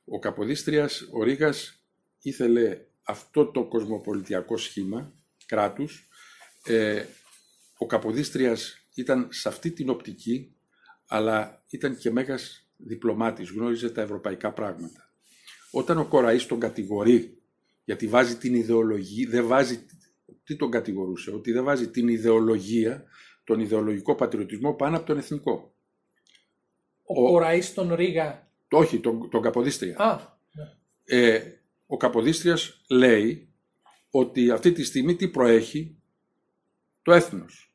Ο 0.05 0.19
Καποδίστριας, 0.19 1.07
ο 1.11 1.23
Ρήγας 1.23 1.83
ήθελε 2.21 2.85
αυτό 3.03 3.45
το 3.45 3.67
κοσμοπολιτιακό 3.67 4.57
σχήμα 4.57 5.13
κράτους. 5.45 6.07
Ε, 6.65 7.05
ο 7.77 7.85
Καποδίστριας 7.85 8.88
ήταν 8.95 9.27
σε 9.31 9.47
αυτή 9.47 9.71
την 9.71 9.89
οπτική, 9.89 10.55
αλλά 11.07 11.63
ήταν 11.69 11.97
και 11.97 12.11
μέγας 12.11 12.69
διπλωμάτης, 12.77 13.49
γνώριζε 13.49 13.89
τα 13.89 14.01
ευρωπαϊκά 14.01 14.53
πράγματα. 14.53 15.13
Όταν 15.71 15.97
ο 15.97 16.05
Κοραής 16.05 16.45
τον 16.45 16.59
κατηγορεί, 16.59 17.37
γιατί 17.83 18.07
βάζει 18.07 18.37
την 18.37 18.53
ιδεολογία, 18.53 19.29
δεν 19.29 19.47
βάζει, 19.47 19.85
τι 20.43 20.55
τον 20.55 20.71
κατηγορούσε, 20.71 21.31
ότι 21.31 21.51
δεν 21.51 21.63
βάζει 21.63 21.89
την 21.89 22.07
ιδεολογία, 22.07 23.03
τον 23.43 23.59
ιδεολογικό 23.59 24.15
πατριωτισμό 24.15 24.73
πάνω 24.73 24.97
από 24.97 25.05
τον 25.05 25.17
εθνικό. 25.17 25.73
Ο, 27.03 27.23
ο 27.23 27.31
Κοραής 27.31 27.73
τον 27.73 27.93
Ρίγα. 27.93 28.47
Όχι, 28.71 28.99
τον, 28.99 29.29
τον 29.29 29.41
Καποδίστρια. 29.41 29.97
Α, 29.97 30.19
ναι. 30.51 30.63
ε, 31.17 31.59
ο 31.87 31.97
Καποδίστριας 31.97 32.81
λέει 32.89 33.53
ότι 34.09 34.51
αυτή 34.51 34.71
τη 34.71 34.83
στιγμή 34.83 35.15
τι 35.15 35.27
προέχει; 35.27 35.97
Το 37.01 37.11
έθνος. 37.11 37.68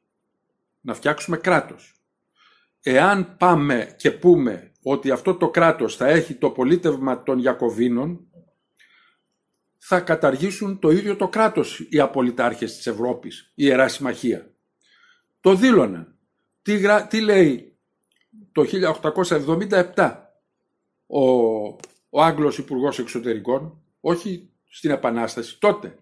Να 0.87 0.95
φτιάξουμε 0.95 1.37
κράτος. 1.37 1.95
Εάν 2.81 3.37
πάμε 3.37 3.95
και 3.97 4.11
πούμε 4.11 4.73
ότι 4.83 5.11
αυτό 5.11 5.35
το 5.35 5.51
κράτος 5.51 5.97
θα 5.97 6.07
έχει 6.07 6.35
το 6.35 6.51
πολίτευμα 6.51 7.23
των 7.23 7.39
Ιακωβίνων, 7.39 8.27
θα 9.79 10.01
καταργήσουν 10.01 10.79
το 10.79 10.91
ίδιο 10.91 11.17
το 11.17 11.29
κράτος 11.29 11.87
οι 11.91 12.01
απολυτάρχες 12.01 12.77
της 12.77 12.87
Ευρώπης, 12.87 13.41
η 13.41 13.53
Ιερά 13.55 13.89
Συμμαχία. 13.89 14.51
Το 15.41 15.55
δήλωναν. 15.55 16.19
Τι, 16.63 16.81
τι 17.09 17.21
λέει 17.21 17.77
το 18.53 18.65
1877 19.95 20.17
ο, 21.07 21.21
ο 22.09 22.23
Άγγλος 22.23 22.59
Υπουργός 22.59 22.99
Εξωτερικών, 22.99 23.83
όχι 24.01 24.51
στην 24.69 24.91
Επανάσταση, 24.91 25.59
τότε. 25.61 25.99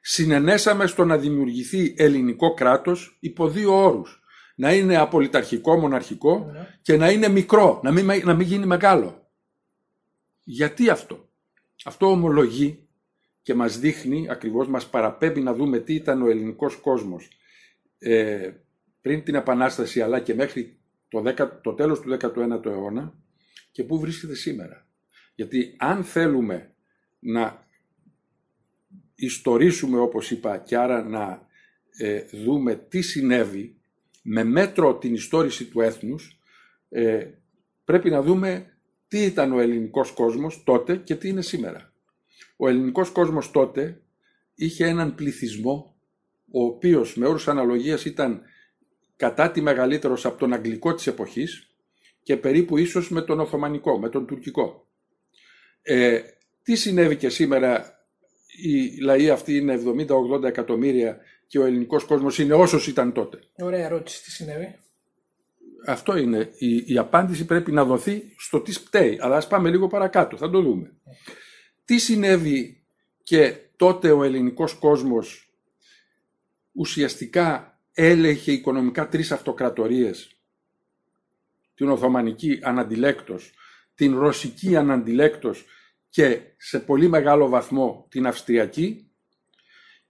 Συνενέσαμε 0.00 0.86
στο 0.86 1.04
να 1.04 1.18
δημιουργηθεί 1.18 1.94
ελληνικό 1.96 2.54
κράτος 2.54 3.16
υπό 3.20 3.48
δύο 3.48 3.84
όρους 3.84 4.21
να 4.62 4.74
είναι 4.74 4.96
απολυταρχικό, 4.96 5.78
μοναρχικό 5.78 6.50
ναι. 6.52 6.78
και 6.82 6.96
να 6.96 7.10
είναι 7.10 7.28
μικρό, 7.28 7.80
να 7.82 7.92
μην, 7.92 8.06
να 8.24 8.34
μην 8.34 8.46
γίνει 8.46 8.66
μεγάλο. 8.66 9.30
Γιατί 10.42 10.88
αυτό; 10.88 11.28
Αυτό 11.84 12.06
ομολογεί 12.06 12.88
και 13.42 13.54
μας 13.54 13.78
δείχνει, 13.78 14.26
ακριβώς 14.30 14.68
μας 14.68 14.90
παραπέμπει 14.90 15.40
να 15.40 15.54
δούμε 15.54 15.78
τι 15.78 15.94
ήταν 15.94 16.22
ο 16.22 16.28
ελληνικός 16.28 16.76
κόσμος 16.76 17.28
ε, 17.98 18.50
πριν 19.00 19.22
την 19.22 19.34
Επανάσταση 19.34 20.02
αλλά 20.02 20.20
και 20.20 20.34
μέχρι 20.34 20.78
το, 21.08 21.22
10, 21.26 21.48
το 21.62 21.72
τέλος 21.72 22.00
του 22.00 22.18
19ου 22.20 22.66
αιώνα 22.66 23.14
και 23.70 23.84
πού 23.84 23.98
βρίσκεται 23.98 24.34
σήμερα. 24.34 24.86
Γιατί 25.34 25.74
αν 25.78 26.04
θέλουμε 26.04 26.74
να 27.18 27.66
ιστορίσουμε 29.14 29.98
όπως 29.98 30.30
είπα 30.30 30.58
και 30.58 30.76
άρα 30.76 31.02
να 31.02 31.46
ε, 31.96 32.22
δούμε 32.44 32.74
τι 32.74 33.00
συνέβη 33.02 33.76
με 34.22 34.44
μέτρο 34.44 34.98
την 34.98 35.14
ιστόρηση 35.14 35.64
του 35.64 35.80
έθνους, 35.80 36.38
ε, 36.88 37.26
πρέπει 37.84 38.10
να 38.10 38.22
δούμε 38.22 38.66
τι 39.08 39.18
ήταν 39.18 39.52
ο 39.52 39.60
ελληνικός 39.60 40.10
κόσμος 40.10 40.62
τότε 40.64 40.96
και 40.96 41.14
τι 41.14 41.28
είναι 41.28 41.42
σήμερα. 41.42 41.92
Ο 42.56 42.68
ελληνικός 42.68 43.10
κόσμος 43.10 43.50
τότε 43.50 44.00
είχε 44.54 44.86
έναν 44.86 45.14
πληθυσμό, 45.14 45.96
ο 46.50 46.64
οποίος 46.64 47.16
με 47.16 47.26
όρους 47.26 47.48
αναλογίας 47.48 48.04
ήταν 48.04 48.42
κατά 49.16 49.50
τη 49.50 49.60
μεγαλύτερος 49.60 50.26
από 50.26 50.38
τον 50.38 50.52
αγγλικό 50.52 50.94
της 50.94 51.06
εποχής 51.06 51.72
και 52.22 52.36
περίπου 52.36 52.78
ίσως 52.78 53.10
με 53.10 53.22
τον 53.22 53.40
Οθωμανικό, 53.40 53.98
με 53.98 54.08
τον 54.08 54.26
Τουρκικό. 54.26 54.86
Ε, 55.82 56.20
τι 56.62 56.76
συνέβη 56.76 57.16
και 57.16 57.28
σήμερα 57.28 58.00
οι 58.62 59.00
λαοί 59.00 59.30
αυτοί 59.30 59.56
είναι 59.56 59.74
70-80 59.74 60.42
εκατομμύρια 60.44 61.18
και 61.52 61.58
ο 61.58 61.64
ελληνικός 61.64 62.04
κόσμος 62.04 62.38
είναι 62.38 62.54
όσος 62.54 62.86
ήταν 62.86 63.12
τότε. 63.12 63.38
Ωραία 63.58 63.84
ερώτηση. 63.84 64.22
Τι 64.22 64.30
συνέβη; 64.30 64.78
Αυτό 65.86 66.16
είναι. 66.16 66.50
Η, 66.58 66.92
η 66.92 66.98
απάντηση 66.98 67.44
πρέπει 67.44 67.72
να 67.72 67.84
δοθεί 67.84 68.22
στο 68.38 68.60
τι 68.60 68.72
πταίει. 68.72 69.18
Αλλά 69.20 69.36
ας 69.36 69.46
πάμε 69.46 69.70
λίγο 69.70 69.86
παρακάτω. 69.86 70.36
Θα 70.36 70.50
το 70.50 70.60
δούμε. 70.60 70.92
Τι 71.84 71.98
συνέβη 71.98 72.84
και 73.22 73.56
τότε 73.76 74.10
ο 74.10 74.22
ελληνικός 74.22 74.74
κόσμος 74.74 75.52
ουσιαστικά 76.72 77.78
έλεγχε 77.92 78.52
οικονομικά 78.52 79.08
τρεις 79.08 79.32
αυτοκρατορίες; 79.32 80.36
Την 81.74 81.88
Οθωμανική 81.88 82.58
αναντιλέκτος, 82.62 83.52
την 83.94 84.18
Ρωσική 84.18 84.76
αναντιλέκτος 84.76 85.64
και 86.08 86.40
σε 86.56 86.80
πολύ 86.80 87.08
μεγάλο 87.08 87.48
βαθμό 87.48 88.06
την 88.10 88.26
Αυστριακή 88.26 89.10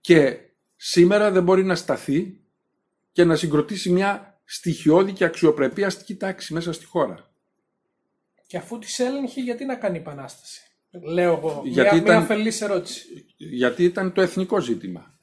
και 0.01 0.37
σήμερα 0.85 1.31
δεν 1.31 1.43
μπορεί 1.43 1.63
να 1.63 1.75
σταθεί 1.75 2.39
και 3.11 3.23
να 3.23 3.35
συγκροτήσει 3.35 3.89
μια 3.89 4.41
στοιχειώδη 4.45 5.11
και 5.11 5.23
αξιοπρεπή 5.23 5.83
αστική 5.83 6.15
τάξη 6.15 6.53
μέσα 6.53 6.73
στη 6.73 6.85
χώρα. 6.85 7.31
Και 8.47 8.57
αφού 8.57 8.79
τις 8.79 8.99
έλεγχε 8.99 9.41
γιατί 9.41 9.65
να 9.65 9.75
κάνει 9.75 9.97
επανάσταση; 9.97 10.61
Λέω 11.03 11.33
εγώ, 11.33 11.61
γιατί 11.65 11.95
μια, 12.01 12.01
ήταν, 12.01 12.41
μια 12.41 12.53
ερώτηση. 12.59 13.25
Γιατί 13.37 13.83
ήταν 13.83 14.13
το 14.13 14.21
εθνικό 14.21 14.59
ζήτημα. 14.59 15.13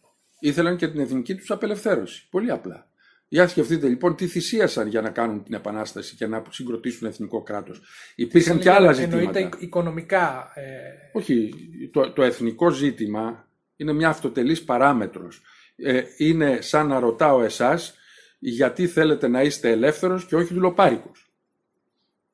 Ήθελαν 0.40 0.76
και 0.76 0.88
την 0.88 1.00
εθνική 1.00 1.34
τους 1.34 1.50
απελευθέρωση. 1.50 2.28
Πολύ 2.30 2.50
απλά. 2.50 2.88
Για 3.28 3.48
σκεφτείτε 3.48 3.88
λοιπόν 3.88 4.16
τι 4.16 4.26
θυσίασαν 4.26 4.88
για 4.88 5.00
να 5.00 5.10
κάνουν 5.10 5.44
την 5.44 5.54
επανάσταση 5.54 6.16
και 6.16 6.26
να 6.26 6.42
συγκροτήσουν 6.50 7.08
εθνικό 7.08 7.42
κράτος. 7.42 7.82
Υπήρχαν 8.14 8.58
και 8.58 8.70
άλλα 8.70 8.92
ζητήματα. 8.92 9.38
Εννοείται 9.38 9.56
οικονομικά. 9.58 10.52
Ε... 10.54 11.18
Όχι, 11.18 11.52
το, 11.92 12.12
το 12.12 12.22
εθνικό 12.22 12.70
ζήτημα 12.70 13.49
είναι 13.80 13.92
μια 13.92 14.08
αυτοτελής 14.08 14.64
παράμετρος. 14.64 15.42
Ε, 15.76 16.02
είναι 16.16 16.60
σαν 16.60 16.86
να 16.86 17.00
ρωτάω 17.00 17.42
εσάς 17.42 17.94
γιατί 18.38 18.86
θέλετε 18.86 19.28
να 19.28 19.42
είστε 19.42 19.70
ελεύθερος 19.70 20.24
και 20.24 20.36
όχι 20.36 20.54
δουλοπάρικος. 20.54 21.30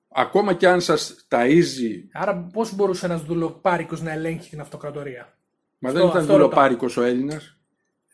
Ακόμα 0.09 0.55
και 0.55 0.69
αν 0.69 0.81
σας 0.81 1.27
ταΐζει... 1.29 2.03
Άρα 2.13 2.49
πώς 2.53 2.75
μπορούσε 2.75 3.07
ένας 3.07 3.23
δουλοπάρικος 3.23 4.03
να 4.03 4.13
ελέγχει 4.13 4.51
την 4.51 4.61
αυτοκρατορία; 4.61 5.39
Μα 5.79 5.93
δεν 5.93 6.07
ήταν 6.07 6.27
δουλοπάρικος 6.27 6.97
ο 6.97 7.03
Έλληνας. 7.03 7.57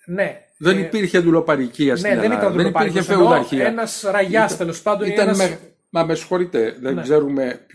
Ναι. 0.07 0.41
Δεν 0.57 0.77
ε, 0.77 0.81
υπήρχε 0.81 1.19
δουλοπαρικία 1.19 1.97
στην 1.97 2.15
ναι, 2.17 2.25
Ελλάδα. 2.25 2.51
Δεν, 2.51 2.57
δεν 2.57 2.67
υπήρχε 2.67 3.03
φεουδαρχία. 3.03 3.67
Ένας 3.67 4.03
ραγιάς 4.11 4.57
τέλος 4.57 4.83
πάντων. 4.83 5.09
Ήταν 5.09 5.27
ένας... 5.27 5.39
με... 5.39 5.59
Μα 5.95 6.05
με 6.05 6.15
συγχωρείτε, 6.15 6.77
δεν 6.81 6.95
ναι. 6.95 7.03
ξέρουμε 7.03 7.67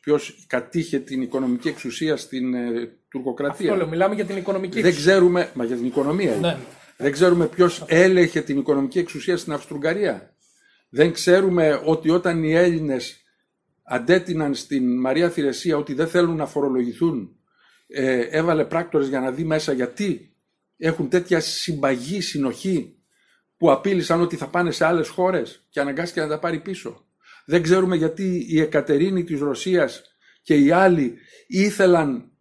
ποιος 0.00 0.44
κατήχε 0.46 0.98
την 0.98 1.22
οικονομική 1.22 1.68
εξουσία 1.68 2.16
στην 2.16 2.54
ε, 2.54 2.96
τουρκοκρατία. 3.14 3.70
Αυτό 3.70 3.76
λέω, 3.76 3.88
μιλάμε 3.88 4.14
για 4.14 4.24
την 4.24 4.36
οικονομική 4.36 4.78
εξουσία. 4.78 4.90
Δεν 4.90 5.00
ξέρουμε, 5.00 5.50
μα 5.54 5.64
για 5.64 5.76
την 5.76 5.86
οικονομία. 5.86 6.36
Ναι. 6.36 6.56
Δεν 6.96 7.12
ξέρουμε 7.12 7.46
ποιος 7.46 7.84
έλεγχε 7.86 8.40
την 8.40 8.58
οικονομική 8.58 8.98
εξουσία 8.98 9.36
στην 9.36 9.52
Αυστρουγγαρία. 9.52 10.34
Δεν 10.88 11.12
ξέρουμε 11.12 11.80
ότι 11.84 12.10
όταν 12.10 12.42
οι 12.42 12.54
Έλληνες 12.54 13.24
αντέτειναν 13.82 14.54
στην 14.54 15.00
Μαρία 15.00 15.30
Θηρεσία 15.30 15.76
ότι 15.76 15.94
δεν 15.94 16.08
θέλουν 16.08 16.36
να 16.36 16.46
φορολογηθούν, 16.46 17.36
ε, 17.86 18.20
έβαλε 18.20 18.64
πράκτορες 18.64 19.08
για 19.08 19.20
να 19.20 19.30
δει 19.30 19.44
μέσα 19.44 19.72
γιατί 19.72 20.34
έχουν 20.76 21.08
τέτοια 21.08 21.40
συμπαγή, 21.40 22.20
συνοχή 22.20 22.96
που 23.56 23.70
απείλησαν 23.70 24.20
ότι 24.20 24.36
θα 24.36 24.46
πάνε 24.46 24.70
σε 24.70 24.84
άλλες 24.84 25.08
χώρες 25.08 25.66
και 25.70 25.80
αναγκάστηκε 25.80 26.20
να 26.20 26.28
τα 26.28 26.38
πάρει 26.38 26.60
πίσω. 26.60 27.06
Δεν 27.46 27.62
ξέρουμε 27.62 27.96
γιατί 27.96 28.46
η 28.48 28.60
Εκατερίνη 28.60 29.24
της 29.24 29.40
Ρωσίας 29.40 30.02
και 30.42 30.54
οι 30.54 30.70
άλλοι 30.70 31.18
ήθελαν 31.46 32.33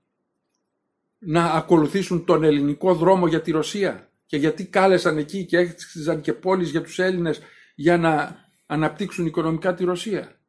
να 1.26 1.46
ακολουθήσουν 1.46 2.26
τον 2.26 2.44
ελληνικό 2.44 2.96
δρόμο 2.96 3.28
για 3.28 3.42
τη 3.42 3.52
Ρωσία; 3.52 4.12
Και 4.26 4.38
γιατί 4.38 4.66
κάλεσαν 4.66 5.18
εκεί 5.18 5.46
και 5.46 5.58
έκτιζαν 5.58 6.22
και 6.22 6.34
πόλεις 6.34 6.70
για 6.70 6.82
τους 6.82 7.00
Έλληνες 7.00 7.40
για 7.76 7.98
να 7.98 8.36
αναπτύξουν 8.66 9.26
οικονομικά 9.26 9.74
τη 9.74 9.84
Ρωσία; 9.84 10.40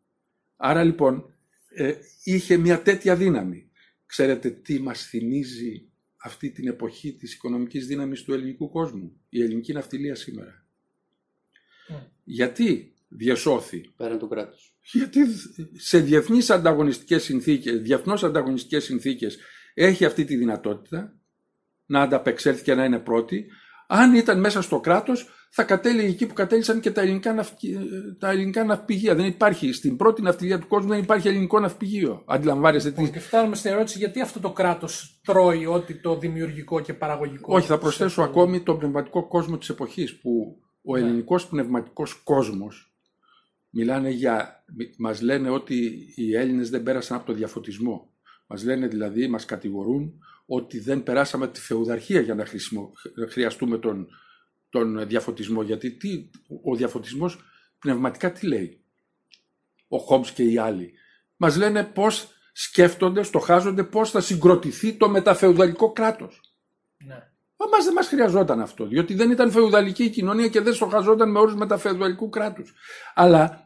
Άρα 0.56 0.84
λοιπόν 0.84 1.34
ε, 1.74 1.94
είχε 2.24 2.56
μια 2.56 2.82
τέτοια 2.82 3.16
δύναμη. 3.16 3.70
Ξέρετε 4.06 4.50
τι 4.50 4.80
μας 4.80 5.06
θυμίζει 5.06 5.88
αυτή 6.16 6.50
την 6.50 6.68
εποχή 6.68 7.12
της 7.12 7.34
οικονομικής 7.34 7.86
δύναμης 7.86 8.22
του 8.22 8.32
ελληνικού 8.32 8.70
κόσμου, 8.70 9.20
η 9.28 9.42
ελληνική 9.42 9.72
ναυτιλία 9.72 10.14
σήμερα. 10.14 10.66
Mm. 11.90 12.02
Γιατί 12.24 12.94
διασώθη; 13.08 13.92
Πέραν 13.96 14.18
του 14.18 14.28
κράτους. 14.28 14.74
Γιατί 14.92 15.20
σε 15.72 15.98
διεθνείς 15.98 16.50
ανταγωνιστικές 16.50 17.22
συνθήκες, 17.22 17.80
διεθνώς 17.80 18.24
ανταγωνιστικές 18.24 18.84
συνθήκες 18.84 19.38
έχει 19.74 20.04
αυτή 20.04 20.24
τη 20.24 20.36
δυνατότητα 20.36 21.18
να 21.86 22.00
ανταπεξέλθει 22.00 22.62
και 22.62 22.74
να 22.74 22.84
είναι 22.84 22.98
πρώτη. 22.98 23.46
Αν 23.86 24.14
ήταν 24.14 24.40
μέσα 24.40 24.62
στο 24.62 24.80
κράτος 24.80 25.28
θα 25.56 25.62
κατέληγε 25.62 26.08
εκεί 26.08 26.26
που 26.26 26.34
κατέληξαν 26.34 26.80
και 26.80 26.90
τα 26.90 27.00
ελληνικά, 27.00 27.32
ναυπηγεία. 27.32 27.80
τα 28.18 28.30
ελληνικά 28.30 28.64
ναυπηγεία. 28.64 29.14
Δεν 29.14 29.26
υπάρχει. 29.26 29.72
Στην 29.72 29.96
πρώτη 29.96 30.22
ναυτιλία 30.22 30.58
του 30.58 30.66
κόσμου 30.66 30.88
δεν 30.88 30.98
υπάρχει 30.98 31.28
ελληνικό 31.28 31.60
ναυπηγείο. 31.60 32.24
Αντιλαμβάνεστε 32.26 32.90
τι. 32.90 33.10
Και 33.10 33.18
φτάνουμε 33.18 33.56
στην 33.56 33.70
ερώτηση 33.70 33.98
γιατί 33.98 34.20
αυτό 34.20 34.40
το 34.40 34.52
κράτος 34.52 35.20
τρώει 35.24 35.66
ό,τι 35.66 36.00
το 36.00 36.18
δημιουργικό 36.18 36.80
και 36.80 36.94
παραγωγικό. 36.94 37.54
Όχι, 37.54 37.66
θα 37.66 37.78
προσθέσω 37.78 38.22
ακόμη 38.22 38.62
τον 38.62 38.78
πνευματικό 38.78 39.28
κόσμο 39.28 39.58
της 39.58 39.68
εποχής 39.68 40.20
που 40.20 40.56
ο 40.82 40.96
ναι. 40.96 41.00
ελληνικός 41.02 41.46
πνευματικός 41.46 42.14
κόσμος 42.14 42.94
μιλάνε 43.70 44.10
για. 44.10 44.64
Μας 44.98 45.20
λένε 45.20 45.50
ότι 45.50 46.08
οι 46.14 46.36
Έλληνες 46.36 46.70
δεν 46.70 46.82
πέρασαν 46.82 47.16
από 47.16 47.26
το 47.26 47.32
διαφωτισμό. 47.32 48.13
Μας 48.46 48.64
λένε 48.64 48.86
δηλαδή, 48.86 49.28
μας 49.28 49.44
κατηγορούν 49.44 50.22
ότι 50.46 50.78
δεν 50.78 51.02
περάσαμε 51.02 51.48
τη 51.48 51.60
φεουδαρχία 51.60 52.20
για 52.20 52.34
να, 52.34 52.46
χρειαστούμε 53.28 53.78
τον, 53.78 54.06
τον 54.68 55.08
διαφωτισμό. 55.08 55.62
Γιατί 55.62 55.90
τι, 55.90 56.30
ο 56.64 56.74
διαφωτισμός 56.76 57.38
πνευματικά 57.78 58.32
τι 58.32 58.46
λέει; 58.46 58.80
Ο 59.88 59.98
Χόμπς 59.98 60.32
και 60.32 60.42
οι 60.42 60.58
άλλοι. 60.58 60.92
Μας 61.36 61.56
λένε 61.56 61.84
πώς 61.84 62.28
σκέφτονται, 62.52 63.22
στοχάζονται 63.22 63.84
πώς 63.84 64.10
θα 64.10 64.20
συγκροτηθεί 64.20 64.92
το 64.92 65.08
μεταφεουδαλικό 65.08 65.92
κράτος. 65.92 66.40
Ναι. 67.06 67.28
Μα 67.56 67.84
δεν 67.84 67.92
μας 67.92 68.06
χρειαζόταν 68.06 68.60
αυτό, 68.60 68.86
διότι 68.86 69.14
δεν 69.14 69.30
ήταν 69.30 69.50
φεουδαλική 69.50 70.04
η 70.04 70.10
κοινωνία 70.10 70.48
και 70.48 70.60
δεν 70.60 70.74
στοχαζόταν 70.74 71.30
με 71.30 71.38
όρους 71.38 71.54
μεταφεουδαλικού 71.54 72.28
κράτους. 72.28 72.74
Αλλά 73.14 73.63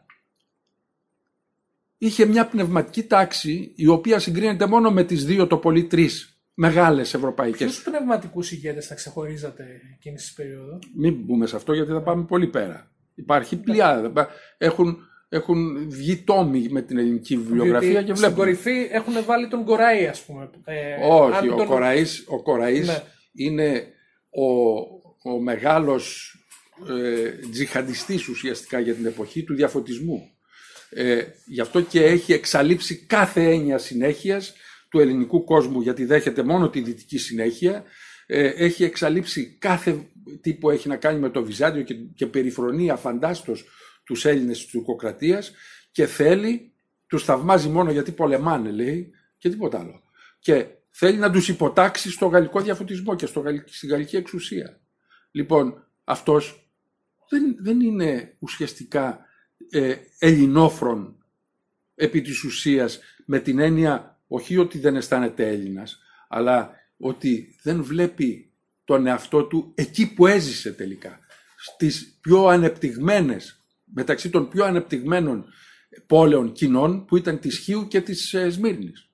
είχε 1.99 2.25
μια 2.25 2.45
πνευματική 2.45 3.03
τάξη 3.03 3.71
η 3.75 3.87
οποία 3.87 4.19
συγκρίνεται 4.19 4.65
μόνο 4.65 4.91
με 4.91 5.03
τις 5.03 5.25
δύο, 5.25 5.47
το 5.47 5.57
πολύ 5.57 5.83
τρεις 5.83 6.39
μεγάλες 6.53 7.13
ευρωπαϊκές. 7.13 7.57
Ποιους 7.57 7.81
πνευματικούς 7.81 8.51
ηγέτες 8.51 8.87
θα 8.87 8.95
ξεχωρίζατε 8.95 9.65
εκείνη 9.95 10.15
τη 10.15 10.31
περίοδο; 10.35 10.79
Μην 10.95 11.13
μπούμε 11.13 11.47
σε 11.47 11.55
αυτό 11.55 11.73
γιατί 11.73 11.91
θα 11.91 12.01
πάμε 12.01 12.23
πολύ 12.23 12.47
πέρα. 12.47 12.91
Υπάρχει 13.15 13.57
πλειάδα. 13.57 14.27
Έχουν, 14.57 14.97
έχουν 15.29 15.89
βγει 15.89 16.17
τόμοι 16.17 16.67
με 16.69 16.81
την 16.81 16.97
ελληνική 16.97 17.37
βιβλιογραφία 17.37 17.89
και 17.89 18.13
βλέπουμε. 18.13 18.17
Στην 18.17 18.35
κορυφή 18.35 18.87
έχουν 18.91 19.13
βάλει 19.25 19.47
τον 19.47 19.65
Κοραή, 19.65 20.07
ας 20.07 20.21
πούμε. 20.21 20.49
Ε, 20.63 20.95
Όχι, 21.09 21.49
ο 21.49 21.55
τον... 21.55 21.65
Κοραής, 21.65 22.25
ο 22.27 22.41
Κοραής 22.41 22.87
ναι. 22.87 23.03
είναι 23.33 23.83
ο, 24.29 24.43
ο 25.31 25.39
μεγάλος 25.41 26.33
ε, 26.89 27.29
τζιχαντιστής 27.51 28.27
ουσιαστικά 28.27 28.79
για 28.79 28.93
την 28.93 29.05
εποχή 29.05 29.43
του 29.43 29.55
διαφωτισμού. 29.55 30.29
Ε, 30.89 31.21
γι' 31.45 31.61
αυτό 31.61 31.81
και 31.81 32.03
έχει 32.03 32.33
εξαλείψει 32.33 33.05
κάθε 33.05 33.43
έννοια 33.43 33.77
συνέχειας 33.77 34.53
του 34.89 34.99
ελληνικού 34.99 35.43
κόσμου 35.43 35.81
γιατί 35.81 36.05
δέχεται 36.05 36.43
μόνο 36.43 36.69
τη 36.69 36.81
δυτική 36.81 37.17
συνέχεια 37.17 37.83
ε, 38.25 38.47
έχει 38.47 38.83
εξαλείψει 38.83 39.57
κάθε 39.59 40.09
τι 40.41 40.53
που 40.53 40.69
έχει 40.69 40.87
να 40.87 40.95
κάνει 40.95 41.19
με 41.19 41.29
το 41.29 41.43
Βυζάντιο 41.43 41.81
και, 41.81 41.93
και 41.93 42.25
περιφρονεί 42.25 42.89
αφαντάστος 42.89 43.65
τους 44.03 44.25
Έλληνες 44.25 44.57
της 44.57 44.71
τουρκοκρατίας 44.71 45.51
και 45.91 46.05
θέλει, 46.05 46.73
τους 47.07 47.23
θαυμάζει 47.23 47.69
μόνο 47.69 47.91
γιατί 47.91 48.11
πολεμάνε 48.11 48.71
λέει 48.71 49.11
και 49.37 49.49
τίποτα 49.49 49.79
άλλο. 49.79 50.01
Και 50.39 50.65
θέλει 50.89 51.17
να 51.17 51.31
τους 51.31 51.49
υποτάξει 51.49 52.11
στο 52.11 52.25
γαλλικό 52.25 52.61
διαφωτισμό 52.61 53.15
και 53.15 53.25
στο, 53.25 53.43
στη 53.65 53.87
γαλλική 53.87 54.15
εξουσία. 54.15 54.79
Λοιπόν, 55.31 55.87
αυτός 56.03 56.69
δεν, 57.29 57.55
δεν 57.59 57.81
είναι 57.81 58.35
ουσιαστικά 58.39 59.25
ε, 59.69 59.95
ελληνόφρον 60.19 61.25
επί 61.95 62.21
της 62.21 62.43
ουσίας 62.43 62.99
με 63.25 63.39
την 63.39 63.59
έννοια 63.59 64.19
όχι 64.27 64.57
ότι 64.57 64.79
δεν 64.79 64.95
αισθάνεται 64.95 65.47
Έλληνας, 65.47 65.99
αλλά 66.27 66.71
ότι 66.97 67.55
δεν 67.61 67.83
βλέπει 67.83 68.51
τον 68.83 69.07
εαυτό 69.07 69.43
του 69.43 69.71
εκεί 69.75 70.13
που 70.13 70.27
έζησε 70.27 70.71
τελικά. 70.71 71.19
Στις 71.57 72.17
πιο 72.21 72.45
ανεπτυγμένες, 72.45 73.63
μεταξύ 73.83 74.29
των 74.29 74.49
πιο 74.49 74.65
ανεπτυγμένων 74.65 75.45
πόλεων 76.05 76.51
κοινών 76.51 77.05
που 77.05 77.17
ήταν 77.17 77.39
της 77.39 77.57
Χίου 77.57 77.87
και 77.87 78.01
της 78.01 78.33
ε, 78.33 78.49
Σμύρνης. 78.49 79.09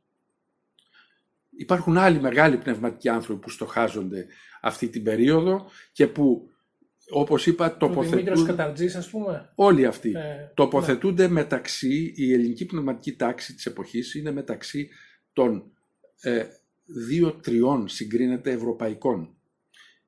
Υπάρχουν 1.58 1.98
άλλοι 1.98 2.20
μεγάλοι 2.20 2.58
πνευματικοί 2.58 3.10
άνθρωποι 3.10 3.42
που 3.42 3.50
στοχάζονται 3.50 4.28
αυτή 4.62 4.90
την 4.90 5.04
περίοδο 5.04 5.70
και 5.92 6.08
που 6.08 6.50
όπως 7.10 7.46
είπα 7.46 7.78
τοποθετούνται... 7.78 8.40
Ο 8.40 8.44
Καταρτζής 8.44 8.96
ας 8.96 9.10
πούμε. 9.10 9.52
Όλοι 9.56 9.86
αυτοί 9.86 10.10
ε, 10.10 10.52
τοποθετούνται 10.54 11.24
ναι. 11.24 11.34
μεταξύ, 11.34 12.14
η 12.16 12.34
ελληνική 12.34 12.66
πνευματική 12.66 13.16
τάξη 13.16 13.56
της 13.56 13.66
εποχής 13.66 14.16
είναι 14.16 14.32
μεταξύ 14.32 14.90
των 15.34 15.72
ε, 16.22 16.44
δύο-τριών 16.86 17.88
συγκρίνεται 17.88 18.52
ευρωπαϊκών. 18.52 19.36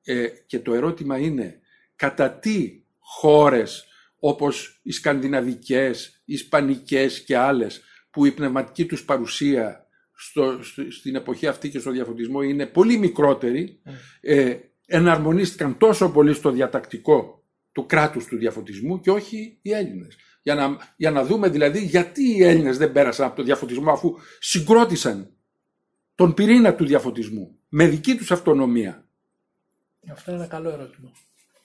Ε, 0.04 0.28
και 0.45 0.60
το 0.60 0.74
ερώτημα 0.74 1.18
είναι 1.18 1.60
κατά 1.95 2.32
τι 2.32 2.82
χώρες 3.00 3.86
όπως 4.20 4.80
οι 4.84 4.91
σκανδιναβικές, 4.91 6.22
οι 6.26 6.34
ισπανικές 6.34 7.24
και 7.24 7.38
άλλες 7.38 7.82
που 8.12 8.26
η 8.26 8.32
πνευματική 8.32 8.86
τους 8.86 9.06
παρουσία 9.06 9.88
στο, 10.16 10.60
στην 10.89 11.16
εποχή 11.16 11.48
αυτή 11.48 11.70
και 11.70 11.80
στο 11.80 11.91
διαφωτισμό 11.91 12.41
είναι 12.41 12.66
πολύ 12.66 12.98
μικρότερη 12.98 13.80
mm. 13.86 13.91
ε, 14.22 14.58
εναρμονίστηκαν 14.88 15.77
τόσο 15.77 16.11
πολύ 16.11 16.33
στο 16.33 16.51
διατακτικό 16.51 17.43
του 17.71 17.85
κράτους 17.85 18.25
του 18.25 18.38
διαφωτισμού 18.38 18.99
και 18.99 19.11
όχι 19.11 19.57
οι 19.61 19.71
Έλληνες. 19.71 20.15
Για 20.41 20.55
να, 20.55 20.77
για 20.95 21.11
να 21.11 21.25
δούμε 21.25 21.49
δηλαδή 21.49 21.83
γιατί 21.83 22.38
οι 22.38 22.43
Έλληνες 22.43 22.77
δεν 22.77 22.91
πέρασαν 22.91 23.25
από 23.25 23.35
το 23.35 23.43
διαφωτισμό 23.43 23.91
αφού 23.91 24.15
συγκρότησαν 24.39 25.31
τον 26.15 26.33
πυρήνα 26.33 26.75
του 26.75 26.85
διαφωτισμού 26.85 27.59
με 27.69 27.88
δική 27.88 28.15
τους 28.15 28.31
αυτονομία. 28.31 29.07
Αυτό 30.11 30.31
είναι 30.31 30.39
ένα 30.39 30.49
καλό 30.49 30.69
ερώτημα. 30.69 31.11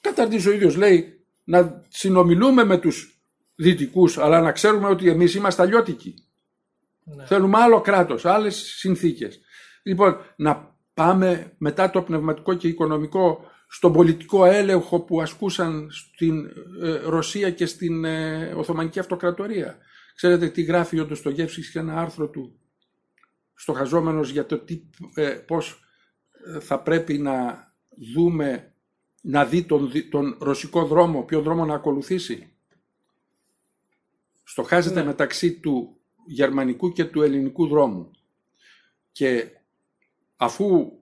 Καταρτής 0.00 0.46
ο 0.46 0.52
ίδιος 0.52 0.76
λέει 0.76 1.24
να 1.44 1.82
συνομιλούμε 1.88 2.64
με 2.64 2.78
τους 2.78 3.22
δυτικούς 3.56 4.18
αλλά 4.18 4.40
να 4.40 4.52
ξέρουμε 4.52 4.88
ότι 4.88 5.08
εμείς 5.08 5.34
είμαστε 5.34 5.62
αλλιώτικοι. 5.62 6.14
Ναι. 7.04 7.26
Θέλουμε 7.26 7.58
άλλο 7.58 7.80
κράτος, 7.80 8.24
άλλες 8.24 8.56
συνθήκες. 8.56 9.40
Λοιπόν, 9.82 10.16
να 10.36 10.76
πάμε 10.94 11.52
μετά 11.58 11.90
το 11.90 12.02
πνευματικό 12.02 12.54
και 12.54 12.68
οικονομικό 12.68 13.50
στον 13.68 13.92
πολιτικό 13.92 14.44
έλεγχο 14.44 15.00
που 15.00 15.20
ασκούσαν 15.20 15.88
στην 15.90 16.46
ε, 16.82 16.96
Ρωσία 16.96 17.50
και 17.50 17.66
στην 17.66 18.04
ε, 18.04 18.52
Οθωμανική 18.56 18.98
Αυτοκρατορία. 18.98 19.78
Ξέρετε 20.14 20.48
τι 20.48 20.62
γράφει 20.62 21.00
ο 21.00 21.06
Ντοστογεύσκης 21.06 21.70
σε 21.70 21.78
ένα 21.78 22.00
άρθρο 22.00 22.28
του 22.28 22.58
στοχαζόμενος 23.54 24.30
για 24.30 24.46
το 24.46 24.58
τι, 24.58 24.82
ε, 25.14 25.28
πώς 25.28 25.84
θα 26.60 26.80
πρέπει 26.80 27.18
να 27.18 27.66
δούμε, 28.14 28.74
να 29.22 29.44
δει 29.44 29.62
τον, 29.62 29.90
τον 30.10 30.36
ρωσικό 30.40 30.84
δρόμο, 30.84 31.22
ποιο 31.22 31.40
δρόμο 31.40 31.64
να 31.64 31.74
ακολουθήσει. 31.74 32.52
Στοχάζεται 34.44 35.00
ναι. 35.00 35.06
μεταξύ 35.06 35.52
του 35.60 36.00
γερμανικού 36.26 36.92
και 36.92 37.04
του 37.04 37.22
ελληνικού 37.22 37.66
δρόμου. 37.66 38.10
Και 39.12 39.48
αφού 40.42 40.92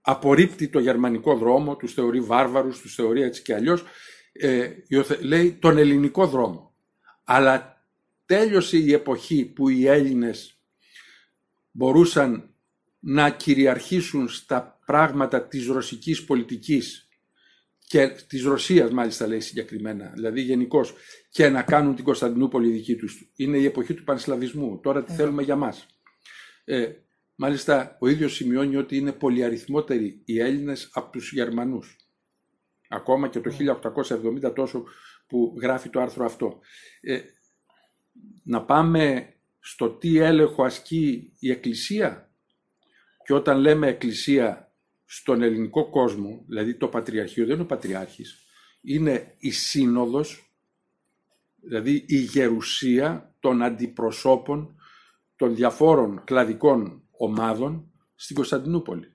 απορρίπτει 0.00 0.68
το 0.68 0.78
γερμανικό 0.78 1.36
δρόμο, 1.36 1.76
τους 1.76 1.94
θεωρεί 1.94 2.20
βάρβαρους, 2.20 2.80
τους 2.80 2.94
θεωρεί 2.94 3.22
έτσι 3.22 3.42
και 3.42 3.54
αλλιώς, 3.54 3.84
ε, 4.32 4.70
λέει 5.20 5.52
τον 5.52 5.78
ελληνικό 5.78 6.26
δρόμο. 6.26 6.74
Αλλά 7.24 7.84
τέλειωσε 8.26 8.76
η 8.76 8.92
εποχή 8.92 9.44
που 9.44 9.68
οι 9.68 9.86
Έλληνες 9.86 10.60
μπορούσαν 11.70 12.54
να 12.98 13.30
κυριαρχήσουν 13.30 14.28
στα 14.28 14.80
πράγματα 14.86 15.46
της 15.46 15.66
ρωσικής 15.66 16.24
πολιτικής 16.24 17.08
και 17.86 18.08
της 18.08 18.42
Ρωσίας 18.42 18.90
μάλιστα 18.90 19.26
λέει 19.26 19.40
συγκεκριμένα, 19.40 20.12
δηλαδή 20.14 20.40
γενικώς 20.40 20.94
και 21.30 21.48
να 21.48 21.62
κάνουν 21.62 21.94
την 21.94 22.04
Κωνσταντινούπολη 22.04 22.70
δική 22.70 22.96
τους. 22.96 23.32
Είναι 23.36 23.56
η 23.56 23.64
εποχή 23.64 23.94
του 23.94 24.04
πανσλαβισμού, 24.04 24.80
τώρα 24.80 25.04
τι 25.04 25.12
θέλουμε 25.12 25.42
για 25.42 25.56
μας. 25.56 25.86
Ε, 26.64 26.92
Μάλιστα, 27.40 27.96
ο 28.00 28.08
ίδιος 28.08 28.34
σημειώνει 28.34 28.76
ότι 28.76 28.96
είναι 28.96 29.12
πολυαριθμότεροι 29.12 30.22
οι 30.24 30.40
Έλληνες 30.40 30.90
από 30.92 31.10
τους 31.10 31.32
Γερμανούς. 31.32 31.96
Ακόμα 32.88 33.28
και 33.28 33.40
το 33.40 33.50
1870 34.46 34.54
τόσο 34.54 34.84
που 35.26 35.56
γράφει 35.60 35.88
το 35.88 36.00
άρθρο 36.00 36.24
αυτό. 36.24 36.58
Ε, 37.00 37.20
να 38.42 38.64
πάμε 38.64 39.34
στο 39.60 39.90
τι 39.90 40.18
έλεγχο 40.18 40.64
ασκεί 40.64 41.32
η 41.38 41.50
Εκκλησία; 41.50 42.30
Και 43.24 43.34
όταν 43.34 43.58
λέμε 43.58 43.86
Εκκλησία 43.86 44.72
στον 45.04 45.42
ελληνικό 45.42 45.90
κόσμο, 45.90 46.44
δηλαδή 46.46 46.74
το 46.74 46.88
Πατριαρχείο 46.88 47.44
δεν 47.44 47.54
είναι 47.54 47.62
ο 47.62 47.66
Πατριάρχης, 47.66 48.44
είναι 48.80 49.34
η 49.38 49.50
Σύνοδος, 49.50 50.52
δηλαδή 51.56 52.04
η 52.06 52.16
γερουσία 52.16 53.34
των 53.40 53.62
αντιπροσώπων 53.62 54.80
των 55.36 55.54
διαφόρων 55.54 56.24
κλαδικών 56.24 57.02
ομάδων 57.18 57.92
στην 58.14 58.36
Κωνσταντινούπολη. 58.36 59.12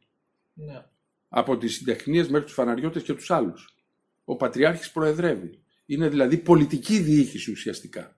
Ναι. 0.54 0.86
Από 1.30 1.58
τις 1.58 1.76
συντεχνίες 1.76 2.28
μέχρι 2.28 2.46
τους 2.46 2.54
φαναριώτες 2.54 3.04
και 3.04 3.14
τους 3.14 3.32
άλλους. 3.32 3.76
Ο 4.24 4.36
Πατριάρχης 4.36 4.92
προεδρεύει. 4.92 5.64
Είναι 5.86 6.10
δηλαδή 6.10 6.38
πολιτική 6.38 7.00
διοίκηση 7.00 7.52
ουσιαστικά. 7.52 8.18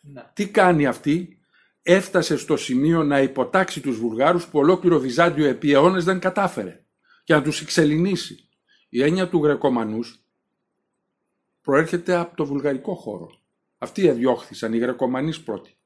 Ναι. 0.00 0.22
Τι 0.32 0.48
κάνει 0.48 0.86
αυτή, 0.86 1.38
έφτασε 1.82 2.36
στο 2.36 2.56
σημείο 2.56 3.04
να 3.04 3.20
υποτάξει 3.20 3.80
τους 3.80 3.98
Βουλγάρους 3.98 4.46
που 4.46 4.58
ολόκληρο 4.58 4.98
Βυζάντιο 4.98 5.46
επί 5.46 5.72
αιώνες 5.72 6.04
δεν 6.04 6.18
κατάφερε 6.18 6.84
και 7.24 7.34
να 7.34 7.42
τους 7.42 7.60
εξελινήσει. 7.60 8.48
Η 8.88 9.02
έννοια 9.02 9.28
του 9.28 9.44
Γρεκομανούς 9.44 10.24
προέρχεται 11.60 12.14
από 12.14 12.36
το 12.36 12.46
βουλγαρικό 12.46 12.94
χώρο. 12.94 13.30
Αυτοί 13.78 14.06
εδιώχθησαν, 14.06 14.72
οι 14.72 14.78
Γρεκομανείς 14.78 15.42
πρώτοι. 15.42 15.76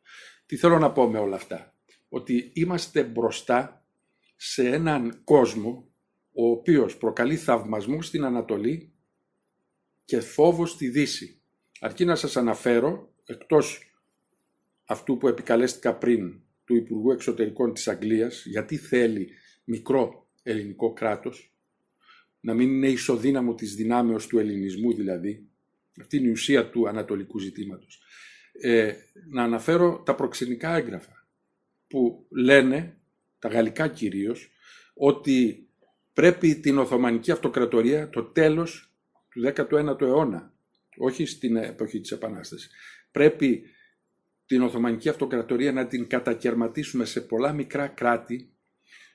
Τι 0.47 0.57
θέλω 0.57 0.79
να 0.79 0.93
πω 0.93 1.11
με 1.11 1.19
όλα 1.19 1.37
αυτά; 1.37 1.75
Ότι 2.17 2.51
είμαστε 2.55 3.05
μπροστά 3.05 3.87
σε 4.37 4.69
έναν 4.69 5.21
κόσμο 5.25 5.89
ο 6.33 6.51
οποίος 6.51 6.97
προκαλεί 6.97 7.37
θαυμασμό 7.37 8.03
στην 8.03 8.25
Ανατολή 8.25 8.93
και 10.05 10.21
φόβο 10.21 10.67
στη 10.67 10.89
Δύση. 10.89 11.41
Αρκεί 11.81 12.05
να 12.05 12.15
σας 12.15 12.37
αναφέρω, 12.37 13.15
εκτός 13.25 13.93
αυτού 14.85 15.17
που 15.17 15.29
επικαλέστηκα 15.29 15.95
πριν 15.95 16.41
του 16.65 16.75
Υπουργού 16.75 17.11
Εξωτερικών 17.11 17.73
της 17.75 17.89
Αγγλίας, 17.89 18.45
γιατί 18.47 18.77
θέλει 18.77 19.29
μικρό 19.65 20.29
ελληνικό 20.43 20.93
κράτος, 20.93 21.55
να 22.41 22.55
μην 22.55 22.69
είναι 22.69 22.89
ισοδύναμο 22.89 23.55
της 23.55 23.75
δυνάμεως 23.75 24.27
του 24.27 24.39
ελληνισμού 24.39 24.95
δηλαδή, 24.95 25.49
αυτή 26.01 26.17
είναι 26.17 26.29
η 26.29 26.31
ουσία 26.31 26.71
του 26.71 26.89
ανατολικού 26.89 27.39
ζητήματος. 27.39 28.01
Ε, 28.61 28.93
να 29.31 29.43
αναφέρω 29.43 30.03
τα 30.05 30.15
προξενικά 30.15 30.77
έγγραφα 30.77 31.26
που 31.89 32.27
λένε, 32.31 32.97
τα 33.39 33.49
γαλλικά 33.49 33.89
κυρίως, 33.89 34.51
ότι 34.95 35.69
πρέπει 36.13 36.57
την 36.57 36.79
Οθωμανική 36.79 37.31
Αυτοκρατορία 37.31 38.09
το 38.09 38.23
τέλος 38.23 38.93
του 39.31 39.53
19ου 39.55 40.01
αιώνα, 40.01 40.53
όχι 40.97 41.27
στην 41.27 41.57
εποχή 41.57 42.01
της 42.01 42.11
Επανάστασης. 42.11 42.71
Πρέπει 43.11 43.63
την 44.47 44.63
Οθωμανική 44.63 45.09
Αυτοκρατορία 45.09 45.73
να 45.73 45.87
την 45.87 46.07
κατακαιρματίσουμε 46.07 47.05
σε 47.05 47.21
πολλά 47.21 47.53
μικρά 47.53 47.87
κράτη, 47.87 48.51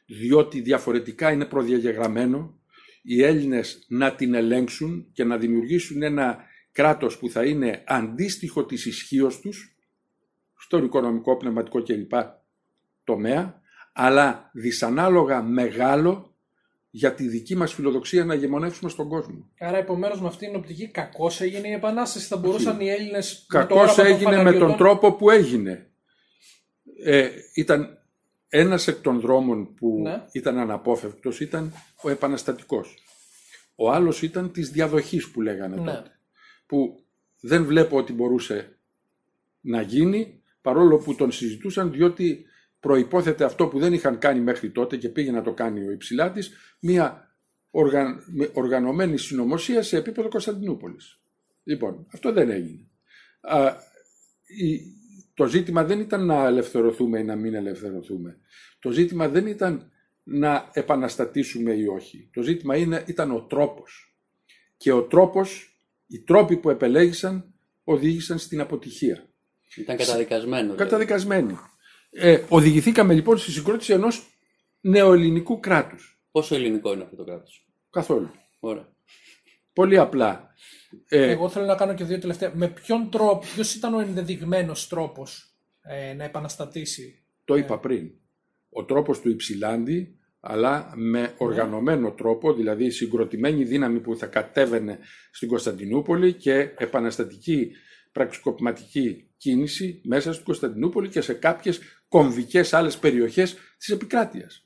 διότι 0.06 0.62
διαφορετικά 0.62 1.32
είναι 1.32 1.46
προδιαγεγραμμένο 1.46 2.60
οι 3.02 3.24
Έλληνες 3.24 3.86
να 3.88 4.16
την 4.16 4.34
ελέγξουν 4.34 5.10
και 5.14 5.24
να 5.24 5.38
δημιουργήσουν 5.38 6.02
ένα 6.02 6.46
κράτος 6.72 7.18
που 7.18 7.30
θα 7.30 7.46
είναι 7.46 7.84
αντίστοιχο 7.88 8.66
της 8.66 8.86
ισχύως 8.86 9.40
τους, 9.40 9.76
στον 10.58 10.86
οικονομικό, 10.86 11.38
πνευματικό 11.38 11.84
κλπ. 11.84 12.14
Τομέα, 13.12 13.62
αλλά 13.94 14.50
δυσανάλογα 14.54 15.42
μεγάλο 15.42 16.36
για 16.90 17.14
τη 17.14 17.28
δική 17.28 17.56
μας 17.56 17.74
φιλοδοξία 17.74 18.26
να 18.26 18.34
γεμονεύσουμε 18.34 18.90
στον 18.90 19.08
κόσμο. 19.10 19.50
Άρα, 19.60 19.78
επομένως, 19.78 20.22
με 20.22 20.28
αυτήν 20.28 20.48
την 20.48 20.58
οπτική, 20.58 20.88
κακώς 20.88 21.42
έγινε 21.42 21.68
η 21.68 21.72
Επανάσταση. 21.72 22.26
Θα 22.28 22.38
μπορούσαν 22.38 22.80
οι 22.80 22.90
Έλληνες. 22.90 23.46
Κακώς 23.48 23.98
έγινε 23.98 24.44
με 24.44 24.54
τον 24.54 24.78
τρόπο 24.78 25.14
που 25.14 25.30
έγινε. 25.30 25.90
Ε, 27.04 27.30
ήταν 27.56 27.98
ένας 28.48 28.88
εκ 28.88 29.02
των 29.02 29.20
δρόμων 29.20 29.74
που 29.74 30.00
Ναι. 30.04 30.26
ήταν 30.32 30.58
αναπόφευκτος 30.58 31.40
ήταν 31.40 31.74
ο 32.04 32.10
επαναστατικός. 32.10 32.98
Ο 33.76 33.92
άλλος 33.92 34.22
ήταν 34.22 34.52
της 34.52 34.70
διαδοχής 34.70 35.32
που 35.32 35.42
λέγανε 35.42 35.76
Ναι. 35.76 35.92
τότε. 35.92 36.12
Που 36.66 37.04
δεν 37.40 37.66
βλέπω 37.66 37.98
ότι 37.98 38.14
μπορούσε 38.14 38.78
να 39.62 39.82
γίνει 39.82 40.42
παρόλο 40.62 40.98
που 40.98 41.16
τον 41.16 41.32
συζητούσαν 41.32 41.92
διότι 41.92 42.46
προϋπόθεται 42.82 43.44
αυτό 43.44 43.68
που 43.68 43.80
δεν 43.80 43.94
είχαν 43.94 44.18
κάνει 44.18 44.40
μέχρι 44.40 44.72
τότε 44.72 44.98
και 44.98 45.10
πήγε 45.10 45.32
να 45.32 45.42
το 45.42 45.54
κάνει 45.54 45.88
ο 45.88 45.92
Υψηλάτης 45.92 46.52
μια 46.80 47.36
οργαν, 47.72 48.24
με 48.28 48.50
οργανωμένη 48.54 49.18
συνωμοσία 49.18 49.82
σε 49.84 49.98
επίπεδο 49.98 50.28
Κωνσταντινούπολης. 50.30 51.20
Λοιπόν, 51.64 52.08
αυτό 52.14 52.32
δεν 52.34 52.50
έγινε. 52.50 52.88
Α, 53.42 53.76
η- 54.46 54.80
το 55.34 55.46
ζήτημα 55.46 55.84
δεν 55.84 56.00
ήταν 56.00 56.26
να 56.26 56.46
ελευθερωθούμε 56.46 57.20
ή 57.20 57.24
να 57.24 57.36
μην 57.36 57.54
ελευθερωθούμε. 57.54 58.38
Το 58.80 58.92
ζήτημα 58.92 59.30
δεν 59.30 59.48
ήταν 59.48 59.92
να 60.24 60.70
επαναστατήσουμε 60.74 61.74
ή 61.74 61.86
όχι. 61.86 62.30
Το 62.34 62.42
ζήτημα 62.42 62.76
είναι, 62.78 63.04
ήταν 63.08 63.32
ο 63.32 63.42
τρόπος. 63.46 64.16
Και 64.78 64.92
ο 64.92 65.04
τρόπος, 65.04 65.80
οι 66.08 66.20
τρόποι 66.20 66.58
που 66.58 66.70
επελέγησαν 66.70 67.54
οδήγησαν 67.84 68.38
στην 68.38 68.60
αποτυχία. 68.62 69.30
Ήταν 69.76 69.98
καταδικασμένο. 69.98 70.62
δηλαδή. 70.62 70.78
Καταδικασμένοι. 70.84 71.58
Ε, 72.12 72.44
οδηγηθήκαμε 72.50 73.14
λοιπόν 73.14 73.38
στη 73.38 73.52
συγκρότηση 73.52 73.94
ενός 73.94 74.28
νεοελληνικού 74.82 75.60
κράτους. 75.60 76.22
Πόσο 76.32 76.56
ελληνικό 76.56 76.94
είναι 76.94 77.04
αυτό 77.04 77.16
το 77.16 77.24
κράτος; 77.24 77.68
Καθόλου. 77.90 78.32
Ωραία. 78.60 78.88
Πολύ 79.74 79.98
απλά. 79.98 80.54
Ε, 81.08 81.30
Εγώ 81.32 81.50
θέλω 81.50 81.66
να 81.66 81.76
κάνω 81.76 81.94
και 81.94 82.04
δύο 82.04 82.20
τελευταία. 82.20 82.52
Με 82.56 82.68
ποιον 82.68 83.10
τρόπο, 83.10 83.40
ποιος 83.54 83.76
ήταν 83.76 83.94
ο 83.94 84.00
ενδεδειγμένος 84.00 84.88
τρόπος 84.88 85.56
ε, 85.82 86.14
να 86.14 86.24
επαναστατήσει; 86.24 87.24
Το 87.46 87.56
είπα 87.56 87.80
πριν. 87.80 88.12
Ο 88.70 88.86
τρόπος 88.86 89.20
του 89.20 89.30
Υψηλάντη, 89.30 90.20
αλλά 90.40 90.92
με 90.96 91.34
οργανωμένο 91.38 92.12
τρόπο, 92.12 92.54
δηλαδή 92.54 92.90
συγκροτημένη 92.90 93.64
δύναμη 93.64 94.00
που 94.00 94.16
θα 94.16 94.26
κατέβαινε 94.26 95.00
στην 95.32 95.48
Κωνσταντινούπολη 95.48 96.34
και 96.34 96.74
επαναστατική 96.78 97.72
πραξικοπηματική 98.12 99.30
κίνηση 99.38 100.02
μέσα 100.04 100.34
στην 100.34 100.46
Κωνσταντινούπολη 100.46 101.10
και 101.10 101.22
σε 101.22 101.34
κάποιες 101.34 101.80
κομβικές 102.12 102.74
άλλες 102.74 102.98
περιοχές 102.98 103.56
της 103.78 103.90
επικράτειας. 103.90 104.66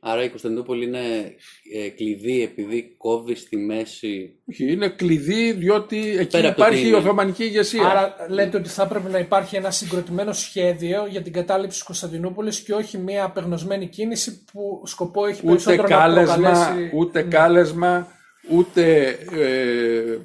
Άρα 0.00 0.22
η 0.22 0.28
Κωνσταντινούπολη 0.28 0.84
είναι 0.84 1.34
ε, 1.74 1.88
κλειδί 1.88 2.42
επειδή 2.42 2.94
κόβει 2.96 3.34
στη 3.34 3.56
μέση. 3.56 4.38
Όχι, 4.50 4.72
είναι 4.72 4.88
κλειδί 4.88 5.52
διότι 5.52 6.16
εκεί 6.18 6.30
Πέρα 6.30 6.48
από 6.48 6.56
το 6.56 6.62
υπάρχει 6.62 6.80
τι 6.80 6.86
η 6.86 6.88
είναι. 6.88 6.96
Οθωμανική 6.96 7.44
ηγεσία. 7.44 7.86
Άρα 7.86 8.16
λέτε 8.28 8.56
ότι 8.56 8.68
θα 8.68 8.82
έπρεπε 8.82 9.08
να 9.08 9.18
υπάρχει 9.18 9.56
ένα 9.56 9.70
συγκροτημένο 9.70 10.32
σχέδιο 10.32 11.06
για 11.06 11.22
την 11.22 11.32
κατάληψη 11.32 11.76
της 11.76 11.86
Κωνσταντινούπολης 11.86 12.60
και 12.60 12.74
όχι 12.74 12.98
μια 12.98 13.24
απεγνωσμένη 13.24 13.86
κίνηση 13.86 14.44
που 14.52 14.82
σκοπό 14.84 15.26
έχει 15.26 15.40
ούτε 15.42 15.48
περισσότερο 15.48 15.88
κάλεσμα, 15.88 16.36
να 16.36 16.50
προκαλέσει... 16.50 16.90
ούτε 16.94 17.22
Ναι. 17.22 17.28
κάλεσμα, 17.28 18.15
ούτε 18.50 19.06
ε, 19.32 20.12
ε, 20.12 20.18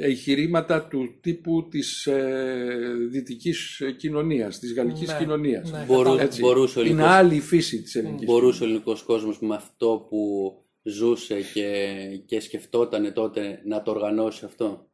εγχειρήματα 0.00 0.82
του 0.86 1.14
τύπου 1.20 1.68
της 1.70 2.06
ε, 2.06 2.92
δυτικής 3.10 3.82
κοινωνίας, 3.96 4.58
της 4.58 4.74
γαλλικής 4.74 5.08
Ναι, 5.08 5.16
κοινωνίας. 5.18 5.70
ναι. 5.70 5.84
Μπορού, 5.86 6.10
κατάλαβα. 6.10 6.36
μπορούσε, 6.40 6.78
ο 6.78 6.82
Είναι 6.82 6.90
ελληνικός, 6.90 7.12
άλλη 7.14 7.34
η 7.34 7.40
φύση 7.40 7.82
της 7.82 7.94
ελληνικής 7.94 8.26
μπορούσε 8.26 8.62
ο 8.62 8.66
ελληνικός 8.66 9.02
κόσμος 9.02 9.40
με 9.40 9.54
αυτό 9.54 10.06
που 10.08 10.52
ζούσε 10.82 11.40
και, 11.54 11.96
και 12.26 12.40
σκεφτόταν 12.40 13.12
τότε 13.12 13.60
να 13.64 13.82
το 13.82 13.90
οργανώσει 13.90 14.44
αυτό; 14.44 14.88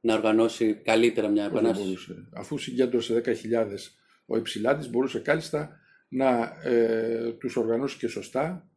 Να 0.00 0.14
οργανώσει 0.14 0.74
καλύτερα 0.84 1.28
μια 1.28 1.42
Πώς 1.42 1.52
δεν 1.52 1.58
επανάσταση; 1.60 1.88
μπορούσε. 1.88 2.28
Αφού 2.32 2.58
συγκέντρωσε 2.58 3.22
10.000 3.24 3.32
ο 4.26 4.36
Υψηλάτης 4.36 4.90
μπορούσε 4.90 5.18
κάλλιστα 5.18 5.78
να 6.08 6.52
ε, 6.64 7.32
τους 7.38 7.56
οργανώσει 7.56 7.96
και 7.98 8.06
σωστά 8.08 8.68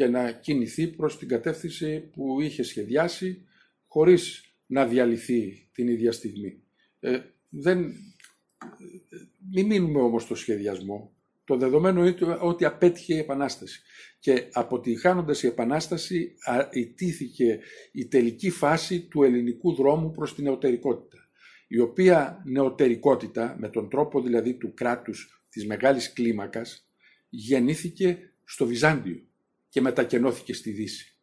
και 0.00 0.06
να 0.06 0.32
κινηθεί 0.32 0.86
προς 0.86 1.18
την 1.18 1.28
κατεύθυνση 1.28 2.00
που 2.00 2.40
είχε 2.40 2.62
σχεδιάσει 2.62 3.46
χωρίς 3.86 4.54
να 4.66 4.86
διαλυθεί 4.86 5.68
την 5.72 5.88
ίδια 5.88 6.12
στιγμή. 6.12 6.62
Ε, 7.00 7.20
δεν, 7.48 7.92
μην 9.52 9.66
μείνουμε 9.66 10.00
όμως 10.00 10.22
στο 10.22 10.34
σχεδιασμό. 10.34 11.16
Το 11.44 11.56
δεδομένο 11.56 12.06
είναι 12.06 12.38
ότι 12.40 12.64
απέτυχε 12.64 13.14
η 13.14 13.18
Επανάσταση. 13.18 13.82
Και 14.18 14.48
αποτυχάνοντας 14.52 15.42
η 15.42 15.46
Επανάσταση 15.46 16.34
α, 16.44 16.68
ιτήθηκε 16.72 17.58
η 17.92 18.06
τελική 18.06 18.50
φάση 18.50 19.00
του 19.00 19.22
ελληνικού 19.22 19.74
δρόμου 19.74 20.10
προς 20.10 20.34
την 20.34 20.44
νεωτερικότητα. 20.44 21.28
Η 21.68 21.78
οποία 21.78 22.42
νεωτερικότητα, 22.44 23.56
με 23.58 23.68
τον 23.68 23.88
τρόπο 23.88 24.22
δηλαδή 24.22 24.54
του 24.54 24.74
κράτους 24.74 25.44
της 25.48 25.66
μεγάλης 25.66 26.12
κλίμακας, 26.12 26.90
γεννήθηκε 27.28 28.18
στο 28.44 28.66
Βυζάντιο 28.66 29.28
και 29.70 29.80
μετακενώθηκε 29.80 30.52
στη 30.52 30.70
Δύση. 30.70 31.16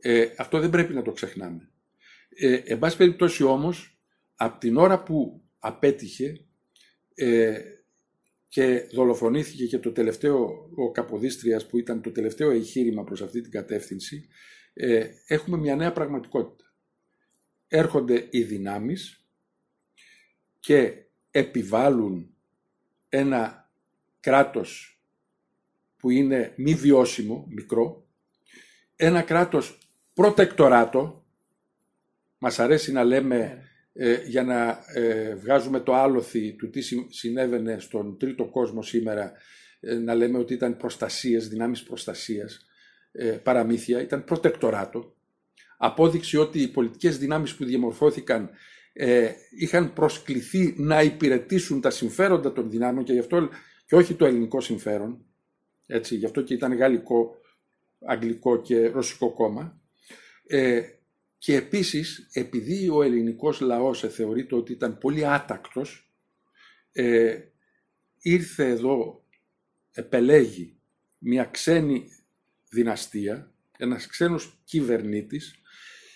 Ε, 0.00 0.28
αυτό 0.36 0.60
δεν 0.60 0.70
πρέπει 0.70 0.94
να 0.94 1.02
το 1.02 1.12
ξεχνάμε. 1.12 1.70
Ε, 2.28 2.54
εν 2.64 2.78
πάση 2.78 2.96
περιπτώσει 2.96 3.42
όμως, 3.42 4.00
από 4.34 4.58
την 4.58 4.76
ώρα 4.76 5.02
που 5.02 5.42
απέτυχε 5.58 6.46
ε, 7.14 7.60
και 8.48 8.88
δολοφονήθηκε 8.92 9.66
και 9.66 9.78
το 9.78 9.92
τελευταίο, 9.92 10.70
ο 10.74 10.90
Καποδίστριας 10.90 11.66
που 11.66 11.78
ήταν 11.78 12.02
το 12.02 12.12
τελευταίο 12.12 12.50
εγχείρημα 12.50 13.04
προς 13.04 13.22
αυτή 13.22 13.40
την 13.40 13.50
κατεύθυνση, 13.50 14.28
ε, 14.72 15.08
έχουμε 15.26 15.56
μια 15.56 15.76
νέα 15.76 15.92
πραγματικότητα. 15.92 16.74
Έρχονται 17.68 18.26
οι 18.30 18.42
δυνάμεις 18.42 19.26
και 20.60 21.04
επιβάλλουν 21.30 22.34
ένα 23.08 23.70
κράτος 24.20 24.99
που 26.00 26.10
είναι 26.10 26.52
μη 26.56 26.74
βιώσιμο, 26.74 27.46
μικρό, 27.48 28.06
ένα 28.96 29.22
κράτος 29.22 29.78
προτεκτοράτο, 30.14 31.24
μας 32.38 32.58
αρέσει 32.58 32.92
να 32.92 33.04
λέμε 33.04 33.64
ε, 33.92 34.22
για 34.26 34.42
να 34.42 34.78
ε, 34.94 35.34
βγάζουμε 35.34 35.80
το 35.80 35.94
άλοθη 35.94 36.52
του 36.52 36.70
τι 36.70 36.80
συνέβαινε 37.08 37.78
στον 37.78 38.18
τρίτο 38.18 38.44
κόσμο 38.44 38.82
σήμερα, 38.82 39.32
ε, 39.80 39.94
να 39.94 40.14
λέμε 40.14 40.38
ότι 40.38 40.54
ήταν 40.54 40.76
προστασίες, 40.76 41.48
δυνάμεις 41.48 41.82
προστασίας, 41.82 42.64
παραμύθια, 43.42 44.00
ήταν 44.00 44.24
προτεκτοράτο. 44.24 45.14
Απόδειξη 45.78 46.36
ότι 46.36 46.62
οι 46.62 46.68
πολιτικές 46.68 47.18
δυνάμεις 47.18 47.54
που 47.54 47.64
διαμορφώθηκαν 47.64 48.50
είχαν 49.58 49.92
προσκληθεί 49.92 50.74
να 50.76 51.02
υπηρετήσουν 51.02 51.80
τα 51.80 51.90
συμφέροντα 51.90 52.52
των 52.52 52.70
δυνάμεων 52.70 53.04
και 53.04 53.12
γι' 53.12 53.18
αυτό 53.18 53.48
και 53.86 53.94
όχι 53.94 54.14
το 54.14 54.26
ελληνικό 54.26 54.60
συμφέρον, 54.60 55.24
έτσι, 55.90 56.16
γι' 56.16 56.24
αυτό 56.24 56.42
και 56.42 56.54
ήταν 56.54 56.74
γαλλικό, 56.74 57.36
αγγλικό 58.06 58.60
και 58.60 58.86
ρωσικό 58.86 59.32
κόμμα. 59.32 59.80
Ε, 60.46 60.82
και 61.38 61.54
επίσης, 61.54 62.28
επειδή 62.32 62.88
ο 62.88 63.02
ελληνικός 63.02 63.60
λαός 63.60 64.00
θεωρείται 64.00 64.54
ότι 64.54 64.72
ήταν 64.72 64.98
πολύ 64.98 65.26
άτακτος, 65.26 66.12
ε, 66.92 67.38
ήρθε 68.20 68.68
εδώ, 68.68 69.24
επελέγει 69.92 70.80
μια 71.18 71.44
ξένη 71.44 72.04
δυναστεία, 72.68 73.52
ένας 73.78 74.06
ξένος 74.06 74.60
κυβερνήτης, 74.64 75.54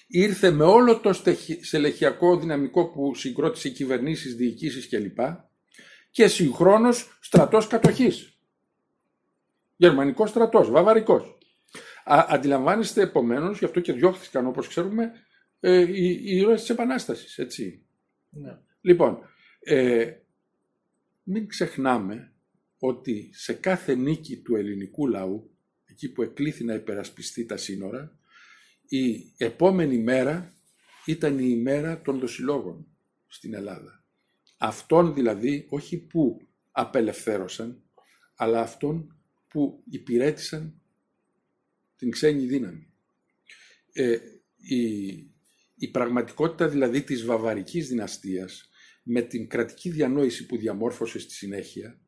ήρθε 0.06 0.50
με 0.50 0.64
όλο 0.64 1.00
το 1.00 1.12
στελεχειακό 1.60 2.38
δυναμικό 2.38 2.90
που 2.90 3.14
συγκρότησε 3.14 3.68
κυβερνήσεις, 3.68 4.34
διοικήσεις 4.34 4.88
κλπ. 4.88 5.18
και 6.10 6.28
συγχρόνως 6.28 7.18
στρατός 7.20 7.66
κατοχής. 7.66 8.33
Γερμανικός 9.76 10.30
στρατός, 10.30 10.70
βαβαρικός. 10.70 11.38
Α, 12.04 12.26
αντιλαμβάνεστε 12.28 13.02
επομένως, 13.02 13.58
γι' 13.58 13.64
αυτό 13.64 13.80
και 13.80 13.92
διώχθηκαν 13.92 14.46
όπως 14.46 14.68
ξέρουμε 14.68 15.12
ε, 15.60 15.80
οι, 15.80 16.20
οι 16.24 16.36
ήρωες 16.36 16.60
της 16.60 16.70
Επανάστασης. 16.70 17.38
Έτσι. 17.38 17.86
Ναι. 18.30 18.58
Λοιπόν, 18.80 19.18
ε, 19.60 20.12
μην 21.22 21.48
ξεχνάμε 21.48 22.32
ότι 22.78 23.30
σε 23.32 23.52
κάθε 23.52 23.94
νίκη 23.94 24.36
του 24.36 24.56
ελληνικού 24.56 25.06
λαού, 25.06 25.56
εκεί 25.84 26.12
που 26.12 26.22
εκλήθη 26.22 26.64
να 26.64 26.74
υπερασπιστεί 26.74 27.46
τα 27.46 27.56
σύνορα, 27.56 28.18
η 28.88 29.32
επόμενη 29.36 29.98
μέρα 29.98 30.54
ήταν 31.06 31.38
η 31.38 31.46
ημέρα 31.48 32.02
των 32.02 32.18
δοσιλόγων 32.18 32.86
στην 33.26 33.54
Ελλάδα. 33.54 34.04
Αυτόν 34.58 35.14
δηλαδή 35.14 35.66
όχι 35.68 35.96
που 35.98 36.40
απελευθέρωσαν, 36.70 37.82
αλλά 38.36 38.60
αυτόν 38.60 39.13
που 39.54 39.82
υπηρέτησαν 39.90 40.80
την 41.96 42.10
ξένη 42.10 42.46
δύναμη. 42.46 42.92
Ε, 43.92 44.18
η, 44.56 45.06
η 45.74 45.88
πραγματικότητα 45.90 46.68
δηλαδή 46.68 47.02
της 47.02 47.24
βαβαρικής 47.24 47.88
δυναστείας 47.88 48.70
με 49.02 49.22
την 49.22 49.48
κρατική 49.48 49.90
διανόηση 49.90 50.46
που 50.46 50.56
διαμόρφωσε 50.56 51.18
στη 51.18 51.32
συνέχεια 51.32 52.00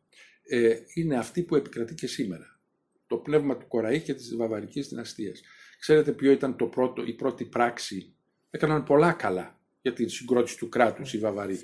ε, 0.42 0.76
είναι 0.94 1.18
αυτή 1.18 1.42
που 1.42 1.56
επικρατεί 1.56 1.94
και 1.94 2.06
σήμερα. 2.06 2.60
Το 3.06 3.16
πνεύμα 3.16 3.56
του 3.56 3.66
Κοραή 3.68 4.00
και 4.00 4.14
της 4.14 4.36
βαβαρικής 4.36 4.88
δυναστείας. 4.88 5.40
Ξέρετε 5.78 6.12
ποιο 6.12 6.30
ήταν 6.30 6.56
το 6.56 6.66
πρώτο, 6.66 7.02
η 7.02 7.14
πρώτη 7.14 7.44
πράξη; 7.44 8.16
Έκαναν 8.50 8.84
πολλά 8.84 9.12
καλά 9.12 9.60
για 9.82 9.92
την 9.92 10.08
συγκρότηση 10.08 10.56
του 10.56 10.68
κράτους 10.68 11.12
οι 11.14 11.18
Βαβαροί. 11.18 11.60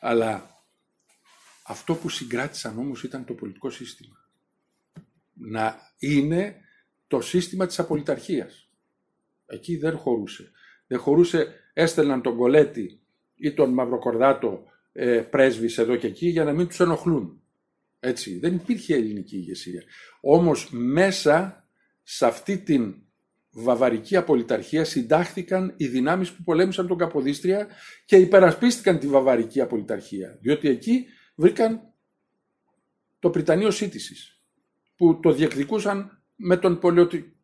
Αλλά 0.00 0.50
αυτό 1.66 1.94
που 1.94 2.08
συγκράτησαν 2.08 2.78
όμως 2.78 3.02
ήταν 3.02 3.24
το 3.24 3.34
πολιτικό 3.34 3.70
σύστημα. 3.70 4.21
Να 5.32 5.76
είναι 5.98 6.56
το 7.06 7.20
σύστημα 7.20 7.66
της 7.66 7.78
απολυταρχίας. 7.78 8.70
Εκεί 9.46 9.76
δεν 9.76 9.96
χωρούσε. 9.96 10.50
Δεν 10.86 10.98
χωρούσε, 10.98 11.46
έστελναν 11.72 12.22
τον 12.22 12.36
Κολέτη 12.36 13.00
ή 13.34 13.52
τον 13.52 13.72
Μαυροκορδάτο 13.72 14.64
ε, 14.92 15.20
πρέσβης 15.20 15.78
εδώ 15.78 15.96
και 15.96 16.06
εκεί 16.06 16.26
για 16.28 16.44
να 16.44 16.52
μην 16.52 16.66
τους 16.66 16.80
ενοχλούν. 16.80 17.42
Έτσι, 18.00 18.38
δεν 18.38 18.54
υπήρχε 18.54 18.94
ελληνική 18.94 19.36
ηγεσία. 19.36 19.82
Όμως 20.20 20.68
μέσα 20.70 21.66
σε 22.02 22.26
αυτή 22.26 22.58
την 22.58 22.94
βαβαρική 23.50 24.16
απολυταρχία 24.16 24.84
συντάχθηκαν 24.84 25.74
οι 25.76 25.86
δυνάμεις 25.86 26.32
που 26.32 26.42
πολέμησαν 26.42 26.86
τον 26.86 26.98
Καποδίστρια 26.98 27.68
και 28.04 28.16
υπερασπίστηκαν 28.16 28.98
τη 28.98 29.06
βαβαρική 29.06 29.60
απολυταρχία. 29.60 30.38
Διότι 30.40 30.68
εκεί 30.68 31.06
βρήκαν 31.34 31.92
το 33.18 33.30
Πριτανείο 33.30 33.70
Σύντησης 33.70 34.41
που 34.96 35.20
το 35.20 35.32
διεκδικούσαν 35.32 36.22
με 36.36 36.56
τον 36.56 36.80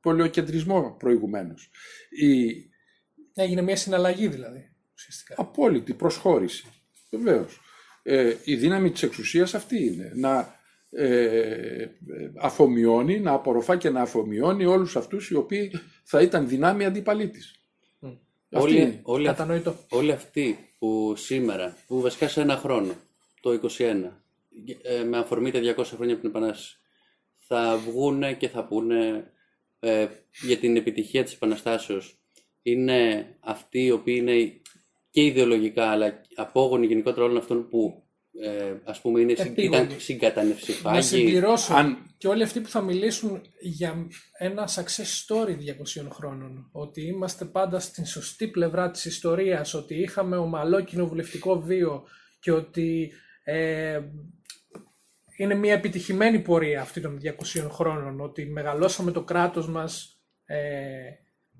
πολιοκεντρισμό 0.00 0.96
προηγουμένως. 0.98 1.70
Η... 2.10 2.62
Έγινε 3.34 3.62
μια 3.62 3.76
συναλλαγή 3.76 4.28
δηλαδή, 4.28 4.70
ουσιαστικά. 4.94 5.34
Απόλυτη 5.38 5.94
προσχώρηση, 5.94 6.66
Βεβαίως. 7.10 7.60
Ε, 8.02 8.34
η 8.44 8.56
δύναμη 8.56 8.90
της 8.90 9.02
εξουσίας 9.02 9.54
αυτή 9.54 9.84
είναι, 9.84 10.12
να 10.14 10.56
ε, 10.90 11.86
αφομοιώνει, 12.36 13.20
να 13.20 13.32
απορροφά 13.32 13.76
και 13.76 13.90
να 13.90 14.00
αφομοιώνει 14.00 14.64
όλους 14.64 14.96
αυτούς 14.96 15.30
οι 15.30 15.34
οποίοι 15.34 15.70
θα 16.04 16.22
ήταν 16.22 16.48
δυνάμει 16.48 16.84
αντίπαλή 16.84 17.28
της. 17.28 17.52
Όλοι, 18.50 19.00
όλοι, 19.02 19.28
όλοι 19.88 20.12
αυτοί 20.12 20.58
που 20.78 21.14
σήμερα, 21.16 21.76
που 21.86 22.00
βασικά 22.00 22.28
σε 22.28 22.40
ένα 22.40 22.56
χρόνο, 22.56 22.92
το 23.40 23.60
21, 23.78 24.22
ε, 24.82 25.02
με 25.04 25.18
αφορμή 25.18 25.50
τα 25.50 25.60
200 25.76 25.84
χρόνια 25.84 26.14
από 26.14 26.22
την 26.22 26.30
Επανάσταση, 26.30 26.76
θα 27.48 27.76
βγουν 27.76 28.36
και 28.36 28.48
θα 28.48 28.64
πούνε 28.64 29.30
ε, 29.80 30.06
για 30.42 30.56
την 30.56 30.76
επιτυχία 30.76 31.24
της 31.24 31.32
Επαναστάσεως. 31.32 32.18
Είναι 32.62 33.26
αυτοί 33.40 33.84
οι 33.84 33.90
οποίοι 33.90 34.16
είναι 34.20 34.60
και 35.10 35.24
ιδεολογικά 35.24 35.90
αλλά 35.90 36.20
απόγονοι 36.34 36.86
γενικότερα 36.86 37.24
όλων 37.24 37.36
αυτών 37.36 37.68
που 37.68 38.02
ε, 38.40 38.74
ας 38.84 39.00
πούμε 39.00 39.20
είναι, 39.20 39.34
ήταν 39.56 39.90
συγκατανευσιφάγοι. 39.98 40.96
Να 40.96 41.02
συμπληρώσω. 41.02 41.74
Αν... 41.74 41.98
και 42.18 42.28
όλοι 42.28 42.42
αυτοί 42.42 42.60
που 42.60 42.68
θα 42.68 42.80
μιλήσουν 42.80 43.42
για 43.60 44.06
ένα 44.38 44.68
success 44.68 45.26
story 45.26 45.50
200 45.50 46.08
χρόνων. 46.10 46.68
Ότι 46.72 47.06
είμαστε 47.06 47.44
πάντα 47.44 47.80
στην 47.80 48.06
σωστή 48.06 48.48
πλευρά 48.48 48.90
της 48.90 49.04
ιστορίας 49.04 49.74
ότι 49.74 49.94
είχαμε 49.94 50.36
ομαλό 50.36 50.80
κοινοβουλευτικό 50.80 51.60
βίο 51.60 52.04
και 52.40 52.52
ότι 52.52 53.12
ε, 53.44 54.00
είναι 55.38 55.54
μια 55.54 55.72
επιτυχημένη 55.72 56.38
πορεία 56.38 56.80
αυτή 56.80 57.00
των 57.00 57.18
200 57.22 57.68
χρόνων, 57.70 58.20
ότι 58.20 58.46
μεγαλώσαμε 58.46 59.10
το 59.10 59.22
κράτος 59.22 59.68
μας, 59.68 60.20
ε, 60.44 60.58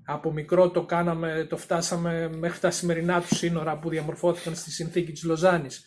από 0.05 0.31
μικρό 0.31 0.69
το 0.69 0.85
κάναμε, 0.85 1.45
το 1.49 1.57
φτάσαμε 1.57 2.29
μέχρι 2.37 2.59
τα 2.59 2.71
σημερινά 2.71 3.21
του 3.21 3.35
σύνορα 3.35 3.79
που 3.79 3.89
διαμορφώθηκαν 3.89 4.55
στη 4.55 4.71
συνθήκη 4.71 5.11
της 5.11 5.23
Λοζάνης 5.23 5.85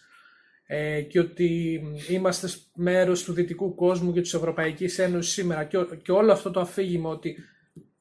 ε, 0.66 1.00
και 1.02 1.18
ότι 1.18 1.80
είμαστε 2.08 2.48
μέρος 2.74 3.24
του 3.24 3.32
δυτικού 3.32 3.74
κόσμου 3.74 4.12
και 4.12 4.20
της 4.20 4.34
Ευρωπαϊκής 4.34 4.98
Ένωσης 4.98 5.32
σήμερα 5.32 5.64
και, 5.64 5.78
και 6.02 6.12
όλο 6.12 6.32
αυτό 6.32 6.50
το 6.50 6.60
αφήγημα 6.60 7.10
ότι 7.10 7.36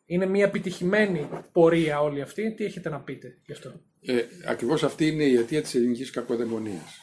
είναι 0.05 0.25
μια 0.25 0.45
επιτυχημένη 0.45 1.27
πορεία 1.51 2.01
όλη 2.01 2.21
αυτή. 2.21 2.53
Τι 2.53 2.63
έχετε 2.63 2.89
να 2.89 2.99
πείτε 2.99 3.37
γι' 3.45 3.51
αυτό; 3.51 3.81
Ε, 4.05 4.21
ακριβώς 4.45 4.83
αυτή 4.83 5.07
είναι 5.07 5.23
η 5.23 5.35
αιτία 5.35 5.61
της 5.61 5.75
ελληνικής 5.75 6.09
κακοδαιμονίας. 6.09 7.01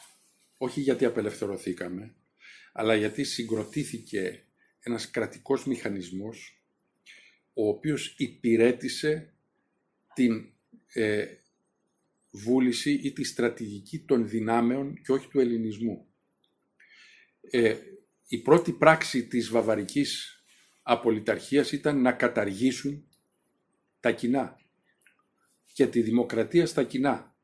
Όχι 0.57 0.81
γιατί 0.81 1.05
απελευθερωθήκαμε, 1.05 2.13
αλλά 2.79 2.95
γιατί 2.95 3.23
συγκροτήθηκε 3.23 4.45
ένας 4.79 5.09
κρατικός 5.09 5.65
μηχανισμός 5.65 6.63
ο 7.53 7.67
οποίος 7.67 8.15
υπηρέτησε 8.17 9.33
την 10.13 10.53
ε, 10.93 11.25
βούληση 12.31 12.91
ή 12.91 13.13
τη 13.13 13.23
στρατηγική 13.23 13.99
των 13.99 14.27
δυνάμεων 14.27 15.01
και 15.01 15.11
όχι 15.11 15.27
του 15.27 15.39
ελληνισμού. 15.39 16.07
Ε, 17.41 17.75
η 18.27 18.37
πρώτη 18.37 18.71
πράξη 18.71 19.27
της 19.27 19.49
βαβαρικής 19.49 20.43
απολυταρχίας 20.81 21.71
ήταν 21.71 22.01
να 22.01 22.11
καταργήσουν 22.11 23.07
τα 23.99 24.11
κοινά 24.11 24.59
και 25.73 25.87
τη 25.87 26.01
δημοκρατία 26.01 26.65
στα 26.65 26.83
κοινά. 26.83 27.35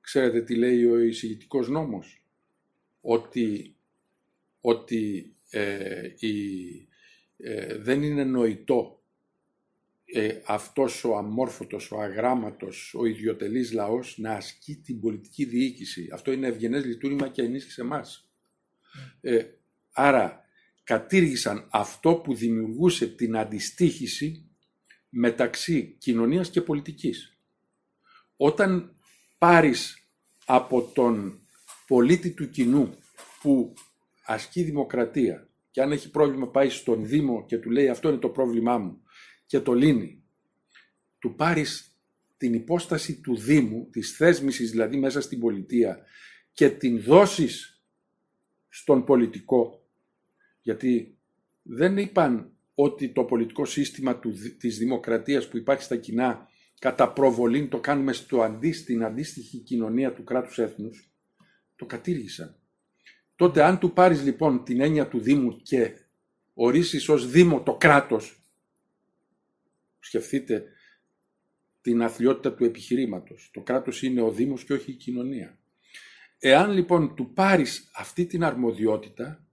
Ξέρετε 0.00 0.42
τι 0.42 0.54
λέει 0.54 0.84
ο 0.84 0.98
εισηγητικός 0.98 1.68
νόμος, 1.68 2.24
ότι 3.00 3.76
ότι 4.62 5.34
ε, 5.50 6.08
ε, 7.36 7.76
δεν 7.78 8.02
είναι 8.02 8.24
νοητό 8.24 9.02
ε, 10.14 10.40
αυτός 10.46 11.04
ο 11.04 11.16
αμόρφωτος, 11.16 11.90
ο 11.90 12.00
αγράμματος, 12.00 12.94
ο 12.94 13.04
ιδιωτελής 13.04 13.72
λαός 13.72 14.18
να 14.18 14.32
ασκεί 14.32 14.76
την 14.76 15.00
πολιτική 15.00 15.44
διοίκηση. 15.44 16.08
Αυτό 16.12 16.32
είναι 16.32 16.46
ευγενές 16.46 16.84
λειτουργήμα 16.84 17.28
και 17.28 17.42
ενίσχυσε 17.42 17.80
εμάς. 17.80 18.30
Ε, 19.20 19.44
άρα 19.92 20.44
κατήργησαν 20.84 21.68
αυτό 21.70 22.14
που 22.14 22.34
δημιουργούσε 22.34 23.06
την 23.06 23.36
αντιστήχηση 23.36 24.50
μεταξύ 25.08 25.96
κοινωνίας 25.98 26.50
και 26.50 26.60
πολιτικής. 26.60 27.38
Όταν 28.36 28.96
πάρεις 29.38 30.08
από 30.46 30.82
τον 30.82 31.40
πολίτη 31.86 32.30
του 32.30 32.50
κοινού 32.50 32.94
που 33.40 33.74
ασκεί 34.24 34.62
δημοκρατία. 34.62 35.48
Και 35.70 35.82
αν 35.82 35.92
έχει 35.92 36.10
πρόβλημα 36.10 36.50
πάει 36.50 36.68
στον 36.68 37.06
Δήμο 37.06 37.44
και 37.46 37.58
του 37.58 37.70
λέει 37.70 37.88
αυτό 37.88 38.08
είναι 38.08 38.18
το 38.18 38.28
πρόβλημά 38.28 38.78
μου. 38.78 39.02
Και 39.46 39.60
το 39.60 39.72
λύνει, 39.72 40.22
του 41.18 41.34
πάρεις 41.34 41.96
την 42.36 42.54
υπόσταση 42.54 43.20
του 43.20 43.36
Δήμου, 43.36 43.88
της 43.90 44.16
θέσμησης 44.16 44.70
δηλαδή 44.70 44.96
μέσα 44.96 45.20
στην 45.20 45.40
πολιτεία 45.40 45.98
και 46.52 46.70
την 46.70 47.02
δώσεις 47.02 47.82
στον 48.68 49.04
πολιτικό, 49.04 49.86
γιατί 50.60 51.18
δεν 51.62 51.96
είπαν 51.96 52.52
ότι 52.74 53.08
το 53.08 53.24
πολιτικό 53.24 53.64
σύστημα 53.64 54.18
του, 54.18 54.34
της 54.58 54.78
δημοκρατίας 54.78 55.48
που 55.48 55.56
υπάρχει 55.56 55.82
στα 55.82 55.96
κοινά 55.96 56.48
κατά 56.78 57.12
προβολή 57.12 57.68
το 57.68 57.80
κάνουμε 57.80 58.12
στο 58.12 58.42
αντί, 58.42 58.72
στην 58.72 59.04
αντίστοιχη 59.04 59.58
κοινωνία 59.58 60.12
του 60.12 60.24
κράτους 60.24 60.58
έθνους, 60.58 61.12
το 61.76 61.86
κατήργησαν. 61.86 62.61
Τότε 63.42 63.62
αν 63.62 63.78
του 63.78 63.92
πάρεις 63.92 64.22
λοιπόν 64.22 64.64
την 64.64 64.80
έννοια 64.80 65.08
του 65.08 65.20
Δήμου 65.20 65.56
και 65.62 65.92
ορίσεις 66.54 67.08
ως 67.08 67.30
Δήμο 67.30 67.62
το 67.62 67.74
κράτος, 67.74 68.42
σκεφτείτε 69.98 70.64
την 71.80 72.02
αθλειότητα 72.02 72.54
του 72.54 72.64
επιχειρήματος. 72.64 73.50
Το 73.52 73.60
κράτος 73.60 74.02
είναι 74.02 74.20
ο 74.20 74.30
Δήμος 74.30 74.64
και 74.64 74.72
όχι 74.72 74.90
η 74.90 74.94
κοινωνία. 74.94 75.58
Εάν 76.38 76.70
λοιπόν 76.70 77.14
του 77.14 77.32
πάρεις 77.32 77.90
αυτή 77.94 78.26
την 78.26 78.44
αρμοδιότητα, 78.44 79.46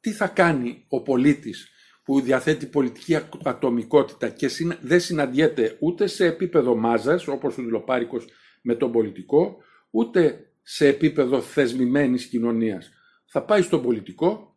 τι 0.00 0.10
θα 0.10 0.28
κάνει 0.28 0.84
ο 0.88 1.02
πολίτης 1.02 1.68
που 2.04 2.20
διαθέτει 2.20 2.66
πολιτική 2.66 3.18
ατομικότητα 3.44 4.28
και 4.28 4.48
δεν 4.80 5.00
συναντιέται 5.00 5.76
ούτε 5.80 6.06
σε 6.06 6.26
επίπεδο 6.26 6.76
μάζας, 6.76 7.28
όπως 7.28 7.58
ο 7.58 7.62
Δηλοπάρικος 7.62 8.26
με 8.62 8.74
τον 8.74 8.92
πολιτικό, 8.92 9.56
ούτε 9.90 10.47
σε 10.70 10.86
επίπεδο 10.86 11.40
θεσμημένης 11.40 12.26
κοινωνίας. 12.26 12.90
Θα 13.26 13.42
πάει 13.42 13.62
στον 13.62 13.82
πολιτικό 13.82 14.56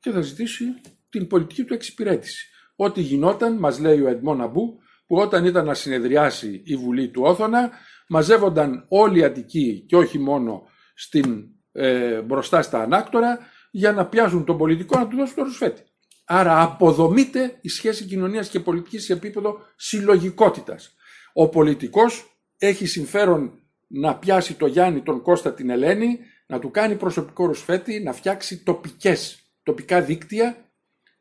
και 0.00 0.10
θα 0.10 0.20
ζητήσει 0.20 0.64
την 1.08 1.26
πολιτική 1.26 1.64
του 1.64 1.74
εξυπηρέτηση. 1.74 2.48
Ό,τι 2.76 3.00
γινόταν, 3.00 3.56
μας 3.58 3.78
λέει 3.78 4.00
ο 4.00 4.08
Εντμόν 4.08 4.40
Αμπού, 4.40 4.78
που 5.06 5.16
όταν 5.16 5.44
ήταν 5.44 5.64
να 5.64 5.74
συνεδριάσει 5.74 6.62
η 6.64 6.76
Βουλή 6.76 7.08
του 7.08 7.22
Όθωνα, 7.24 7.70
μαζεύονταν 8.08 8.84
όλοι 8.88 9.18
οι 9.18 9.24
Αττικοί 9.24 9.84
και 9.88 9.96
όχι 9.96 10.18
μόνο 10.18 10.62
στην, 10.94 11.44
ε, 11.72 12.20
μπροστά 12.20 12.62
στα 12.62 12.82
ανάκτορα 12.82 13.38
για 13.70 13.92
να 13.92 14.06
πιάσουν 14.06 14.44
τον 14.44 14.58
πολιτικό 14.58 14.98
να 14.98 15.08
του 15.08 15.16
δώσουν 15.16 15.34
το 15.34 15.42
ρουσφέτη. 15.42 15.82
Άρα 16.26 16.62
αποδομείται 16.62 17.58
η 17.60 17.68
σχέση 17.68 18.04
κοινωνίας 18.04 18.48
και 18.48 18.60
πολιτικής 18.60 19.04
σε 19.04 19.12
επίπεδο 19.12 19.58
συλλογικότητας. 19.76 20.94
Ο 21.32 21.48
πολιτικός 21.48 22.38
έχει 22.58 22.86
συμφέρον 22.86 23.62
να 23.88 24.16
πιάσει 24.16 24.54
το 24.54 24.66
Γιάννη, 24.66 25.02
τον 25.02 25.22
Κώστα, 25.22 25.54
την 25.54 25.70
Ελένη, 25.70 26.18
να 26.46 26.58
του 26.58 26.70
κάνει 26.70 26.96
προσωπικό 26.96 27.46
ρουσφέτη, 27.46 28.00
να 28.00 28.12
φτιάξει 28.12 28.62
τοπικές, 28.62 29.42
τοπικά 29.62 30.02
δίκτυα 30.02 30.72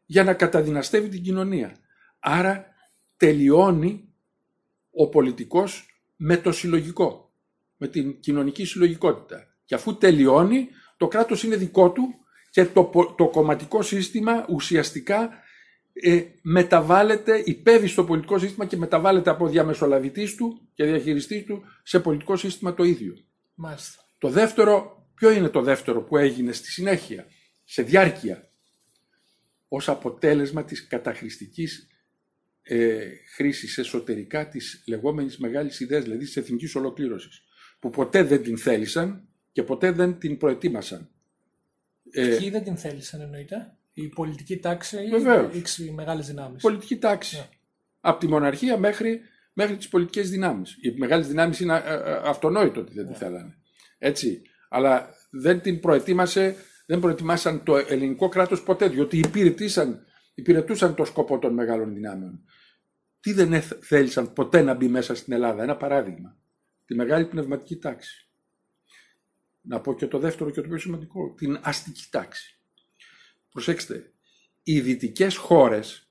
για 0.06 0.24
να 0.24 0.34
καταδυναστεύει 0.34 1.10
την 1.10 1.24
κοινωνία. 1.24 1.76
Άρα 2.20 2.66
τελειώνει 3.18 4.14
ο 4.92 5.10
πολιτικός 5.10 5.86
με 6.16 6.38
το 6.38 6.52
συλλογικό, 6.52 7.34
με 7.78 7.88
την 7.88 8.20
κοινωνική 8.20 8.66
συλλογικότητα. 8.66 9.56
Και 9.66 9.76
αφού 9.76 9.98
τελειώνει, 9.98 10.70
το 10.98 11.08
κράτος 11.08 11.44
είναι 11.44 11.56
δικό 11.56 11.92
του 11.92 12.14
και 12.50 12.66
το, 12.66 13.14
το 13.18 13.28
κομματικό 13.28 13.82
σύστημα 13.82 14.46
ουσιαστικά 14.50 15.30
ε, 16.02 16.24
μεταβάλλεται, 16.42 17.42
υπέβει 17.46 17.88
στο 17.88 18.04
πολιτικό 18.04 18.40
σύστημα 18.40 18.66
και 18.66 18.78
μεταβάλλεται 18.78 19.30
από 19.30 19.48
διαμεσολαβητής 19.48 20.36
του 20.36 20.70
και 20.74 20.86
διαχειριστής 20.86 21.44
του 21.44 21.64
σε 21.84 22.00
πολιτικό 22.00 22.36
σύστημα 22.36 22.74
το 22.74 22.84
ίδιο. 22.84 23.14
Μάλιστα. 23.54 24.02
Το 24.18 24.30
δεύτερο, 24.30 25.06
ποιο 25.16 25.32
είναι 25.32 25.50
το 25.50 25.62
δεύτερο 25.62 26.04
που 26.04 26.18
έγινε 26.18 26.52
στη 26.52 26.72
συνέχεια, 26.72 27.26
σε 27.64 27.82
διάρκεια, 27.82 28.50
ως 29.68 29.90
αποτέλεσμα 29.90 30.64
της 30.64 30.88
καταχρηστικής 30.88 31.88
ε, 32.62 33.08
χρήσης 33.36 33.78
εσωτερικά 33.78 34.48
της 34.50 34.84
λεγόμενης 34.88 35.38
μεγάλης 35.38 35.80
ιδέας, 35.80 36.04
δηλαδή 36.04 36.26
της 36.26 36.38
εθνικής 36.38 36.76
ολοκλήρωσης, 36.76 37.42
που 37.80 37.90
ποτέ 37.90 38.24
δεν 38.24 38.44
την 38.44 38.58
θέλησαν 38.58 39.28
και 39.52 39.64
ποτέ 39.64 39.92
δεν 39.92 40.20
την 40.20 40.38
προετοίμασαν. 40.38 41.10
Ε, 42.12 42.38
Ποιοι 42.38 42.50
δεν 42.50 42.64
την 42.64 42.78
θέλησαν 42.78 43.22
εννοείται; 43.22 43.77
Η 44.00 44.08
πολιτική 44.08 44.58
τάξη 44.58 44.98
ή 44.98 45.86
οι 45.86 45.92
μεγάλες 45.92 46.28
δυνάμεις. 46.28 46.62
Πολιτική 46.62 46.98
τάξη. 46.98 47.38
Yeah. 47.40 47.40
Ναι. 47.40 47.58
Από 48.00 48.20
τη 48.20 48.28
μοναρχία 48.28 48.78
μέχρι, 48.78 49.22
μέχρι 49.54 49.76
τις 49.78 49.88
πολιτικές 49.88 50.30
δυνάμεις. 50.30 50.78
Οι 50.82 50.94
μεγάλες 50.98 51.28
δυνάμεις 51.28 51.60
είναι 51.60 51.84
ε, 51.86 51.94
ε, 51.94 52.22
αυτονόητο 52.24 52.80
ότι 52.80 52.94
δεν 52.94 53.04
yeah. 53.04 53.08
τη 53.08 53.14
ναι. 53.14 53.18
θέλανε. 53.18 53.58
Έτσι. 53.98 54.42
Αλλά 54.70 55.10
δεν 55.30 55.62
την 55.62 55.80
προετοίμασε, 55.80 56.56
δεν 56.86 57.00
προετοιμάσαν 57.00 57.64
το 57.64 57.78
ελληνικό 57.78 58.30
κράτος 58.30 58.64
ποτέ, 58.64 58.88
διότι 58.88 59.18
υπηρετήσαν, 59.18 60.06
υπηρετούσαν 60.36 60.96
το 60.96 61.06
σκοπό 61.06 61.40
των 61.40 61.54
μεγάλων 61.54 61.94
δυνάμεων. 61.94 62.44
Τι 63.20 63.34
δεν 63.34 63.62
θέλησαν 63.62 64.34
ποτέ 64.34 64.62
να 64.62 64.74
μπει 64.74 64.88
μέσα 64.88 65.16
στην 65.16 65.34
Ελλάδα; 65.34 65.64
Ένα 65.64 65.78
παράδειγμα. 65.78 66.38
Τη 66.86 66.96
μεγάλη 66.96 67.26
πνευματική 67.26 67.78
τάξη 67.78 68.28
να 69.68 69.82
πω 69.82 69.94
και 69.94 70.08
το 70.08 70.20
δεύτερο 70.20 70.50
και 70.50 70.62
το 70.62 70.68
πιο 70.68 70.78
σημαντικό, 70.78 71.34
την 71.34 71.60
αστική 71.62 72.08
τάξη. 72.10 72.57
Προσέξτε, 73.58 74.12
οι 74.64 74.82
δυτικές 74.82 75.36
χώρες 75.36 76.10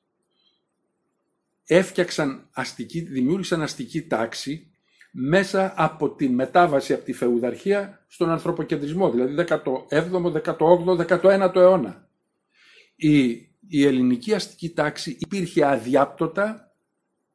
έφτιαξαν 1.64 2.48
αστική, 2.52 3.00
δημιούργησαν 3.00 3.62
αστική 3.62 4.02
τάξη 4.02 4.70
μέσα 5.12 5.72
από 5.76 6.14
τη 6.14 6.28
μετάβαση 6.28 6.92
από 6.92 7.04
τη 7.04 7.12
φεουδαρχία 7.12 8.04
στον 8.08 8.30
ανθρωποκεντρισμό, 8.30 9.10
δηλαδή 9.10 9.44
17ο, 9.48 10.42
18ο, 10.44 11.06
19ο 11.06 11.56
αιώνα. 11.56 12.08
Η, 12.96 13.28
η 13.68 13.86
ελληνική 13.86 14.34
αστική 14.34 14.70
τάξη 14.70 15.16
υπήρχε 15.20 15.64
αδιάπτωτα 15.64 16.74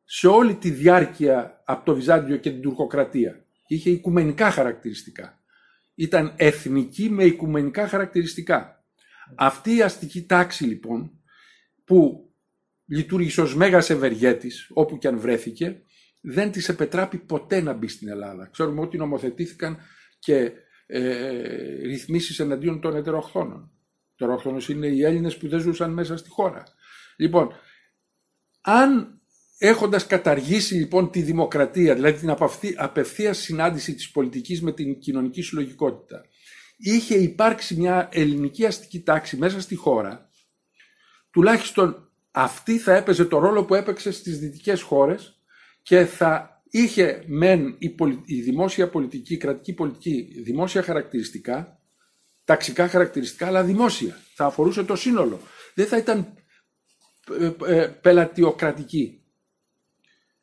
σε 0.03 0.28
όλη 0.28 0.55
τη 0.55 0.70
διάρκεια 0.70 1.62
από 1.66 1.86
το 1.86 1.95
Βυζάντιο 1.95 2.38
και 2.38 2.51
την 2.51 2.62
τουρκοκρατία. 2.62 3.45
Είχε 3.68 3.89
οικουμενικά 3.89 4.51
χαρακτηριστικά 4.51 5.41
ήταν 5.95 6.34
εθνική 6.36 7.09
με 7.09 7.24
οικουμενικά 7.24 7.88
χαρακτηριστικά. 7.88 8.80
Αυτή 9.36 9.76
η 9.76 9.82
αστική 9.82 10.24
τάξη 10.24 10.63
λοιπόν 10.63 11.11
που 11.84 12.30
λειτουργήσε 12.86 13.41
ως 13.41 13.55
μέγας 13.55 13.89
ευεργέτης 13.89 14.69
όπου 14.74 14.97
και 14.97 15.07
αν 15.07 15.19
βρέθηκε 15.19 15.82
δεν 16.22 16.51
της 16.51 16.69
επετράπει 16.69 17.17
ποτέ 17.17 17.61
να 17.61 17.74
μπει 17.74 17.88
στην 17.88 18.07
Ελλάδα. 18.07 18.49
Ξέρουμε 18.51 18.82
ότι 18.82 18.97
νομοθετήθηκαν 18.97 19.78
και 20.19 20.51
ε, 20.86 21.82
ρυθμίσεις 21.82 22.39
εναντίον 22.39 22.82
των 22.82 22.95
ετεροχθόνων. 22.95 23.72
Ετεροχθόνος 24.13 24.69
είναι 24.69 24.88
οι 24.88 25.03
Έλληνες 25.03 25.38
που 25.38 25.47
δεν 25.47 25.59
ζούσαν 25.59 25.93
μέσα 25.93 26.17
στη 26.17 26.30
χώρα. 26.30 26.63
Λοιπόν, 27.17 27.49
αν 28.61 29.22
Έχοντας 29.63 30.07
καταργήσει 30.07 30.76
λοιπόν 30.76 31.11
τη 31.11 31.22
δημοκρατία, 31.22 31.95
δηλαδή 31.95 32.19
την 32.19 32.36
απευθείας 32.76 33.38
συνάντηση 33.38 33.95
της 33.95 34.11
πολιτικής 34.11 34.61
με 34.61 34.72
την 34.72 34.99
κοινωνική 34.99 35.41
συλλογικότητα, 35.41 36.26
είχε 36.82 37.15
υπάρξει 37.15 37.75
μια 37.75 38.09
ελληνική 38.11 38.65
αστική 38.65 39.01
τάξη 39.01 39.38
μέσα 39.38 39.61
στη 39.61 39.75
χώρα, 39.75 40.29
τουλάχιστον 41.32 42.09
αυτή 42.32 42.77
θα 42.77 42.95
έπαιζε 42.95 43.25
το 43.25 43.39
ρόλο 43.39 43.65
που 43.65 43.75
έπαιξε 43.75 44.11
στις 44.11 44.39
δυτικές 44.39 44.82
χώρες 44.82 45.39
και 45.82 46.05
θα 46.05 46.61
είχε 46.69 47.23
μεν 47.27 47.75
η, 47.77 47.95
η 48.25 48.41
δημόσια 48.41 48.89
πολιτική, 48.89 49.34
η 49.34 49.38
κρατική 49.38 49.73
πολιτική, 49.73 50.41
δημόσια 50.43 50.84
χαρακτηριστικά, 50.84 51.79
ταξικά 52.43 52.88
χαρακτηριστικά, 52.88 53.47
αλλά 53.47 53.63
δημόσια. 53.63 54.19
Θα 54.34 54.45
αφορούσε 54.45 54.84
το 54.84 54.95
σύνολο. 54.95 55.39
Δεν 55.73 55.88
θα 55.88 55.97
ήταν 55.97 56.34
ε, 57.39 57.51
ε, 57.65 57.88
πελατιοκρατική. 57.88 59.23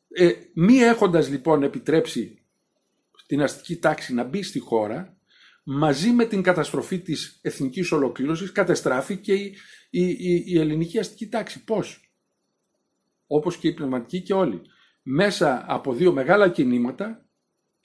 Ε, 0.09 0.31
μη 0.53 0.77
έχοντας 0.77 1.29
λοιπόν 1.29 1.63
επιτρέψει 1.63 2.43
την 3.25 3.41
αστική 3.41 3.77
τάξη 3.77 4.13
να 4.13 4.23
μπει 4.23 4.43
στη 4.43 4.59
χώρα, 4.59 5.18
μαζί 5.63 6.09
με 6.09 6.25
την 6.25 6.41
καταστροφή 6.41 6.99
της 6.99 7.39
εθνικής 7.41 7.91
ολοκλήρωσης 7.91 8.51
καταστράφει 8.51 9.17
και 9.17 9.33
η, 9.33 9.55
η, 9.89 10.43
η, 10.45 10.59
ελληνική 10.59 10.99
αστική 10.99 11.27
τάξη. 11.27 11.63
Πώς; 11.63 12.13
Όπως 13.27 13.57
και 13.57 13.67
η 13.67 13.73
πνευματική 13.73 14.21
και 14.21 14.33
όλοι. 14.33 14.61
Μέσα 15.03 15.65
από 15.67 15.93
δύο 15.93 16.11
μεγάλα 16.13 16.49
κινήματα, 16.49 17.25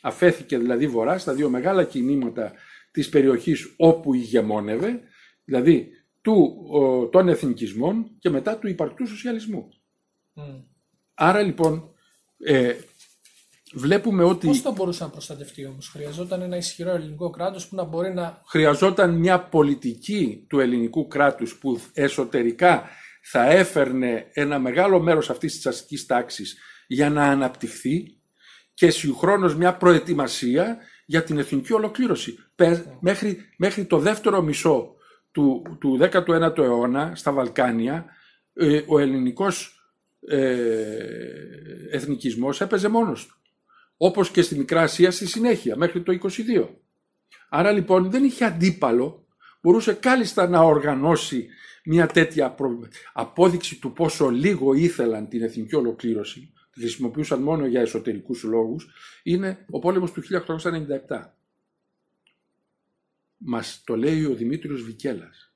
αφέθηκε 0.03 0.59
δηλαδή 0.59 0.87
βορρά 0.87 1.19
στα 1.19 1.35
δύο 1.35 1.49
μεγάλα 1.49 1.85
κινήματα 1.85 2.53
της 2.91 3.09
περιοχής 3.09 3.75
όπου 3.77 4.15
ηγεμόνευε, 4.15 5.01
δηλαδή 5.45 5.89
του, 6.21 6.69
των 7.13 7.29
εθνικισμών 7.29 8.17
και 8.19 8.31
μετά 8.31 8.59
του 8.59 8.69
υπαρκτού 8.69 9.07
σοσιαλισμού. 9.07 9.69
Άρα 11.15 11.43
λοιπόν 11.43 11.95
ε, 12.39 12.75
βλέπουμε 13.75 14.25
ότι... 14.25 14.47
Πώς 14.47 14.61
θα 14.61 14.71
μπορούσε 14.71 15.05
να 15.05 15.11
προστατευτεί 15.11 15.67
όμως, 15.67 15.89
χρειαζόταν 15.89 16.43
ένα 16.43 16.57
ισχυρό 16.57 16.91
ελληνικό 16.91 17.31
κράτος 17.31 17.69
που 17.69 17.77
να 17.77 17.85
μπορεί 17.85 18.15
να... 18.15 18.43
Χρειαζόταν 18.47 19.15
μια 19.15 19.41
πολιτική 19.41 20.45
του 20.49 20.61
ελληνικού 20.61 21.07
κράτους 21.07 21.59
που 21.59 21.81
εσωτερικά 21.93 22.89
θα 23.23 23.51
έφερνε 23.51 24.27
ένα 24.33 24.59
μεγάλο 24.59 25.01
μέρος 25.01 25.31
αυτής 25.31 25.55
της 25.55 25.67
αστικής 25.67 26.07
τάξης 26.07 26.59
για 26.87 27.11
να 27.11 27.25
αναπτυχθεί 27.25 28.19
και 28.75 28.91
συγχρόνως 28.91 29.57
μια 29.57 29.77
προετοιμασία 29.77 30.79
για 31.07 31.23
την 31.23 31.39
εθνική 31.39 31.73
ολοκλήρωση. 31.73 32.39
Μέχρι, 33.01 33.39
μέχρι 33.57 33.85
το 33.85 33.99
δεύτερο 33.99 34.43
μισό 34.43 34.95
του, 35.33 35.63
του 35.81 35.99
19ου 36.01 36.59
αιώνα 36.59 37.13
στα 37.15 37.33
Βαλκάνια 37.33 38.05
ε, 38.55 38.83
ο 38.87 38.99
ελληνικός 38.99 39.85
ε, 40.29 40.57
εθνικισμός 41.91 42.61
έπαιζε 42.61 42.89
μόνος 42.89 43.27
του. 43.27 43.37
Όπως 43.97 44.31
και 44.31 44.43
στη 44.43 44.55
Μικρά 44.55 44.83
Ασία 44.83 45.11
στη 45.11 45.27
συνέχεια, 45.27 45.77
μέχρι 45.77 46.03
το 46.03 46.19
22. 46.23 46.69
Άρα 47.49 47.73
λοιπόν 47.73 48.11
δεν 48.11 48.25
είχε 48.25 48.45
αντίπαλο, 48.45 49.27
μπορούσε 49.61 49.93
κάλλιστα 49.93 50.49
να 50.49 50.61
οργανώσει 50.61 51.49
μια 51.85 52.07
τέτοια 52.07 52.57
απόδειξη 53.13 53.79
του 53.79 53.93
πόσο 53.93 54.29
λίγο 54.29 54.75
ήθελαν 54.75 55.29
την 55.29 55.43
εθνική 55.43 55.75
ολοκλήρωση, 55.75 56.53
τη 56.71 56.81
χρησιμοποιούσαν 56.81 57.43
μόνο 57.43 57.67
για 57.67 57.81
εσωτερικούς 57.81 58.43
λόγους, 58.43 58.89
είναι 59.23 59.65
ο 59.71 59.79
πόλεμος 59.79 60.13
του 60.13 60.23
1897. 60.23 61.35
Μας 63.37 63.83
το 63.85 63.97
λέει 63.97 64.25
ο 64.25 64.35
Δημήτριος 64.35 64.83
Βικέλας. 64.83 65.53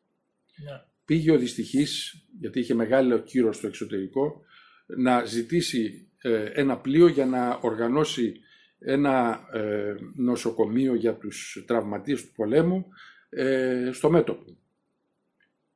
Ναι. 0.56 0.82
Πήγε 1.04 1.32
ο 1.32 1.38
δυστυχής, 1.38 2.22
γιατί 2.40 2.58
είχε 2.60 2.74
μεγάλο 2.74 3.18
κύρος 3.18 3.56
στο 3.56 3.66
εξωτερικό, 3.66 4.42
να 4.86 5.24
ζητήσει 5.24 6.07
ε, 6.07 6.07
ένα 6.52 6.76
πλοίο 6.76 7.08
για 7.08 7.26
να 7.26 7.58
οργανώσει 7.62 8.40
ένα 8.78 9.40
ε, 9.52 9.94
νοσοκομείο 10.16 10.94
για 10.94 11.14
τους 11.14 11.64
τραυματίες 11.66 12.22
του 12.22 12.32
πολέμου 12.34 12.86
ε, 13.28 13.90
στο 13.92 14.10
μέτωπο. 14.10 14.56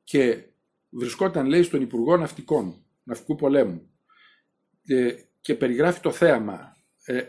Και 0.03 0.43
βρισκόταν, 0.89 1.45
λέει, 1.45 1.63
στον 1.63 1.81
Υπουργό 1.81 2.17
Ναυτικών, 2.17 2.85
Ναυτικού 3.03 3.35
Πολέμου 3.35 3.87
και 5.41 5.55
περιγράφει 5.55 5.99
το 5.99 6.11
θέαμα. 6.11 6.75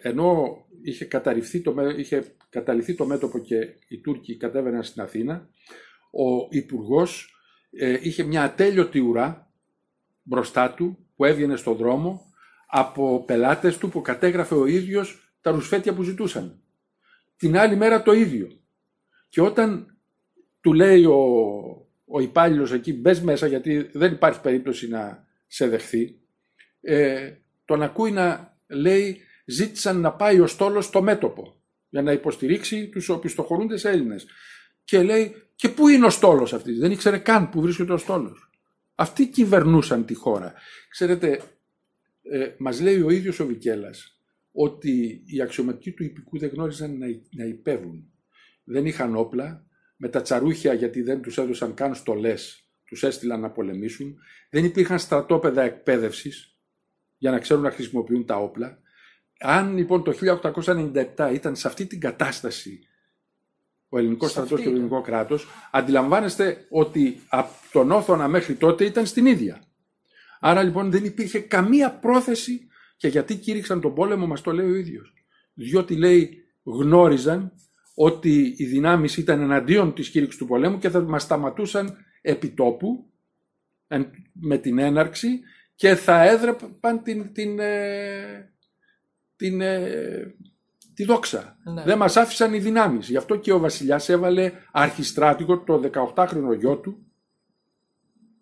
ενώ 0.02 0.56
είχε, 0.82 1.04
καταρριφθεί 1.04 1.60
το, 1.60 1.74
είχε 1.96 2.34
καταληθεί 2.48 2.94
το 2.94 3.06
μέτωπο 3.06 3.38
και 3.38 3.56
οι 3.88 4.00
Τούρκοι 4.00 4.36
κατέβαιναν 4.36 4.82
στην 4.82 5.02
Αθήνα, 5.02 5.48
ο 6.10 6.46
Υπουργός 6.50 7.34
ε, 7.70 7.98
είχε 8.02 8.22
μια 8.22 8.42
ατέλειωτη 8.42 8.98
ουρά 8.98 9.52
μπροστά 10.22 10.74
του 10.74 10.98
που 11.16 11.24
έβγαινε 11.24 11.56
στον 11.56 11.76
δρόμο 11.76 12.32
από 12.66 13.24
πελάτες 13.24 13.78
του 13.78 13.88
που 13.88 14.02
κατέγραφε 14.02 14.54
ο 14.54 14.66
ίδιος 14.66 15.32
τα 15.40 15.50
ρουσφέτια 15.50 15.94
που 15.94 16.02
ζητούσαν. 16.02 16.60
Την 17.36 17.58
άλλη 17.58 17.76
μέρα 17.76 18.02
το 18.02 18.12
ίδιο. 18.12 18.48
Και 19.28 19.40
όταν 19.40 19.98
του 20.60 20.72
λέει 20.72 21.04
ο, 21.04 21.18
ο 22.04 22.20
υπάλληλος 22.20 22.72
εκεί 22.72 22.92
μπες 22.92 23.20
μέσα 23.20 23.46
γιατί 23.46 23.90
δεν 23.92 24.12
υπάρχει 24.12 24.40
περίπτωση 24.40 24.88
να 24.88 25.26
σε 25.46 25.68
δεχθεί 25.68 26.18
ε, 26.80 27.32
τον 27.64 27.82
ακούει 27.82 28.10
να 28.10 28.56
λέει 28.66 29.20
ζήτησαν 29.44 30.00
να 30.00 30.12
πάει 30.12 30.40
ο 30.40 30.46
στόλος 30.46 30.84
στο 30.84 31.02
μέτωπο 31.02 31.56
για 31.88 32.02
να 32.02 32.12
υποστηρίξει 32.12 32.88
τους 32.88 33.08
οπισθοχωρούντες 33.08 33.84
Έλληνες. 33.84 34.26
Και 34.84 35.02
λέει 35.02 35.34
και 35.54 35.68
πού 35.68 35.88
είναι 35.88 36.06
ο 36.06 36.10
στόλος 36.10 36.52
αυτής. 36.52 36.78
Δεν 36.78 36.90
ήξερε 36.90 37.18
καν 37.18 37.50
που 37.50 37.60
βρίσκεται 37.60 37.92
ο 37.92 37.96
στόλος. 37.96 38.50
Αυτοί 38.94 39.28
κυβερνούσαν 39.28 40.04
τη 40.04 40.14
χώρα. 40.14 40.54
Ξέρετε, 40.88 41.40
ε, 42.30 42.54
μας 42.58 42.80
λέει 42.80 43.00
ο 43.00 43.10
ίδιος 43.10 43.40
ο 43.40 43.46
Βικέλας 43.46 44.18
ότι 44.52 45.22
οι 45.26 45.40
αξιωματικοί 45.40 45.92
του 45.92 46.04
υπηκού 46.04 46.38
δεν 46.38 46.50
γνώριζαν 46.52 46.98
να, 46.98 47.06
να 47.36 47.44
υπέβουν. 47.44 48.12
Δεν 48.64 48.86
είχαν 48.86 49.16
όπλα, 49.16 49.66
με 49.96 50.08
τα 50.08 50.22
τσαρούχια 50.22 50.72
γιατί 50.72 51.02
δεν 51.02 51.20
τους 51.20 51.38
έδωσαν 51.38 51.74
καν 51.74 51.94
στολές, 51.94 52.68
τους 52.84 53.02
έστειλαν 53.02 53.40
να 53.40 53.50
πολεμήσουν. 53.50 54.16
Δεν 54.50 54.64
υπήρχαν 54.64 54.98
στρατόπεδα 54.98 55.62
εκπαίδευσης 55.62 56.58
για 57.16 57.30
να 57.30 57.38
ξέρουν 57.38 57.62
να 57.62 57.70
χρησιμοποιούν 57.70 58.26
τα 58.26 58.36
όπλα. 58.36 58.78
Αν 59.38 59.76
λοιπόν 59.76 60.02
το 60.04 60.40
1897 61.14 61.30
ήταν 61.32 61.56
σε 61.56 61.68
αυτή 61.68 61.86
την 61.86 62.00
κατάσταση 62.00 62.88
ο 63.88 63.98
ελληνικός 63.98 64.30
στρατός 64.30 64.58
και 64.58 64.64
το 64.64 64.70
ελληνικό 64.70 65.00
κράτος, 65.00 65.48
αντιλαμβάνεστε 65.72 66.66
ότι 66.68 67.20
από 67.28 67.50
τον 67.72 67.90
Όθωνα 67.90 68.28
μέχρι 68.28 68.54
τότε 68.54 68.84
ήταν 68.84 69.06
στην 69.06 69.26
ίδια. 69.26 69.62
Άρα 70.46 70.62
λοιπόν 70.62 70.90
δεν 70.90 71.04
υπήρχε 71.04 71.38
καμία 71.40 71.98
πρόθεση 71.98 72.66
και 72.96 73.08
γιατί 73.08 73.36
κήρυξαν 73.36 73.80
τον 73.80 73.94
πόλεμο 73.94 74.26
μας 74.26 74.40
το 74.40 74.52
λέει 74.52 74.70
ο 74.70 74.74
ίδιος. 74.74 75.12
Διότι 75.54 75.96
λέει 75.96 76.44
γνώριζαν 76.62 77.52
ότι 77.94 78.54
οι 78.56 78.64
δυνάμεις 78.64 79.16
ήταν 79.16 79.40
εναντίον 79.40 79.94
της 79.94 80.08
κήρυξης 80.08 80.38
του 80.38 80.46
πολέμου 80.46 80.78
και 80.78 80.90
θα 80.90 81.00
μας 81.00 81.22
σταματούσαν 81.22 81.96
επιτόπου 82.20 83.10
με 84.32 84.58
την 84.58 84.78
έναρξη 84.78 85.40
και 85.74 85.94
θα 85.94 86.22
έδρεπαν 86.22 87.02
την, 87.02 87.32
την, 87.32 87.58
ε, 87.58 88.52
την, 89.36 89.60
ε, 89.60 90.34
τη 90.94 91.04
δόξα. 91.04 91.58
Ναι. 91.74 91.82
Δεν 91.82 91.98
μας 91.98 92.16
άφησαν 92.16 92.54
οι 92.54 92.58
δυνάμεις. 92.58 93.08
Γι' 93.08 93.16
αυτό 93.16 93.36
και 93.36 93.52
ο 93.52 93.58
βασιλιάς 93.58 94.08
έβαλε 94.08 94.52
αρχιστράτηγο 94.72 95.58
το 95.58 95.90
18χρονο 96.14 96.58
γιο 96.58 96.76
του, 96.76 97.06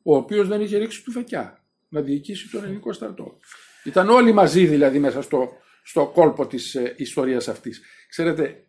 ο 0.02 0.16
οποίος 0.16 0.48
δεν 0.48 0.60
είχε 0.60 0.76
ρίξει 0.78 1.04
του 1.04 1.10
φεκιά 1.10 1.61
να 1.92 2.00
διοικήσει 2.00 2.50
τον 2.50 2.64
ελληνικό 2.64 2.92
στρατό. 2.92 3.38
Ήταν 3.84 4.08
όλοι 4.08 4.32
μαζί 4.32 4.66
δηλαδή 4.66 4.98
μέσα 4.98 5.22
στο, 5.22 5.52
στο 5.82 6.10
κόλπο 6.14 6.46
της 6.46 6.74
ε, 6.74 6.94
ιστορίας 6.98 7.48
αυτής. 7.48 7.82
Ξέρετε, 8.08 8.66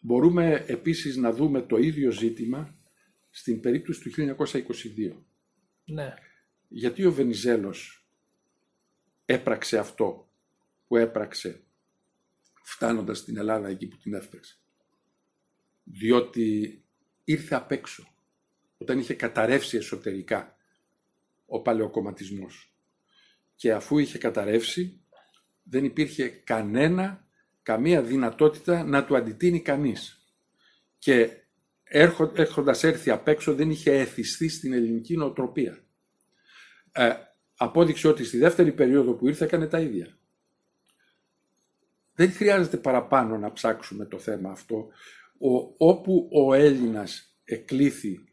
μπορούμε 0.00 0.64
επίσης 0.66 1.16
να 1.16 1.32
δούμε 1.32 1.62
το 1.62 1.76
ίδιο 1.76 2.10
ζήτημα 2.10 2.74
στην 3.30 3.60
περίπτωση 3.60 4.00
του 4.00 4.10
1922. 4.36 5.16
Ναι. 5.84 6.14
Γιατί 6.68 7.04
ο 7.04 7.12
Βενιζέλος 7.12 8.08
έπραξε 9.24 9.78
αυτό 9.78 10.32
που 10.86 10.96
έπραξε 10.96 11.62
φτάνοντας 12.62 13.18
στην 13.18 13.36
Ελλάδα 13.36 13.68
εκεί 13.68 13.86
που 13.86 13.96
την 13.96 14.14
έφταξε. 14.14 14.58
Διότι 15.84 16.82
ήρθε 17.24 17.54
απ' 17.54 17.72
έξω 17.72 18.08
όταν 18.78 18.98
είχε 18.98 19.14
καταρρεύσει 19.14 19.76
εσωτερικά 19.76 20.57
ο 21.48 21.62
παλαιοκομματισμός. 21.62 22.74
Και 23.54 23.72
αφού 23.72 23.98
είχε 23.98 24.18
καταρρεύσει 24.18 25.00
δεν 25.62 25.84
υπήρχε 25.84 26.28
κανένα, 26.28 27.26
καμία 27.62 28.02
δυνατότητα 28.02 28.84
να 28.84 29.04
του 29.04 29.16
αντιτείνει 29.16 29.60
κανείς. 29.60 30.32
Και 30.98 31.30
έρχοντας 31.84 32.84
έρθει 32.84 33.10
απ' 33.10 33.28
έξω 33.28 33.54
δεν 33.54 33.70
είχε 33.70 33.92
εθιστεί 33.92 34.48
στην 34.48 34.72
ελληνική 34.72 35.16
νοοτροπία. 35.16 35.78
Ε, 36.92 37.12
απόδειξε 37.56 38.08
ότι 38.08 38.24
στη 38.24 38.38
δεύτερη 38.38 38.72
περίοδο 38.72 39.12
που 39.12 39.28
ήρθε 39.28 39.44
έκανε 39.44 39.66
τα 39.66 39.80
ίδια. 39.80 40.18
Δεν 42.14 42.32
χρειάζεται 42.32 42.76
παραπάνω 42.76 43.38
να 43.38 43.52
ψάξουμε 43.52 44.04
το 44.04 44.18
θέμα 44.18 44.50
αυτό. 44.50 44.88
Ο, 45.38 45.86
όπου 45.88 46.28
ο 46.32 46.54
Έλληνας 46.54 47.38
εκλήθη 47.44 48.24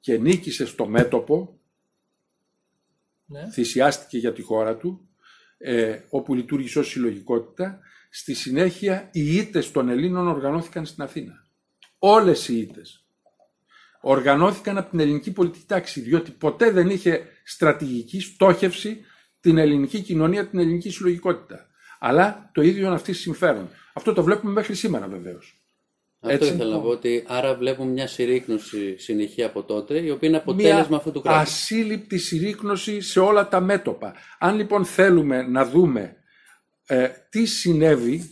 και 0.00 0.18
νίκησε 0.18 0.66
στο 0.66 0.86
μέτωπο, 0.86 1.60
ναι. 3.26 3.50
θυσιάστηκε 3.50 4.18
για 4.18 4.32
τη 4.32 4.42
χώρα 4.42 4.76
του, 4.76 5.08
ε, 5.58 5.98
όπου 6.08 6.34
λειτουργήσε 6.34 6.78
ως 6.78 6.88
συλλογικότητα, 6.88 7.80
στη 8.10 8.34
συνέχεια 8.34 9.08
οι 9.12 9.36
ήτες 9.36 9.70
των 9.70 9.88
Ελλήνων 9.88 10.28
οργανώθηκαν 10.28 10.86
στην 10.86 11.02
Αθήνα. 11.02 11.46
Όλες 11.98 12.48
οι 12.48 12.58
ήτες. 12.58 13.06
Οργανώθηκαν 14.00 14.78
από 14.78 14.90
την 14.90 15.00
ελληνική 15.00 15.32
πολιτική 15.32 15.64
τάξη, 15.66 16.00
διότι 16.00 16.30
ποτέ 16.30 16.70
δεν 16.70 16.90
είχε 16.90 17.26
στρατηγική 17.44 18.20
στόχευση 18.20 19.00
την 19.40 19.58
ελληνική 19.58 20.00
κοινωνία, 20.00 20.48
την 20.48 20.58
ελληνική 20.58 20.90
συλλογικότητα 20.90 21.68
αλλά 22.06 22.50
το 22.52 22.62
ίδιο 22.62 22.86
είναι 22.86 22.94
αυτή 22.94 23.12
συμφέρον. 23.12 23.68
Αυτό 23.92 24.12
το 24.12 24.22
βλέπουμε 24.22 24.52
μέχρι 24.52 24.74
σήμερα 24.74 25.08
βεβαίως. 25.08 25.63
Αυτό 26.24 26.44
Έτσι, 26.44 26.54
ήθελα 26.54 26.74
να 26.74 26.80
πω 26.80 26.88
ότι 26.88 27.24
άρα 27.26 27.54
βλέπουμε 27.54 27.90
μια 27.90 28.06
συρρήκνωση 28.06 28.98
συνεχή 28.98 29.42
από 29.42 29.62
τότε, 29.62 29.98
η 29.98 30.10
οποία 30.10 30.28
είναι 30.28 30.36
αποτέλεσμα 30.36 30.86
μια 30.88 30.96
αυτού 30.96 31.12
του 31.12 31.20
κράτους. 31.20 31.52
Ασύλληπτη 31.52 32.18
συρρήκνωση 32.18 33.00
σε 33.00 33.20
όλα 33.20 33.48
τα 33.48 33.60
μέτωπα. 33.60 34.14
Αν 34.38 34.56
λοιπόν 34.56 34.84
θέλουμε 34.84 35.42
να 35.42 35.64
δούμε 35.64 36.16
ε, 36.86 37.08
τι 37.30 37.46
συνέβη 37.46 38.30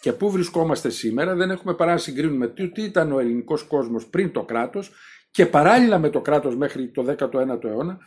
και 0.00 0.12
πού 0.12 0.30
βρισκόμαστε 0.30 0.90
σήμερα, 0.90 1.34
δεν 1.34 1.50
έχουμε 1.50 1.74
παρά 1.74 1.92
να 1.92 1.98
συγκρίνουμε 1.98 2.48
τι, 2.48 2.68
τι 2.68 2.82
ήταν 2.82 3.12
ο 3.12 3.18
ελληνικός 3.18 3.62
κόσμος 3.62 4.06
πριν 4.06 4.32
το 4.32 4.42
κράτος 4.42 4.90
και 5.30 5.46
παράλληλα 5.46 5.98
με 5.98 6.10
το 6.10 6.20
κράτος 6.20 6.56
μέχρι 6.56 6.90
το 6.90 7.16
19ο 7.18 7.64
αιώνα 7.64 7.98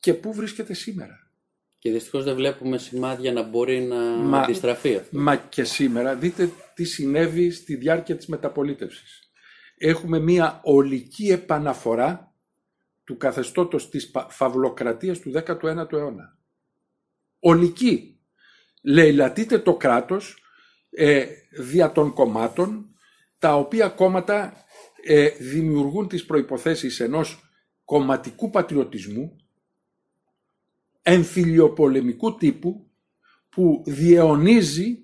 και 0.00 0.14
πού 0.14 0.32
βρίσκεται 0.34 0.74
σήμερα. 0.74 1.29
Και 1.80 1.90
δυστυχώς 1.90 2.24
δεν 2.24 2.34
βλέπουμε 2.34 2.78
σημάδια 2.78 3.32
να 3.32 3.42
μπορεί 3.42 3.80
να 3.80 3.96
μα, 3.96 4.40
αντιστραφεί 4.40 4.96
αυτό. 4.96 5.18
Μα 5.18 5.36
και 5.36 5.64
σήμερα 5.64 6.14
δείτε 6.14 6.50
τι 6.74 6.84
συνέβη 6.84 7.50
στη 7.50 7.74
διάρκεια 7.74 8.16
της 8.16 8.26
μεταπολίτευσης. 8.26 9.30
Έχουμε 9.76 10.18
μία 10.18 10.60
ολική 10.64 11.30
επαναφορά 11.30 12.34
του 13.04 13.16
καθεστώτος 13.16 13.88
της 13.88 14.10
φαυλοκρατίας 14.28 15.18
του 15.18 15.32
19ου 15.34 15.92
αιώνα. 15.92 16.38
Ολική. 17.38 18.20
Λαιλατείται 18.82 19.58
το 19.58 19.76
κράτος 19.76 20.42
ε, 20.90 21.26
δια 21.50 21.92
των 21.92 22.12
κομμάτων, 22.12 22.94
τα 23.38 23.54
οποία 23.54 23.88
κόμματα 23.88 24.52
ε, 25.02 25.28
δημιουργούν 25.28 26.08
τις 26.08 26.24
προϋποθέσεις 26.24 27.00
ενός 27.00 27.50
κομματικού 27.84 28.50
πατριωτισμού, 28.50 29.36
εμφυλιοπολεμικού 31.02 32.34
τύπου 32.34 32.90
που 33.48 33.82
διαιωνίζει 33.86 34.98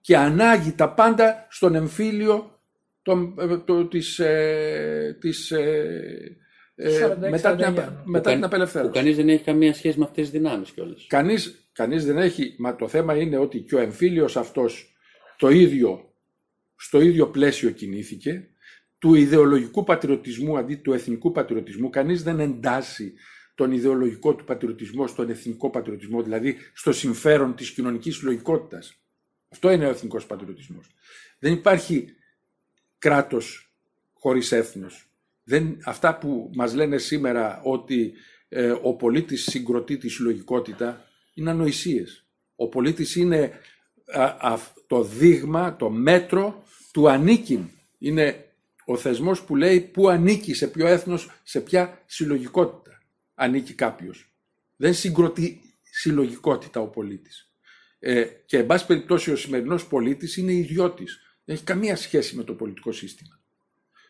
και 0.00 0.16
ανάγει 0.16 0.72
τα 0.72 0.94
πάντα 0.94 1.46
στον 1.50 1.74
εμφύλιο 1.74 2.60
τον, 3.02 3.34
ε, 3.38 3.58
το, 3.58 3.86
της, 3.86 4.18
ε, 4.18 5.16
της 5.20 5.50
ε, 5.50 6.38
ε 6.74 7.16
μετά, 7.30 7.56
την, 7.56 7.74
μετά 8.04 8.32
την 8.32 8.44
απελευθέρωση. 8.44 8.90
Που 8.90 8.96
κανείς 8.96 9.16
δεν 9.16 9.28
έχει 9.28 9.44
καμία 9.44 9.74
σχέση 9.74 9.98
με 9.98 10.04
αυτές 10.04 10.30
τις 10.30 10.40
δυνάμεις 10.40 10.70
κιόλας. 10.70 11.06
Κανείς 11.08 11.62
Κανείς 11.72 12.04
δεν 12.04 12.18
έχει, 12.18 12.54
μα 12.58 12.76
το 12.76 12.88
θέμα 12.88 13.16
είναι 13.16 13.36
ότι 13.36 13.60
και 13.60 13.74
ο 13.74 13.78
εμφύλιος 13.78 14.36
αυτός 14.36 14.96
το 15.36 15.48
ίδιο, 15.48 16.14
στο 16.76 17.00
ίδιο 17.00 17.28
πλαίσιο 17.28 17.70
κινήθηκε, 17.70 18.48
του 18.98 19.14
ιδεολογικού 19.14 19.84
πατριωτισμού 19.84 20.58
αντί 20.58 20.76
του 20.76 20.92
εθνικού 20.92 21.32
πατριωτισμού. 21.32 21.90
Κανείς 21.90 22.22
δεν 22.22 22.40
εντάσσει 22.40 23.12
τον 23.54 23.72
ιδεολογικό 23.72 24.34
του 24.34 24.44
πατριωτισμό 24.44 25.06
στον 25.06 25.30
εθνικό 25.30 25.70
πατριωτισμό, 25.70 26.22
δηλαδή 26.22 26.56
στο 26.72 26.92
συμφέρον 26.92 27.54
της 27.54 27.70
κοινωνικής 27.70 28.22
λογικότητας. 28.22 28.96
Αυτό 29.48 29.70
είναι 29.70 29.86
ο 29.86 29.88
εθνικός 29.88 30.26
πατριωτισμός. 30.26 30.86
Δεν 31.38 31.52
υπάρχει 31.52 32.14
κράτος 32.98 33.72
χωρίς 34.12 34.52
έθνος. 34.52 35.06
Δεν, 35.44 35.78
αυτά 35.84 36.18
που 36.18 36.50
μας 36.54 36.74
λένε 36.74 36.98
σήμερα 36.98 37.60
ότι 37.64 38.12
ε, 38.48 38.74
ο 38.82 38.94
πολίτης 38.94 39.42
συγκροτεί 39.42 39.96
τη 39.96 40.08
συλλογικότητα 40.08 41.08
είναι 41.34 41.50
ανοησίες. 41.50 42.26
Ο 42.56 42.68
πολίτης 42.68 43.16
είναι 43.16 43.52
το 44.86 45.02
δείγμα, 45.02 45.76
το 45.76 45.90
μέτρο 45.90 46.64
του 46.92 47.08
ανήκειν. 47.08 47.68
Είναι 47.98 48.46
ο 48.84 48.96
θεσμός 48.96 49.42
που 49.42 49.56
λέει 49.56 49.80
πού 49.80 50.08
ανήκει, 50.08 50.54
σε 50.54 50.66
ποιο 50.66 50.86
έθνος, 50.86 51.30
σε 51.42 51.60
ποια 51.60 52.02
συλλογικότητα 52.06 52.91
ανήκει 53.42 53.74
κάποιος. 53.74 54.32
Δεν 54.76 54.94
συγκροτεί 54.94 55.60
συλλογικότητα 55.82 56.80
ο 56.80 56.86
πολίτης. 56.86 57.52
Ε, 57.98 58.24
και 58.46 58.58
εν 58.58 58.66
πάση 58.66 58.86
περιπτώσει 58.86 59.30
ο 59.30 59.36
σημερινός 59.36 59.86
πολίτης 59.86 60.36
είναι 60.36 60.52
ιδιώτης. 60.52 61.20
Δεν 61.44 61.54
έχει 61.54 61.64
καμία 61.64 61.96
σχέση 61.96 62.36
με 62.36 62.44
το 62.44 62.54
πολιτικό 62.54 62.92
σύστημα. 62.92 63.40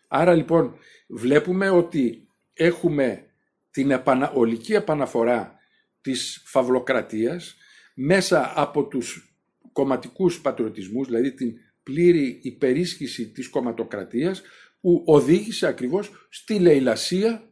Άρα 0.09 0.35
λοιπόν 0.35 0.77
βλέπουμε 1.09 1.71
ότι 1.71 2.29
έχουμε 2.53 3.27
την 3.71 3.91
επανα, 3.91 4.31
ολική 4.31 4.73
επαναφορά 4.73 5.59
της 6.01 6.43
φαυλοκρατίας 6.45 7.57
μέσα 7.95 8.53
από 8.55 8.87
τους 8.87 9.37
κομματικούς 9.73 10.41
πατριωτισμούς, 10.41 11.07
δηλαδή 11.07 11.33
την 11.33 11.55
πλήρη 11.83 12.39
υπερίσχυση 12.43 13.29
της 13.29 13.49
κομματοκρατίας 13.49 14.43
που 14.81 15.03
οδήγησε 15.07 15.67
ακριβώς 15.67 16.27
στη 16.29 16.59
λαιλασία 16.59 17.52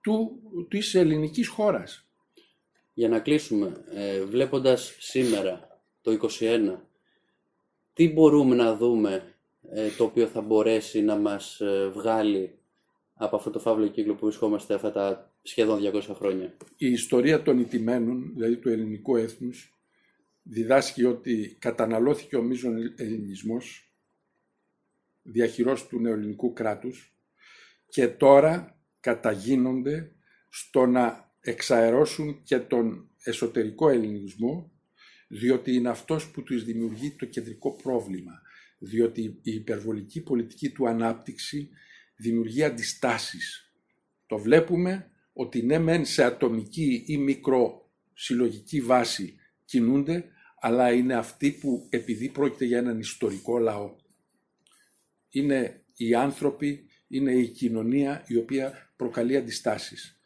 του, 0.00 0.40
της 0.68 0.94
ελληνικής 0.94 1.48
χώρας. 1.48 2.04
Για 2.94 3.08
να 3.08 3.20
κλείσουμε, 3.20 3.84
ε, 3.94 4.24
βλέποντας 4.24 4.96
σήμερα 4.98 5.82
το 6.00 6.10
21, 6.10 6.88
τι 7.92 8.08
μπορούμε 8.08 8.54
να 8.54 8.76
δούμε 8.76 9.34
ε, 9.70 9.88
το 9.96 10.04
οποίο 10.04 10.26
θα 10.26 10.40
μπορέσει 10.40 11.02
να 11.02 11.16
μας 11.16 11.60
ε, 11.60 11.90
βγάλει 11.94 12.58
από 13.14 13.36
αυτό 13.36 13.50
το 13.50 13.58
φαύλο 13.58 13.86
κύκλο 13.86 14.14
που 14.14 14.24
βρισκόμαστε 14.24 14.74
αυτά 14.74 14.92
τα 14.92 15.32
σχεδόν 15.42 15.80
200 15.82 16.00
χρόνια; 16.14 16.56
Η 16.76 16.90
ιστορία 16.90 17.42
των 17.42 17.58
ιτημένων, 17.58 18.32
δηλαδή 18.34 18.56
του 18.56 18.68
ελληνικού 18.68 19.16
έθνους, 19.16 19.74
διδάσκει 20.42 21.04
ότι 21.04 21.56
καταναλώθηκε 21.58 22.36
ο 22.36 22.42
μείζων 22.42 22.94
ελληνισμός 22.96 23.92
διαχειρός 25.22 25.86
του 25.86 26.00
νεοελληνικού 26.00 26.52
κράτους 26.52 27.14
και 27.88 28.08
τώρα 28.08 28.79
καταγίνονται 29.00 30.12
στο 30.48 30.86
να 30.86 31.32
εξαερώσουν 31.40 32.42
και 32.42 32.58
τον 32.58 33.10
εσωτερικό 33.22 33.88
ελληνισμό 33.88 34.72
διότι 35.28 35.74
είναι 35.74 35.88
αυτός 35.88 36.30
που 36.30 36.42
τους 36.42 36.64
δημιουργεί 36.64 37.10
το 37.10 37.26
κεντρικό 37.26 37.76
πρόβλημα 37.82 38.42
διότι 38.78 39.22
η 39.42 39.52
υπερβολική 39.52 40.22
πολιτική 40.22 40.70
του 40.70 40.88
ανάπτυξη 40.88 41.70
δημιουργεί 42.16 42.64
αντιστάσεις. 42.64 43.72
Το 44.26 44.38
βλέπουμε 44.38 45.10
ότι 45.32 45.62
ναι 45.62 45.78
μεν 45.78 46.04
σε 46.04 46.24
ατομική 46.24 47.04
ή 47.06 47.16
μικρό 47.16 47.90
συλλογική 48.12 48.80
βάση 48.80 49.36
κινούνται, 49.64 50.24
αλλά 50.60 50.92
είναι 50.92 51.14
αυτοί 51.14 51.50
που 51.50 51.86
επειδή 51.90 52.28
πρόκειται 52.28 52.64
για 52.64 52.78
έναν 52.78 52.98
ιστορικό 52.98 53.58
λαό. 53.58 53.96
Είναι 55.28 55.84
οι 55.94 56.14
άνθρωποι, 56.14 56.86
είναι 57.10 57.32
η 57.32 57.48
κοινωνία 57.48 58.24
η 58.26 58.36
οποία 58.36 58.92
προκαλεί 58.96 59.36
αντιστάσεις. 59.36 60.20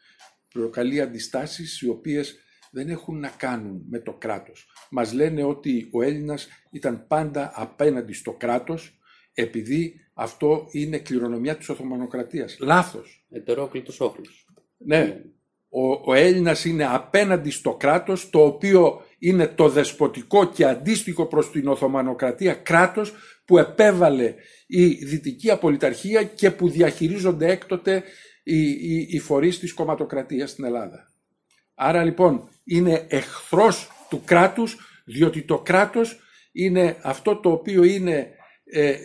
Προκαλεί 0.53 1.01
αντιστάσεις 1.01 1.81
οι 1.81 1.89
οποίες 1.89 2.39
δεν 2.71 2.89
έχουν 2.89 3.19
να 3.19 3.29
κάνουν 3.29 3.85
με 3.89 3.99
το 3.99 4.13
κράτος. 4.13 4.67
Μας 4.89 5.13
λένε 5.13 5.43
ότι 5.43 5.89
ο 5.91 6.01
Έλληνας 6.01 6.47
ήταν 6.71 7.07
πάντα 7.07 7.51
απέναντι 7.55 8.13
στο 8.13 8.33
κράτος 8.33 8.99
επειδή 9.33 9.99
αυτό 10.13 10.67
είναι 10.71 10.97
κληρονομιά 10.97 11.57
της 11.57 11.69
Οθωμανοκρατίας. 11.69 12.57
Λάθος. 12.59 13.25
Ετερόκλητος 13.29 13.99
όχλος. 13.99 14.47
Ναι. 14.77 15.21
Ο, 15.69 15.91
ο 15.91 16.13
Έλληνας 16.13 16.65
είναι 16.65 16.85
απέναντι 16.85 17.49
στο 17.49 17.75
κράτος 17.75 18.29
το 18.29 18.45
οποίο 18.45 19.04
είναι 19.19 19.47
το 19.47 19.69
δεσποτικό 19.69 20.45
και 20.45 20.65
αντίστοιχο 20.65 21.25
προς 21.25 21.51
την 21.51 21.67
Οθωμανοκρατία 21.67 22.53
κράτος 22.53 23.13
που 23.45 23.57
επέβαλε 23.57 24.33
η 24.67 24.85
Δυτική 24.87 25.51
Απολυταρχία 25.51 26.23
και 26.23 26.51
που 26.51 26.69
διαχειρίζονται 26.69 27.51
έκτοτε 27.51 28.03
οι, 28.43 28.69
οι, 28.69 29.07
οι 29.09 29.19
φορείς 29.19 29.59
της 29.59 29.73
κομματοκρατίας 29.73 30.49
στην 30.49 30.65
Ελλάδα. 30.65 31.11
Άρα 31.75 32.03
λοιπόν 32.03 32.49
είναι 32.63 33.05
εχθρός 33.09 33.89
του 34.09 34.21
κράτους 34.25 34.77
διότι 35.05 35.41
το 35.41 35.59
κράτος 35.59 36.19
είναι 36.51 36.97
αυτό 37.01 37.35
το 37.35 37.51
οποίο 37.51 37.83
είναι 37.83 38.34
ε, 38.67 38.95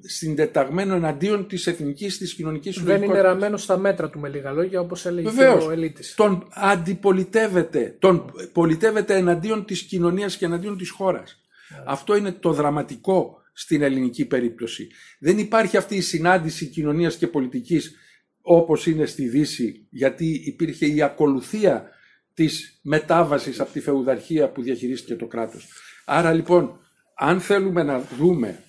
συντεταγμένο 0.00 0.94
εναντίον 0.94 1.48
της 1.48 1.66
εθνικής 1.66 2.18
της 2.18 2.34
κοινωνικής 2.34 2.82
Δεν 2.82 3.02
είναι 3.02 3.20
ραμμένο 3.20 3.56
στα 3.56 3.76
μέτρα 3.76 4.10
του 4.10 4.18
με 4.18 4.28
λίγα 4.28 4.52
λόγια 4.52 4.80
όπως 4.80 5.06
έλεγε 5.06 5.28
Βεβαίως, 5.28 5.66
ο 5.66 5.70
Ελίτης. 5.70 6.14
τον 6.14 6.48
αντιπολιτεύεται, 6.50 7.96
τον 7.98 8.32
πολιτεύεται 8.52 9.16
εναντίον 9.16 9.64
της 9.64 9.82
κοινωνίας 9.82 10.36
και 10.36 10.44
εναντίον 10.44 10.78
της 10.78 10.90
χώρας. 10.90 11.40
Αυτό 11.86 12.16
είναι 12.16 12.32
το 12.32 12.52
δραματικό 12.52 13.42
στην 13.52 13.82
ελληνική 13.82 14.24
περίπτωση. 14.24 14.88
Δεν 15.18 15.38
υπάρχει 15.38 15.76
αυτή 15.76 15.96
η 15.96 16.00
συνάντηση 16.00 16.66
κοινωνίας 16.66 17.16
και 17.16 17.26
πολιτικής 17.26 17.94
όπως 18.42 18.86
είναι 18.86 19.06
στη 19.06 19.28
Δύση 19.28 19.86
γιατί 19.90 20.42
υπήρχε 20.44 20.86
η 20.86 21.02
ακολουθία 21.02 21.88
της 22.34 22.80
μετάβασης 22.82 23.60
από 23.60 23.72
τη 23.72 23.80
φεουδαρχία 23.80 24.48
που 24.50 24.62
διαχειρίστηκε 24.62 25.14
το 25.14 25.26
κράτος. 25.26 25.68
Άρα 26.04 26.32
λοιπόν, 26.32 26.78
αν 27.16 27.40
θέλουμε 27.40 27.82
να 27.82 28.00
δούμε 28.18 28.64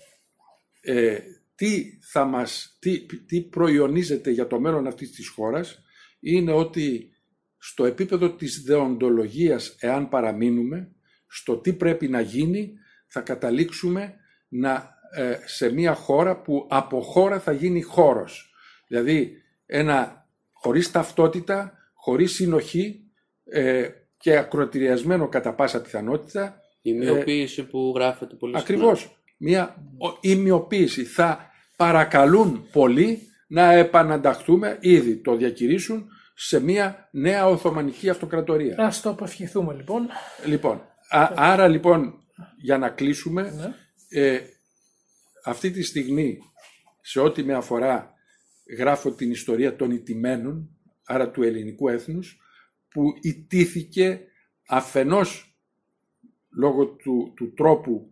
ε, 0.81 1.17
τι, 1.55 1.99
θα 2.01 2.25
μας, 2.25 2.77
τι, 2.79 3.05
τι 3.05 3.41
προϊονίζεται 3.41 4.29
για 4.29 4.47
το 4.47 4.59
μέλλον 4.59 4.87
αυτής 4.87 5.11
της 5.11 5.27
χώρας, 5.27 5.83
είναι 6.19 6.51
ότι 6.51 7.09
στο 7.57 7.85
επίπεδο 7.85 8.31
της 8.31 8.63
δεοντολογίας, 8.63 9.75
εάν 9.79 10.09
παραμείνουμε, 10.09 10.91
στο 11.27 11.57
τι 11.57 11.73
πρέπει 11.73 12.07
να 12.07 12.21
γίνει, 12.21 12.73
θα 13.07 13.21
καταλήξουμε 13.21 14.15
να, 14.47 14.93
ε, 15.15 15.37
σε 15.45 15.71
μια 15.71 15.93
χώρα 15.93 16.41
που 16.41 16.67
από 16.69 17.01
χώρα 17.01 17.39
θα 17.39 17.51
γίνει 17.51 17.81
χώρος. 17.81 18.53
Δηλαδή, 18.87 19.41
ένα 19.65 20.27
χωρίς 20.51 20.91
ταυτότητα, 20.91 21.77
χωρίς 21.93 22.31
συνοχή, 22.31 23.11
ε, 23.43 23.89
και 24.21 24.37
ακροτηριασμένο 24.37 25.27
κατά 25.27 25.53
πάσα 25.53 25.81
πιθανότητα. 25.81 26.61
Η 26.81 26.93
μειοποίηση 26.93 27.63
που 27.63 27.93
γράφεται 27.95 28.35
πολύ 28.35 28.57
Ακριβώς. 28.57 29.20
Μια 29.43 29.75
ημιοποίηση. 30.21 31.03
Θα 31.03 31.51
παρακαλούν 31.77 32.67
πολύ 32.71 33.19
να 33.47 33.71
επανανταχθούμε, 33.71 34.77
ήδη 34.81 35.15
το 35.15 35.35
διακηρύσουν, 35.35 36.09
σε 36.33 36.59
μια 36.59 37.09
νέα 37.11 37.47
Οθωμανική 37.47 38.09
Αυτοκρατορία. 38.09 38.75
Ας 38.77 39.01
το 39.01 39.09
αποφυχηθούμε 39.09 39.73
λοιπόν. 39.73 40.07
Λοιπόν, 40.45 40.81
άρα 41.35 41.67
λοιπόν 41.67 42.13
για 42.57 42.77
να 42.77 42.89
κλείσουμε, 42.89 43.41
ναι. 43.41 43.73
ε, 44.21 44.41
αυτή 45.43 45.71
τη 45.71 45.83
στιγμή 45.83 46.37
σε 47.01 47.19
ό,τι 47.19 47.43
με 47.43 47.53
αφορά 47.53 48.13
γράφω 48.77 49.11
την 49.11 49.31
ιστορία 49.31 49.75
των 49.75 49.91
ιτημένων, 49.91 50.69
άρα 51.03 51.31
του 51.31 51.43
ελληνικού 51.43 51.89
έθνους, 51.89 52.37
που 52.89 53.03
ιτήθηκε 53.21 54.21
αφενός 54.67 55.55
λόγω 56.57 56.85
του, 56.85 57.33
του 57.35 57.53
τρόπου 57.53 58.10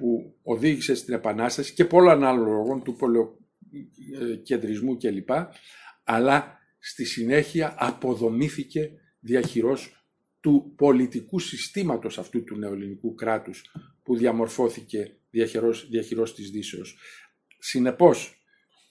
που 0.00 0.34
οδήγησε 0.42 0.94
στην 0.94 1.14
Επανάσταση 1.14 1.72
και 1.72 1.84
πολλών 1.84 2.24
άλλων 2.24 2.46
λόγων 2.46 2.82
του 2.82 2.96
πολεοκεντρισμού 2.96 4.96
κλπ. 4.96 5.30
Αλλά 6.04 6.58
στη 6.78 7.04
συνέχεια 7.04 7.74
αποδομήθηκε 7.78 8.90
διαχειρός 9.20 10.04
του 10.40 10.72
πολιτικού 10.76 11.38
συστήματος 11.38 12.18
αυτού 12.18 12.44
του 12.44 12.56
νεοελληνικού 12.56 13.14
κράτους 13.14 13.64
που 14.02 14.16
διαμορφώθηκε 14.16 15.16
διαχειρός, 15.30 15.88
διαχειρός 15.88 16.34
της 16.34 16.50
Δύσεως. 16.50 16.98
Συνεπώς, 17.58 18.44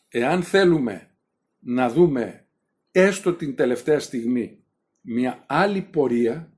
εάν 0.10 0.44
θέλουμε 0.44 1.12
να 1.60 1.90
δούμε 1.90 2.48
έστω 2.92 3.34
την 3.34 3.56
τελευταία 3.56 4.00
στιγμή 4.00 4.64
μια 5.02 5.46
άλλη 5.48 5.82
πορεία 5.82 6.54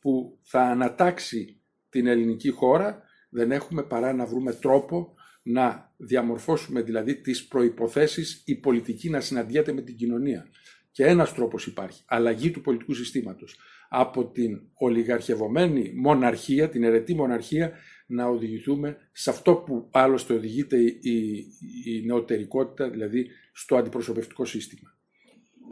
που 0.00 0.38
θα 0.42 0.62
ανατάξει 0.62 1.60
την 1.88 2.06
ελληνική 2.06 2.50
χώρα, 2.50 3.08
δεν 3.30 3.52
έχουμε 3.52 3.82
παρά 3.82 4.12
να 4.12 4.26
βρούμε 4.26 4.52
τρόπο 4.52 5.14
να 5.42 5.92
διαμορφώσουμε 5.96 6.82
δηλαδή 6.82 7.20
τις 7.20 7.46
προϋποθέσεις 7.46 8.42
η 8.46 8.54
πολιτική 8.54 9.10
να 9.10 9.20
συναντιέται 9.20 9.72
με 9.72 9.82
την 9.82 9.96
κοινωνία. 9.96 10.46
Και 10.90 11.04
ένας 11.04 11.34
τρόπος 11.34 11.66
υπάρχει, 11.66 12.02
αλλαγή 12.06 12.50
του 12.50 12.60
πολιτικού 12.60 12.94
συστήματος. 12.94 13.56
από 13.92 14.26
την 14.26 14.60
ολιγαρχευομένη 14.74 15.92
μοναρχία, 15.96 16.68
την 16.68 16.82
ερετή 16.84 17.14
μοναρχία, 17.14 17.72
να 18.06 18.26
οδηγηθούμε 18.26 18.96
σε 19.12 19.30
αυτό 19.30 19.54
που 19.54 19.88
άλλωστε 19.90 20.34
οδηγείται 20.34 20.76
η, 20.80 21.46
η 21.84 22.02
νεωτερικότητα, 22.06 22.90
δηλαδή 22.90 23.26
στο 23.52 23.76
αντιπροσωπευτικό 23.76 24.44
σύστημα. 24.44 24.96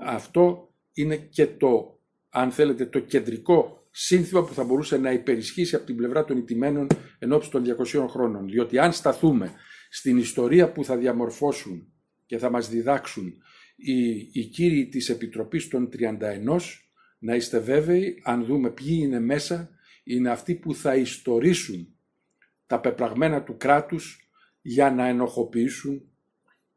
Αυτό 0.00 0.74
είναι 0.92 1.16
και 1.16 1.46
το, 1.46 2.00
αν 2.28 2.50
θέλετε, 2.50 2.86
το 2.86 2.98
κεντρικό 2.98 3.77
σύνθημα 4.00 4.44
που 4.44 4.54
θα 4.54 4.64
μπορούσε 4.64 4.96
να 4.98 5.12
υπερισχύσει 5.12 5.74
από 5.74 5.86
την 5.86 5.96
πλευρά 5.96 6.24
των 6.24 6.36
ηττημένων 6.36 6.86
ενώπιση 7.18 7.50
των 7.50 7.64
200 7.84 8.06
χρόνων. 8.08 8.48
Διότι 8.48 8.78
αν 8.78 8.92
σταθούμε 8.92 9.52
στην 9.90 10.18
ιστορία 10.18 10.72
που 10.72 10.84
θα 10.84 10.96
διαμορφώσουν 10.96 11.92
και 12.26 12.38
θα 12.38 12.50
μας 12.50 12.68
διδάξουν 12.68 13.34
οι, 13.76 14.16
οι 14.32 14.44
κύριοι 14.44 14.88
της 14.88 15.08
Επιτροπής 15.08 15.68
των 15.68 15.88
31, 16.48 16.58
να 17.18 17.34
είστε 17.34 17.58
βέβαιοι, 17.58 18.20
αν 18.24 18.44
δούμε 18.44 18.70
ποιοι 18.70 18.98
είναι 19.02 19.20
μέσα, 19.20 19.70
είναι 20.04 20.30
αυτοί 20.30 20.54
που 20.54 20.74
θα 20.74 20.96
ιστορήσουν 20.96 21.96
τα 22.66 22.80
πεπραγμένα 22.80 23.42
του 23.42 23.56
κράτους 23.56 24.30
για 24.60 24.90
να 24.90 25.06
ενοχοποιήσουν 25.06 26.02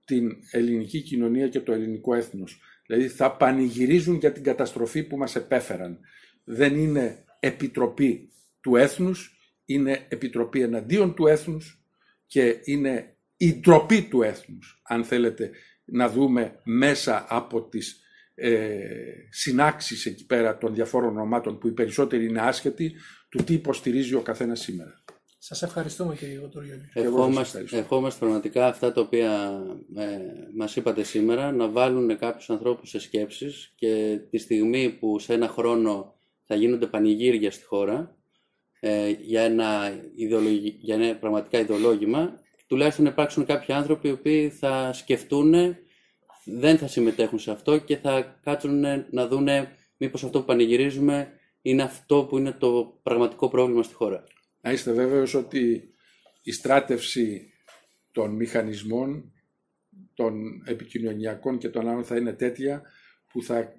την 0.06 0.32
ελληνική 0.52 1.02
κοινωνία 1.02 1.48
και 1.48 1.60
το 1.60 1.72
ελληνικό 1.72 2.14
έθνος. 2.14 2.62
Δηλαδή 2.86 3.08
θα 3.08 3.36
πανηγυρίζουν 3.36 4.16
για 4.16 4.32
την 4.32 4.44
καταστροφή 4.44 5.04
που 5.04 5.18
μας 5.18 5.36
επέφεραν. 5.36 6.00
Δεν 6.44 6.78
είναι 6.78 7.26
επιτροπή 7.40 8.32
του 8.62 8.76
έθνους, 8.76 9.38
είναι 9.66 10.06
επιτροπή 10.10 10.62
εναντίον 10.62 11.14
του 11.14 11.28
έθνους 11.28 11.84
και 12.28 12.60
είναι 12.64 13.16
η 13.38 13.54
ντροπή 13.54 14.02
του 14.02 14.22
έθνους, 14.22 14.82
αν 14.84 15.04
θέλετε 15.04 15.52
να 15.86 16.10
δούμε 16.10 16.60
μέσα 16.64 17.26
από 17.30 17.62
τις 17.70 18.02
ε, 18.36 18.78
συνάξεις 19.30 20.06
εκεί 20.06 20.26
πέρα 20.26 20.58
των 20.58 20.74
διαφόρων 20.74 21.18
ομάτων 21.18 21.58
που 21.58 21.68
οι 21.68 21.72
περισσότεροι 21.72 22.26
είναι 22.26 22.42
άσχετοι 22.42 22.94
του 23.30 23.44
τι 23.44 23.54
υποστηρίζει 23.54 24.16
ο 24.16 24.22
καθένας 24.22 24.60
σήμερα. 24.60 25.04
Σας 25.38 25.62
ευχαριστούμε 25.62 26.16
κύριε 26.16 26.38
Γοτούριολη. 26.38 26.90
Ευχόμαστε, 26.94 27.66
ευχόμαστε 27.72 28.20
πραγματικά 28.20 28.68
αυτά 28.68 28.92
τα 28.92 29.02
οποία 29.02 29.62
ε, 29.96 30.08
μας 30.58 30.76
είπατε 30.76 31.04
σήμερα 31.04 31.52
να 31.52 31.70
βάλουν 31.70 32.18
κάποιους 32.18 32.50
ανθρώπους 32.50 32.90
σε 32.90 33.00
σκέψεις 33.00 33.74
και 33.76 34.20
τη 34.30 34.38
στιγμή 34.38 34.90
που 34.90 35.20
σε 35.20 35.34
ένα 35.34 35.48
χρόνο 35.48 36.16
θα 36.52 36.60
γίνονται 36.60 36.88
πανηγύρια 36.88 37.52
στη 37.52 37.66
χώρα 37.66 38.18
ε, 38.80 39.10
για, 39.10 39.42
ένα 39.42 40.02
για 40.80 40.96
ένα 40.96 41.16
πραγματικά 41.16 41.60
ιδεολόγημα 41.60 42.40
τουλάχιστον 42.68 43.06
υπάρξουν 43.06 43.46
κάποιοι 43.46 43.76
άνθρωποι 43.76 44.08
οι 44.08 44.12
οποίοι 44.12 44.50
θα 44.50 44.94
σκεφτούν, 44.94 45.54
δεν 46.46 46.78
θα 46.78 46.88
συμμετέχουν 46.88 47.40
σε 47.40 47.52
αυτό 47.52 47.78
και 47.78 47.98
θα 47.98 48.40
κάτσουν 48.44 48.84
να 49.12 49.28
δούνε 49.28 49.76
μήπως 49.98 50.24
αυτό 50.24 50.40
που 50.40 50.46
πανηγυρίζουμε 50.46 51.32
είναι 51.62 51.84
αυτό 51.84 52.26
που 52.26 52.38
είναι 52.38 52.52
το 52.52 53.00
πραγματικό 53.04 53.50
πρόβλημα 53.50 53.84
στη 53.84 53.94
χώρα. 53.94 54.24
Να 54.62 54.72
είστε 54.72 54.92
βέβαιος 54.92 55.34
ότι 55.34 55.94
η 56.42 56.52
στράτευση 56.52 57.54
των 58.12 58.36
μηχανισμών, 58.36 59.34
των 60.14 60.64
επικοινωνιακών 60.66 61.58
και 61.58 61.70
των 61.70 61.88
άλλων 61.88 62.04
θα 62.04 62.18
είναι 62.18 62.34
τέτοια 62.34 62.82
που 63.32 63.44
θα 63.44 63.74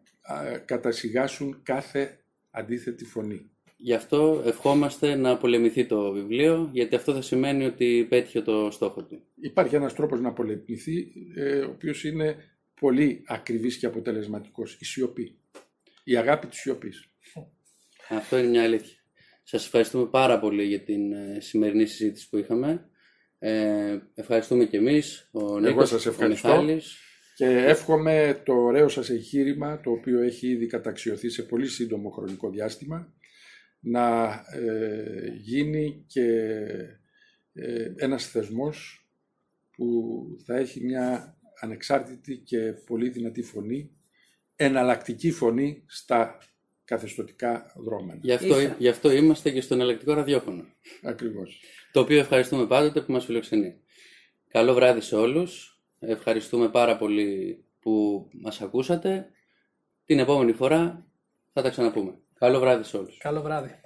κατασυγάσουν 0.64 1.60
κάθε 1.62 2.16
αντίθετη 2.52 3.04
φωνή. 3.04 3.50
Γι' 3.76 3.94
αυτό 3.94 4.42
ευχόμαστε 4.46 5.14
να 5.14 5.36
πολεμηθεί 5.36 5.86
το 5.86 6.12
βιβλίο, 6.12 6.68
γιατί 6.72 6.94
αυτό 6.94 7.12
θα 7.12 7.22
σημαίνει 7.22 7.64
ότι 7.64 8.06
πέτυχε 8.08 8.40
το 8.42 8.70
στόχο 8.70 9.04
του. 9.04 9.22
Υπάρχει 9.40 9.74
ένας 9.74 9.94
τρόπος 9.94 10.20
να 10.20 10.32
πολεμηθεί, 10.32 11.12
ε, 11.36 11.58
ο 11.58 11.70
οποίος 11.70 12.04
είναι 12.04 12.36
πολύ 12.80 13.24
ακριβής 13.26 13.76
και 13.76 13.86
αποτελεσματικός. 13.86 14.76
Η 14.80 14.84
σιωπή. 14.84 15.38
Η 16.04 16.16
αγάπη 16.16 16.46
της 16.46 16.58
σιωπής. 16.58 17.08
Αυτό 18.08 18.38
είναι 18.38 18.48
μια 18.48 18.62
αλήθεια. 18.62 18.96
Σας 19.42 19.64
ευχαριστούμε 19.64 20.06
πάρα 20.06 20.38
πολύ 20.38 20.64
για 20.64 20.80
την 20.80 21.12
ε, 21.12 21.38
σημερινή 21.40 21.86
συζήτηση 21.86 22.28
που 22.28 22.36
είχαμε. 22.36 22.88
Ε, 23.38 23.98
ευχαριστούμε 24.14 24.64
και 24.64 24.76
εμείς, 24.76 25.28
ο 25.32 25.40
Νίκος, 25.40 25.66
Εγώ 25.66 25.84
σας 25.84 26.06
ευχαριστώ. 26.06 26.66
Και 27.34 27.46
εύχομαι 27.46 28.42
το 28.44 28.52
ωραίο 28.52 28.88
σας 28.88 29.10
εγχείρημα, 29.10 29.80
το 29.80 29.90
οποίο 29.90 30.20
έχει 30.20 30.48
ήδη 30.48 30.66
καταξιωθεί 30.66 31.28
σε 31.28 31.42
πολύ 31.42 31.68
σύντομο 31.68 32.10
χρονικό 32.10 32.50
διάστημα, 32.50 33.14
να 33.80 34.24
ε, 34.52 35.32
γίνει 35.36 36.04
και 36.06 36.28
ε, 37.52 37.92
ένας 37.96 38.26
θεσμός 38.26 39.06
που 39.76 40.24
θα 40.44 40.56
έχει 40.56 40.84
μια 40.84 41.36
ανεξάρτητη 41.60 42.36
και 42.36 42.58
πολύ 42.86 43.08
δυνατή 43.08 43.42
φωνή, 43.42 43.90
εναλλακτική 44.56 45.30
φωνή 45.30 45.82
στα 45.86 46.38
καθεστωτικά 46.84 47.72
δρόμενα. 47.76 48.18
Γι' 48.22 48.32
αυτό, 48.32 48.56
γι 48.78 48.88
αυτό 48.88 49.10
είμαστε 49.10 49.50
και 49.50 49.60
στο 49.60 49.74
εναλλακτικό 49.74 50.12
ραδιόφωνο. 50.12 50.64
Ακριβώς. 51.02 51.60
Το 51.92 52.00
οποίο 52.00 52.18
ευχαριστούμε 52.18 52.66
πάντοτε 52.66 53.00
που 53.00 53.12
μας 53.12 53.24
φιλοξενεί. 53.24 53.76
Καλό 54.48 54.74
βράδυ 54.74 55.00
σε 55.00 55.16
όλους. 55.16 55.71
Ευχαριστούμε 56.04 56.68
πάρα 56.68 56.96
πολύ 56.96 57.64
που 57.80 58.26
μας 58.32 58.60
ακούσατε. 58.60 59.30
Την 60.04 60.18
επόμενη 60.18 60.52
φορά 60.52 61.06
θα 61.52 61.62
τα 61.62 61.70
ξαναπούμε. 61.70 62.18
Καλό 62.34 62.60
βράδυ 62.60 62.82
σε 62.84 62.96
όλους. 62.96 63.18
Καλό 63.18 63.42
βράδυ. 63.42 63.81